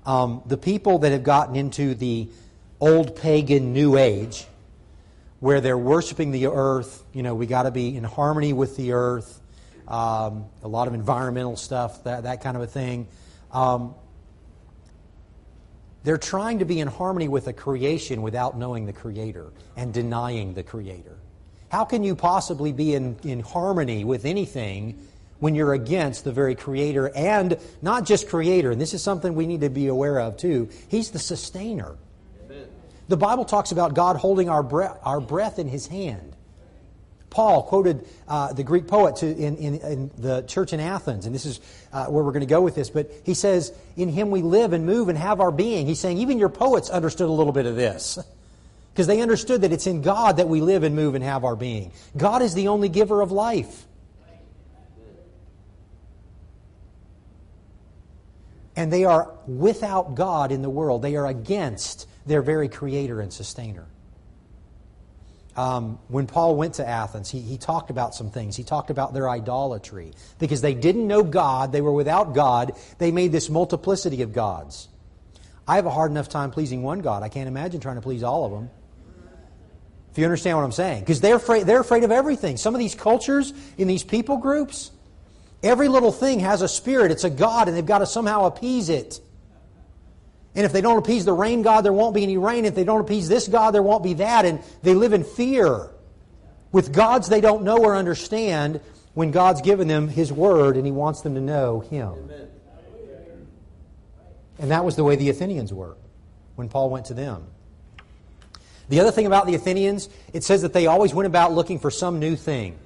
um, 0.07 0.41
the 0.45 0.57
people 0.57 0.99
that 0.99 1.11
have 1.11 1.23
gotten 1.23 1.57
into 1.57 1.93
the 1.93 2.29
old 2.79 3.17
pagan 3.17 3.73
New 3.73 3.97
Age, 3.97 4.47
where 5.41 5.59
they're 5.59 5.77
worshiping 5.77 6.31
the 6.31 6.47
earth, 6.47 7.03
you 7.13 7.23
know, 7.23 7.35
we 7.35 7.45
got 7.45 7.63
to 7.63 7.71
be 7.71 7.95
in 7.95 8.05
harmony 8.05 8.53
with 8.53 8.77
the 8.77 8.93
earth, 8.93 9.41
um, 9.85 10.45
a 10.63 10.67
lot 10.67 10.87
of 10.87 10.93
environmental 10.93 11.57
stuff, 11.57 12.05
that, 12.05 12.23
that 12.23 12.41
kind 12.41 12.55
of 12.55 12.63
a 12.63 12.67
thing. 12.67 13.07
Um, 13.57 13.95
they're 16.03 16.19
trying 16.19 16.59
to 16.59 16.65
be 16.65 16.79
in 16.79 16.87
harmony 16.87 17.27
with 17.27 17.47
a 17.47 17.53
creation 17.53 18.21
without 18.21 18.55
knowing 18.55 18.85
the 18.85 18.93
Creator 18.93 19.51
and 19.75 19.91
denying 19.91 20.53
the 20.53 20.61
Creator. 20.61 21.17
How 21.69 21.83
can 21.83 22.03
you 22.03 22.15
possibly 22.15 22.71
be 22.71 22.93
in, 22.93 23.17
in 23.23 23.39
harmony 23.39 24.03
with 24.03 24.25
anything 24.25 25.07
when 25.39 25.55
you're 25.55 25.73
against 25.73 26.23
the 26.23 26.31
very 26.31 26.53
Creator 26.53 27.11
and 27.15 27.57
not 27.81 28.05
just 28.05 28.29
Creator? 28.29 28.69
And 28.69 28.79
this 28.79 28.93
is 28.93 29.01
something 29.01 29.33
we 29.33 29.47
need 29.47 29.61
to 29.61 29.71
be 29.71 29.87
aware 29.87 30.19
of 30.19 30.37
too. 30.37 30.69
He's 30.87 31.09
the 31.09 31.19
sustainer. 31.19 31.97
Amen. 32.45 32.67
The 33.07 33.17
Bible 33.17 33.43
talks 33.43 33.71
about 33.71 33.95
God 33.95 34.17
holding 34.17 34.49
our 34.49 34.61
breath, 34.61 34.99
our 35.01 35.19
breath 35.19 35.57
in 35.57 35.67
His 35.67 35.87
hand. 35.87 36.36
Paul 37.29 37.63
quoted 37.63 38.07
uh, 38.27 38.53
the 38.53 38.63
Greek 38.63 38.87
poet 38.87 39.17
to, 39.17 39.27
in, 39.27 39.57
in, 39.57 39.75
in, 39.79 40.11
the 40.17 40.43
church 40.43 40.73
in 40.73 40.79
Athens, 40.79 41.25
and 41.25 41.35
this 41.35 41.45
is 41.45 41.59
uh, 41.91 42.05
where 42.05 42.23
we're 42.23 42.31
going 42.31 42.41
to 42.41 42.45
go 42.45 42.61
with 42.61 42.75
this. 42.75 42.89
But 42.89 43.11
he 43.25 43.33
says, 43.33 43.73
In 43.95 44.09
him 44.09 44.31
we 44.31 44.41
live 44.41 44.73
and 44.73 44.85
move 44.85 45.09
and 45.09 45.17
have 45.17 45.41
our 45.41 45.51
being. 45.51 45.87
He's 45.87 45.99
saying, 45.99 46.19
even 46.19 46.39
your 46.39 46.49
poets 46.49 46.89
understood 46.89 47.27
a 47.27 47.31
little 47.31 47.53
bit 47.53 47.65
of 47.65 47.75
this. 47.75 48.17
Because 48.93 49.05
they 49.05 49.21
understood 49.21 49.61
that 49.61 49.71
it's 49.71 49.85
in 49.85 50.01
God 50.01 50.37
that 50.37 50.49
we 50.49 50.59
live 50.59 50.81
and 50.81 50.95
move 50.95 51.13
and 51.13 51.23
have 51.23 51.45
our 51.45 51.55
being. 51.55 51.91
God 52.17 52.41
is 52.41 52.55
the 52.55 52.69
only 52.69 52.89
giver 52.89 53.21
of 53.21 53.31
life. 53.31 53.85
And 58.75 58.91
they 58.91 59.05
are 59.05 59.35
without 59.45 60.15
God 60.15 60.51
in 60.51 60.63
the 60.63 60.69
world. 60.71 61.03
They 61.03 61.15
are 61.15 61.27
against 61.27 62.07
their 62.25 62.41
very 62.41 62.69
creator 62.69 63.21
and 63.21 63.31
sustainer 63.31 63.85
um, 65.57 65.97
when 66.07 66.27
Paul 66.27 66.55
went 66.55 66.75
to 66.75 66.87
Athens, 66.87 67.31
he, 67.31 67.41
he 67.41 67.57
talked 67.57 67.89
about 67.89 68.13
some 68.13 68.29
things. 68.29 68.55
He 68.55 68.63
talked 68.63 68.91
about 68.91 69.13
their 69.13 69.27
idolatry. 69.27 70.13
Because 70.37 70.61
they 70.61 70.75
didn't 70.75 71.07
know 71.07 71.23
God, 71.23 71.71
they 71.71 71.81
were 71.81 71.91
without 71.91 72.35
God, 72.35 72.73
they 72.99 73.11
made 73.11 73.31
this 73.31 73.49
multiplicity 73.49 74.21
of 74.21 74.33
gods. 74.33 74.87
I 75.67 75.75
have 75.75 75.87
a 75.87 75.89
hard 75.89 76.11
enough 76.11 76.29
time 76.29 76.51
pleasing 76.51 76.83
one 76.83 76.99
God. 76.99 77.23
I 77.23 77.29
can't 77.29 77.47
imagine 77.47 77.81
trying 77.81 77.95
to 77.95 78.01
please 78.01 78.21
all 78.21 78.45
of 78.45 78.51
them. 78.51 78.69
If 80.11 80.19
you 80.19 80.25
understand 80.25 80.57
what 80.57 80.63
I'm 80.63 80.71
saying. 80.71 81.01
Because 81.01 81.21
they're 81.21 81.35
afraid, 81.35 81.65
they're 81.65 81.81
afraid 81.81 82.03
of 82.03 82.11
everything. 82.11 82.57
Some 82.57 82.75
of 82.75 82.79
these 82.79 82.95
cultures, 82.95 83.51
in 83.77 83.87
these 83.87 84.03
people 84.03 84.37
groups, 84.37 84.91
every 85.63 85.87
little 85.87 86.11
thing 86.11 86.39
has 86.39 86.61
a 86.61 86.67
spirit, 86.67 87.11
it's 87.11 87.23
a 87.23 87.29
God, 87.29 87.67
and 87.67 87.75
they've 87.75 87.85
got 87.85 87.99
to 87.99 88.05
somehow 88.05 88.45
appease 88.45 88.89
it. 88.89 89.19
And 90.57 90.65
if 90.65 90.73
they 90.73 90.81
don't 90.81 90.97
appease 90.97 91.23
the 91.23 91.33
rain 91.33 91.61
god, 91.61 91.81
there 91.81 91.93
won't 91.93 92.15
be 92.15 92.23
any 92.23 92.37
rain. 92.37 92.65
If 92.65 92.73
they 92.73 92.83
don't 92.83 92.99
appease 92.99 93.29
this 93.29 93.47
god, 93.47 93.75
there 93.75 93.83
won't 93.83 94.03
be 94.03 94.15
that. 94.15 94.43
And 94.43 94.59
they 94.81 94.95
live 94.95 95.13
in 95.13 95.23
fear 95.23 95.91
with 96.71 96.91
gods 96.91 97.29
they 97.29 97.41
don't 97.41 97.61
know 97.63 97.77
or 97.77 97.95
understand 97.95 98.81
when 99.13 99.29
God's 99.29 99.61
given 99.61 99.87
them 99.87 100.07
His 100.07 100.33
Word 100.33 100.75
and 100.75 100.83
He 100.83 100.91
wants 100.91 101.21
them 101.21 101.35
to 101.35 101.41
know 101.41 101.81
Him. 101.81 102.09
Amen. 102.09 102.47
And 104.57 104.71
that 104.71 104.83
was 104.83 104.95
the 104.95 105.03
way 105.03 105.15
the 105.15 105.29
Athenians 105.29 105.71
were 105.71 105.95
when 106.55 106.69
Paul 106.69 106.89
went 106.89 107.05
to 107.05 107.13
them. 107.13 107.43
The 108.89 108.99
other 108.99 109.11
thing 109.11 109.27
about 109.27 109.45
the 109.45 109.53
Athenians, 109.53 110.09
it 110.33 110.43
says 110.43 110.63
that 110.63 110.73
they 110.73 110.87
always 110.87 111.13
went 111.13 111.27
about 111.27 111.53
looking 111.53 111.77
for 111.77 111.91
some 111.91 112.17
new 112.17 112.35
thing. 112.35 112.79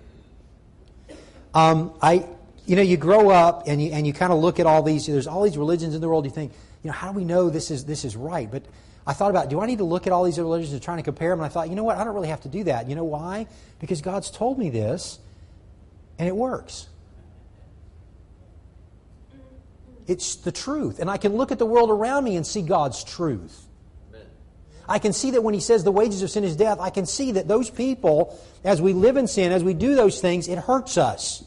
Um, 1.53 1.93
I, 2.01 2.27
you 2.65 2.75
know, 2.75 2.81
you 2.81 2.97
grow 2.97 3.29
up 3.29 3.63
and 3.67 3.81
you, 3.81 3.93
and 3.93 4.05
you 4.05 4.11
kind 4.11 4.33
of 4.33 4.39
look 4.39 4.59
at 4.59 4.65
all 4.65 4.83
these, 4.83 5.07
there's 5.07 5.27
all 5.27 5.43
these 5.43 5.57
religions 5.57 5.95
in 5.95 6.01
the 6.01 6.09
world, 6.09 6.25
you 6.25 6.31
think, 6.31 6.51
you 6.83 6.89
know, 6.89 6.93
how 6.93 7.11
do 7.11 7.17
we 7.17 7.25
know 7.25 7.49
this 7.49 7.71
is, 7.71 7.85
this 7.85 8.05
is 8.05 8.15
right? 8.15 8.49
But 8.49 8.63
I 9.05 9.13
thought 9.13 9.29
about, 9.29 9.49
do 9.49 9.59
I 9.59 9.65
need 9.65 9.79
to 9.79 9.83
look 9.83 10.07
at 10.07 10.13
all 10.13 10.23
these 10.23 10.37
other 10.37 10.45
religions 10.45 10.73
and 10.73 10.81
try 10.81 10.95
to 10.95 11.03
compare 11.03 11.29
them? 11.29 11.39
And 11.39 11.45
I 11.45 11.49
thought, 11.49 11.69
you 11.69 11.75
know 11.75 11.83
what? 11.83 11.97
I 11.97 12.03
don't 12.03 12.13
really 12.13 12.29
have 12.29 12.41
to 12.41 12.49
do 12.49 12.63
that. 12.65 12.89
You 12.89 12.95
know 12.95 13.03
why? 13.03 13.47
Because 13.79 14.01
God's 14.01 14.31
told 14.31 14.57
me 14.57 14.69
this, 14.69 15.19
and 16.17 16.27
it 16.27 16.35
works. 16.35 16.87
It's 20.07 20.35
the 20.35 20.51
truth. 20.51 20.99
And 20.99 21.09
I 21.09 21.17
can 21.17 21.35
look 21.35 21.51
at 21.51 21.59
the 21.59 21.65
world 21.65 21.89
around 21.89 22.23
me 22.23 22.35
and 22.35 22.45
see 22.45 22.61
God's 22.61 23.03
truth. 23.03 23.65
I 24.89 24.99
can 24.99 25.13
see 25.13 25.31
that 25.31 25.41
when 25.41 25.53
he 25.53 25.59
says 25.59 25.83
the 25.83 25.91
wages 25.91 26.21
of 26.21 26.29
sin 26.29 26.43
is 26.43 26.55
death, 26.55 26.79
I 26.79 26.89
can 26.89 27.05
see 27.05 27.33
that 27.33 27.47
those 27.47 27.69
people, 27.69 28.37
as 28.63 28.81
we 28.81 28.93
live 28.93 29.15
in 29.15 29.27
sin, 29.27 29.51
as 29.51 29.63
we 29.63 29.73
do 29.73 29.95
those 29.95 30.19
things, 30.19 30.47
it 30.47 30.57
hurts 30.57 30.97
us. 30.97 31.45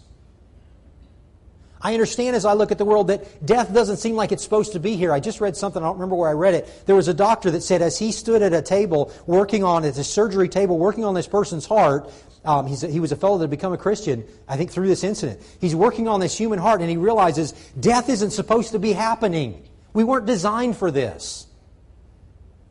I 1.85 1.92
understand 1.92 2.35
as 2.35 2.47
I 2.47 2.55
look 2.55 2.73
at 2.73 2.79
the 2.79 2.85
world 2.87 3.09
that 3.09 3.44
death 3.44 3.73
doesn't 3.73 3.99
seem 3.99 4.16
like 4.16 4.33
it's 4.33 4.42
supposed 4.42 4.73
to 4.73 4.81
be 4.81 4.97
here. 4.97 5.12
I 5.12 5.20
just 5.20 5.42
read 5.42 5.55
something, 5.55 5.83
I 5.83 5.85
don't 5.85 5.97
remember 5.97 6.16
where 6.16 6.31
I 6.31 6.33
read 6.33 6.55
it. 6.55 6.83
There 6.87 6.97
was 6.97 7.09
a 7.09 7.14
doctor 7.14 7.51
that 7.51 7.61
said 7.61 7.83
as 7.83 7.99
he 7.99 8.11
stood 8.11 8.40
at 8.40 8.55
a 8.55 8.62
table 8.62 9.12
working 9.27 9.62
on, 9.64 9.85
at 9.85 9.99
a 9.99 10.03
surgery 10.03 10.49
table, 10.49 10.79
working 10.79 11.05
on 11.05 11.12
this 11.12 11.29
person's 11.29 11.66
heart, 11.66 12.11
um, 12.42 12.66
he 12.66 13.01
was 13.01 13.12
a 13.12 13.16
fellow 13.16 13.37
that 13.37 13.44
had 13.44 13.51
become 13.51 13.75
a 13.75 13.79
Christian, 13.79 14.25
I 14.49 14.57
think, 14.57 14.70
through 14.70 14.88
this 14.88 15.05
incident. 15.05 15.42
He's 15.61 15.77
working 15.77 16.09
on 16.09 16.20
this 16.20 16.37
human 16.37 16.59
heart 16.59 16.81
and 16.81 16.88
he 16.88 16.97
realizes 16.97 17.53
death 17.79 18.09
isn't 18.09 18.31
supposed 18.31 18.73
to 18.73 18.79
be 18.79 18.92
happening. 18.92 19.62
We 19.92 20.05
weren't 20.05 20.27
designed 20.27 20.79
for 20.79 20.90
this. 20.90 21.47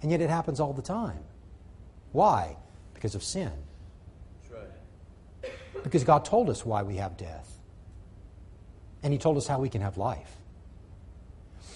And 0.02 0.10
yet 0.10 0.21
it 0.21 0.30
happens 0.32 0.60
all 0.60 0.73
the 0.73 0.82
time. 0.82 1.19
Why? 2.13 2.58
Because 2.95 3.13
of 3.13 3.21
sin. 3.21 3.52
Right. 4.52 5.52
Because 5.84 6.04
God 6.04 6.26
told 6.26 6.49
us 6.49 6.65
why 6.65 6.82
we 6.82 6.95
have 6.95 7.15
death 7.15 7.52
and 9.03 9.11
he 9.11 9.19
told 9.19 9.37
us 9.37 9.45
how 9.45 9.59
we 9.59 9.69
can 9.69 9.81
have 9.81 9.97
life. 9.97 10.37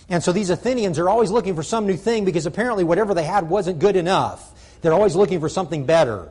And 0.10 0.24
so 0.24 0.32
these 0.32 0.50
Athenians 0.50 0.98
are 1.00 1.10
always 1.10 1.30
looking 1.30 1.56
for 1.56 1.64
some 1.64 1.86
new 1.86 1.98
thing 1.98 2.24
because 2.24 2.46
apparently 2.46 2.86
whatever 2.86 3.14
they 3.14 3.24
had 3.24 3.50
wasn't 3.50 3.80
good 3.80 3.98
enough. 3.98 4.54
They're 4.82 4.94
always 4.94 5.16
looking 5.16 5.42
for 5.42 5.50
something 5.50 5.86
better. 5.86 6.30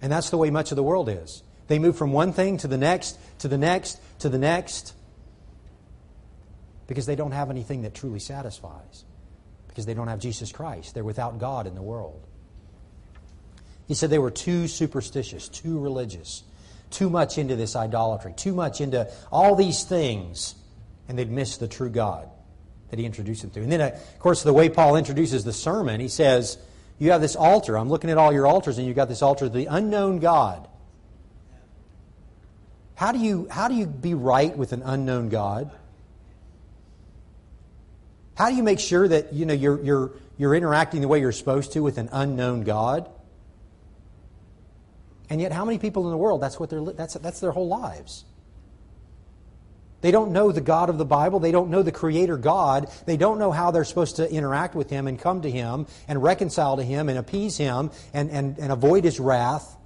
And 0.00 0.12
that's 0.12 0.30
the 0.30 0.38
way 0.38 0.50
much 0.50 0.70
of 0.70 0.76
the 0.76 0.82
world 0.82 1.08
is. 1.08 1.42
They 1.66 1.78
move 1.78 1.96
from 1.96 2.12
one 2.12 2.32
thing 2.32 2.58
to 2.58 2.68
the 2.68 2.76
next, 2.76 3.18
to 3.38 3.48
the 3.48 3.58
next, 3.58 3.98
to 4.20 4.28
the 4.28 4.38
next, 4.38 4.94
because 6.86 7.06
they 7.06 7.16
don't 7.16 7.32
have 7.32 7.50
anything 7.50 7.82
that 7.82 7.94
truly 7.94 8.20
satisfies. 8.20 9.04
Because 9.68 9.86
they 9.86 9.94
don't 9.94 10.08
have 10.08 10.20
Jesus 10.20 10.52
Christ. 10.52 10.94
They're 10.94 11.02
without 11.02 11.40
God 11.40 11.66
in 11.66 11.74
the 11.74 11.82
world. 11.82 12.22
He 13.88 13.94
said 13.94 14.10
they 14.10 14.18
were 14.18 14.30
too 14.30 14.68
superstitious, 14.68 15.48
too 15.48 15.80
religious 15.80 16.44
too 16.90 17.10
much 17.10 17.38
into 17.38 17.56
this 17.56 17.76
idolatry, 17.76 18.32
too 18.36 18.54
much 18.54 18.80
into 18.80 19.10
all 19.32 19.54
these 19.54 19.84
things, 19.84 20.54
and 21.08 21.18
they'd 21.18 21.30
miss 21.30 21.56
the 21.56 21.68
true 21.68 21.90
God 21.90 22.28
that 22.90 22.98
he 22.98 23.06
introduced 23.06 23.42
them 23.42 23.50
to. 23.50 23.60
And 23.60 23.72
then, 23.72 23.80
uh, 23.80 23.86
of 23.86 24.18
course, 24.18 24.42
the 24.42 24.52
way 24.52 24.68
Paul 24.68 24.96
introduces 24.96 25.44
the 25.44 25.52
sermon, 25.52 26.00
he 26.00 26.08
says, 26.08 26.58
You 26.98 27.10
have 27.10 27.20
this 27.20 27.36
altar. 27.36 27.76
I'm 27.76 27.88
looking 27.88 28.10
at 28.10 28.18
all 28.18 28.32
your 28.32 28.46
altars, 28.46 28.78
and 28.78 28.86
you've 28.86 28.96
got 28.96 29.08
this 29.08 29.22
altar, 29.22 29.48
the 29.48 29.66
unknown 29.66 30.18
God. 30.18 30.68
How 32.94 33.10
do 33.10 33.18
you, 33.18 33.48
how 33.50 33.68
do 33.68 33.74
you 33.74 33.86
be 33.86 34.14
right 34.14 34.56
with 34.56 34.72
an 34.72 34.82
unknown 34.82 35.28
God? 35.28 35.70
How 38.36 38.50
do 38.50 38.56
you 38.56 38.62
make 38.62 38.80
sure 38.80 39.06
that 39.06 39.32
you 39.32 39.46
know, 39.46 39.54
you're, 39.54 39.82
you're, 39.82 40.12
you're 40.38 40.54
interacting 40.54 41.00
the 41.00 41.08
way 41.08 41.20
you're 41.20 41.32
supposed 41.32 41.72
to 41.72 41.80
with 41.80 41.98
an 41.98 42.08
unknown 42.12 42.62
God? 42.62 43.08
And 45.30 45.40
yet, 45.40 45.52
how 45.52 45.64
many 45.64 45.78
people 45.78 46.04
in 46.04 46.10
the 46.10 46.16
world, 46.16 46.42
that's, 46.42 46.60
what 46.60 46.70
they're, 46.70 46.82
that's, 46.82 47.14
that's 47.14 47.40
their 47.40 47.52
whole 47.52 47.68
lives? 47.68 48.24
They 50.02 50.10
don't 50.10 50.32
know 50.32 50.52
the 50.52 50.60
God 50.60 50.90
of 50.90 50.98
the 50.98 51.04
Bible. 51.06 51.40
They 51.40 51.50
don't 51.50 51.70
know 51.70 51.82
the 51.82 51.90
Creator 51.90 52.36
God. 52.36 52.90
They 53.06 53.16
don't 53.16 53.38
know 53.38 53.50
how 53.50 53.70
they're 53.70 53.84
supposed 53.84 54.16
to 54.16 54.30
interact 54.30 54.74
with 54.74 54.90
Him 54.90 55.06
and 55.06 55.18
come 55.18 55.40
to 55.42 55.50
Him 55.50 55.86
and 56.06 56.22
reconcile 56.22 56.76
to 56.76 56.82
Him 56.82 57.08
and 57.08 57.16
appease 57.16 57.56
Him 57.56 57.90
and, 58.12 58.30
and, 58.30 58.58
and 58.58 58.70
avoid 58.70 59.04
His 59.04 59.18
wrath 59.18 59.78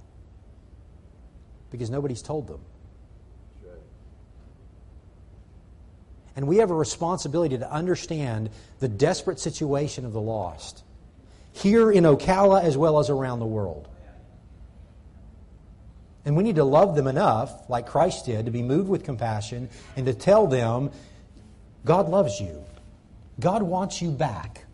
because 1.71 1.89
nobody's 1.89 2.21
told 2.21 2.47
them. 2.47 2.59
And 6.35 6.47
we 6.47 6.57
have 6.57 6.71
a 6.71 6.75
responsibility 6.75 7.57
to 7.57 7.71
understand 7.71 8.49
the 8.79 8.87
desperate 8.87 9.39
situation 9.39 10.05
of 10.05 10.13
the 10.13 10.21
lost, 10.21 10.83
here 11.51 11.91
in 11.91 12.05
Ocala 12.05 12.63
as 12.63 12.77
well 12.77 12.99
as 12.99 13.09
around 13.09 13.39
the 13.39 13.45
world. 13.45 13.89
And 16.29 16.37
we 16.37 16.43
need 16.43 16.57
to 16.57 16.63
love 16.63 16.95
them 16.95 17.07
enough, 17.07 17.67
like 17.71 17.87
Christ 17.87 18.27
did, 18.27 18.45
to 18.45 18.51
be 18.51 18.61
moved 18.61 18.87
with 18.87 19.03
compassion 19.03 19.67
and 19.95 20.05
to 20.05 20.13
tell 20.13 20.45
them 20.45 20.91
God 21.83 22.07
loves 22.07 22.39
you. 22.39 22.63
God 23.39 23.63
wants 23.63 23.99
you 23.99 24.11
back. 24.11 24.65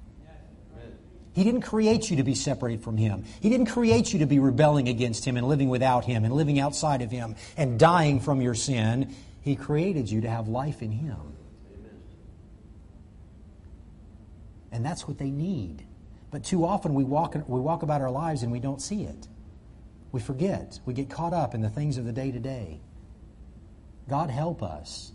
He 1.32 1.46
didn't 1.46 1.62
create 1.62 2.10
you 2.10 2.18
to 2.18 2.24
be 2.24 2.36
separated 2.36 2.84
from 2.84 2.98
Him. 2.98 3.24
He 3.40 3.50
didn't 3.50 3.68
create 3.68 4.12
you 4.12 4.20
to 4.20 4.26
be 4.26 4.38
rebelling 4.38 4.90
against 4.90 5.24
Him 5.24 5.38
and 5.38 5.48
living 5.48 5.70
without 5.70 6.04
Him 6.04 6.26
and 6.26 6.34
living 6.34 6.60
outside 6.60 7.02
of 7.02 7.10
Him 7.10 7.38
and 7.56 7.80
dying 7.80 8.20
from 8.20 8.42
your 8.42 8.54
sin. 8.54 9.16
He 9.40 9.56
created 9.56 10.12
you 10.12 10.20
to 10.20 10.30
have 10.30 10.50
life 10.50 10.82
in 10.82 10.92
Him. 10.92 11.38
And 14.74 14.86
that's 14.86 15.08
what 15.08 15.18
they 15.20 15.32
need. 15.32 15.86
But 16.32 16.44
too 16.44 16.66
often 16.66 16.94
we 16.94 17.06
walk, 17.06 17.34
we 17.48 17.62
walk 17.62 17.82
about 17.82 18.02
our 18.02 18.12
lives 18.12 18.44
and 18.44 18.52
we 18.52 18.60
don't 18.60 18.82
see 18.82 19.04
it. 19.04 19.30
We 20.16 20.22
forget. 20.22 20.80
We 20.86 20.94
get 20.94 21.10
caught 21.10 21.34
up 21.34 21.54
in 21.54 21.62
the 21.62 21.70
things 21.70 21.98
of 21.98 22.06
the 22.06 22.14
day 22.14 22.32
to 22.32 22.40
day. 22.40 22.80
God 24.08 24.30
help 24.30 24.64
us 24.64 25.12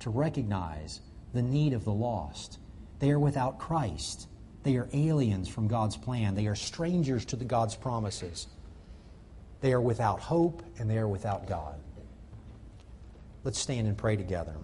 to 0.00 0.10
recognize 0.10 1.00
the 1.32 1.40
need 1.40 1.72
of 1.72 1.84
the 1.84 1.92
lost. 1.92 2.58
They 2.98 3.12
are 3.12 3.18
without 3.20 3.60
Christ. 3.60 4.26
They 4.64 4.74
are 4.74 4.88
aliens 4.92 5.48
from 5.48 5.68
God's 5.68 5.96
plan. 5.96 6.34
They 6.34 6.48
are 6.48 6.56
strangers 6.56 7.24
to 7.26 7.36
the 7.36 7.44
God's 7.44 7.76
promises. 7.76 8.48
They 9.60 9.72
are 9.72 9.80
without 9.80 10.18
hope 10.18 10.64
and 10.80 10.90
they 10.90 10.98
are 10.98 11.06
without 11.06 11.46
God. 11.46 11.78
Let's 13.44 13.60
stand 13.60 13.86
and 13.86 13.96
pray 13.96 14.16
together. 14.16 14.56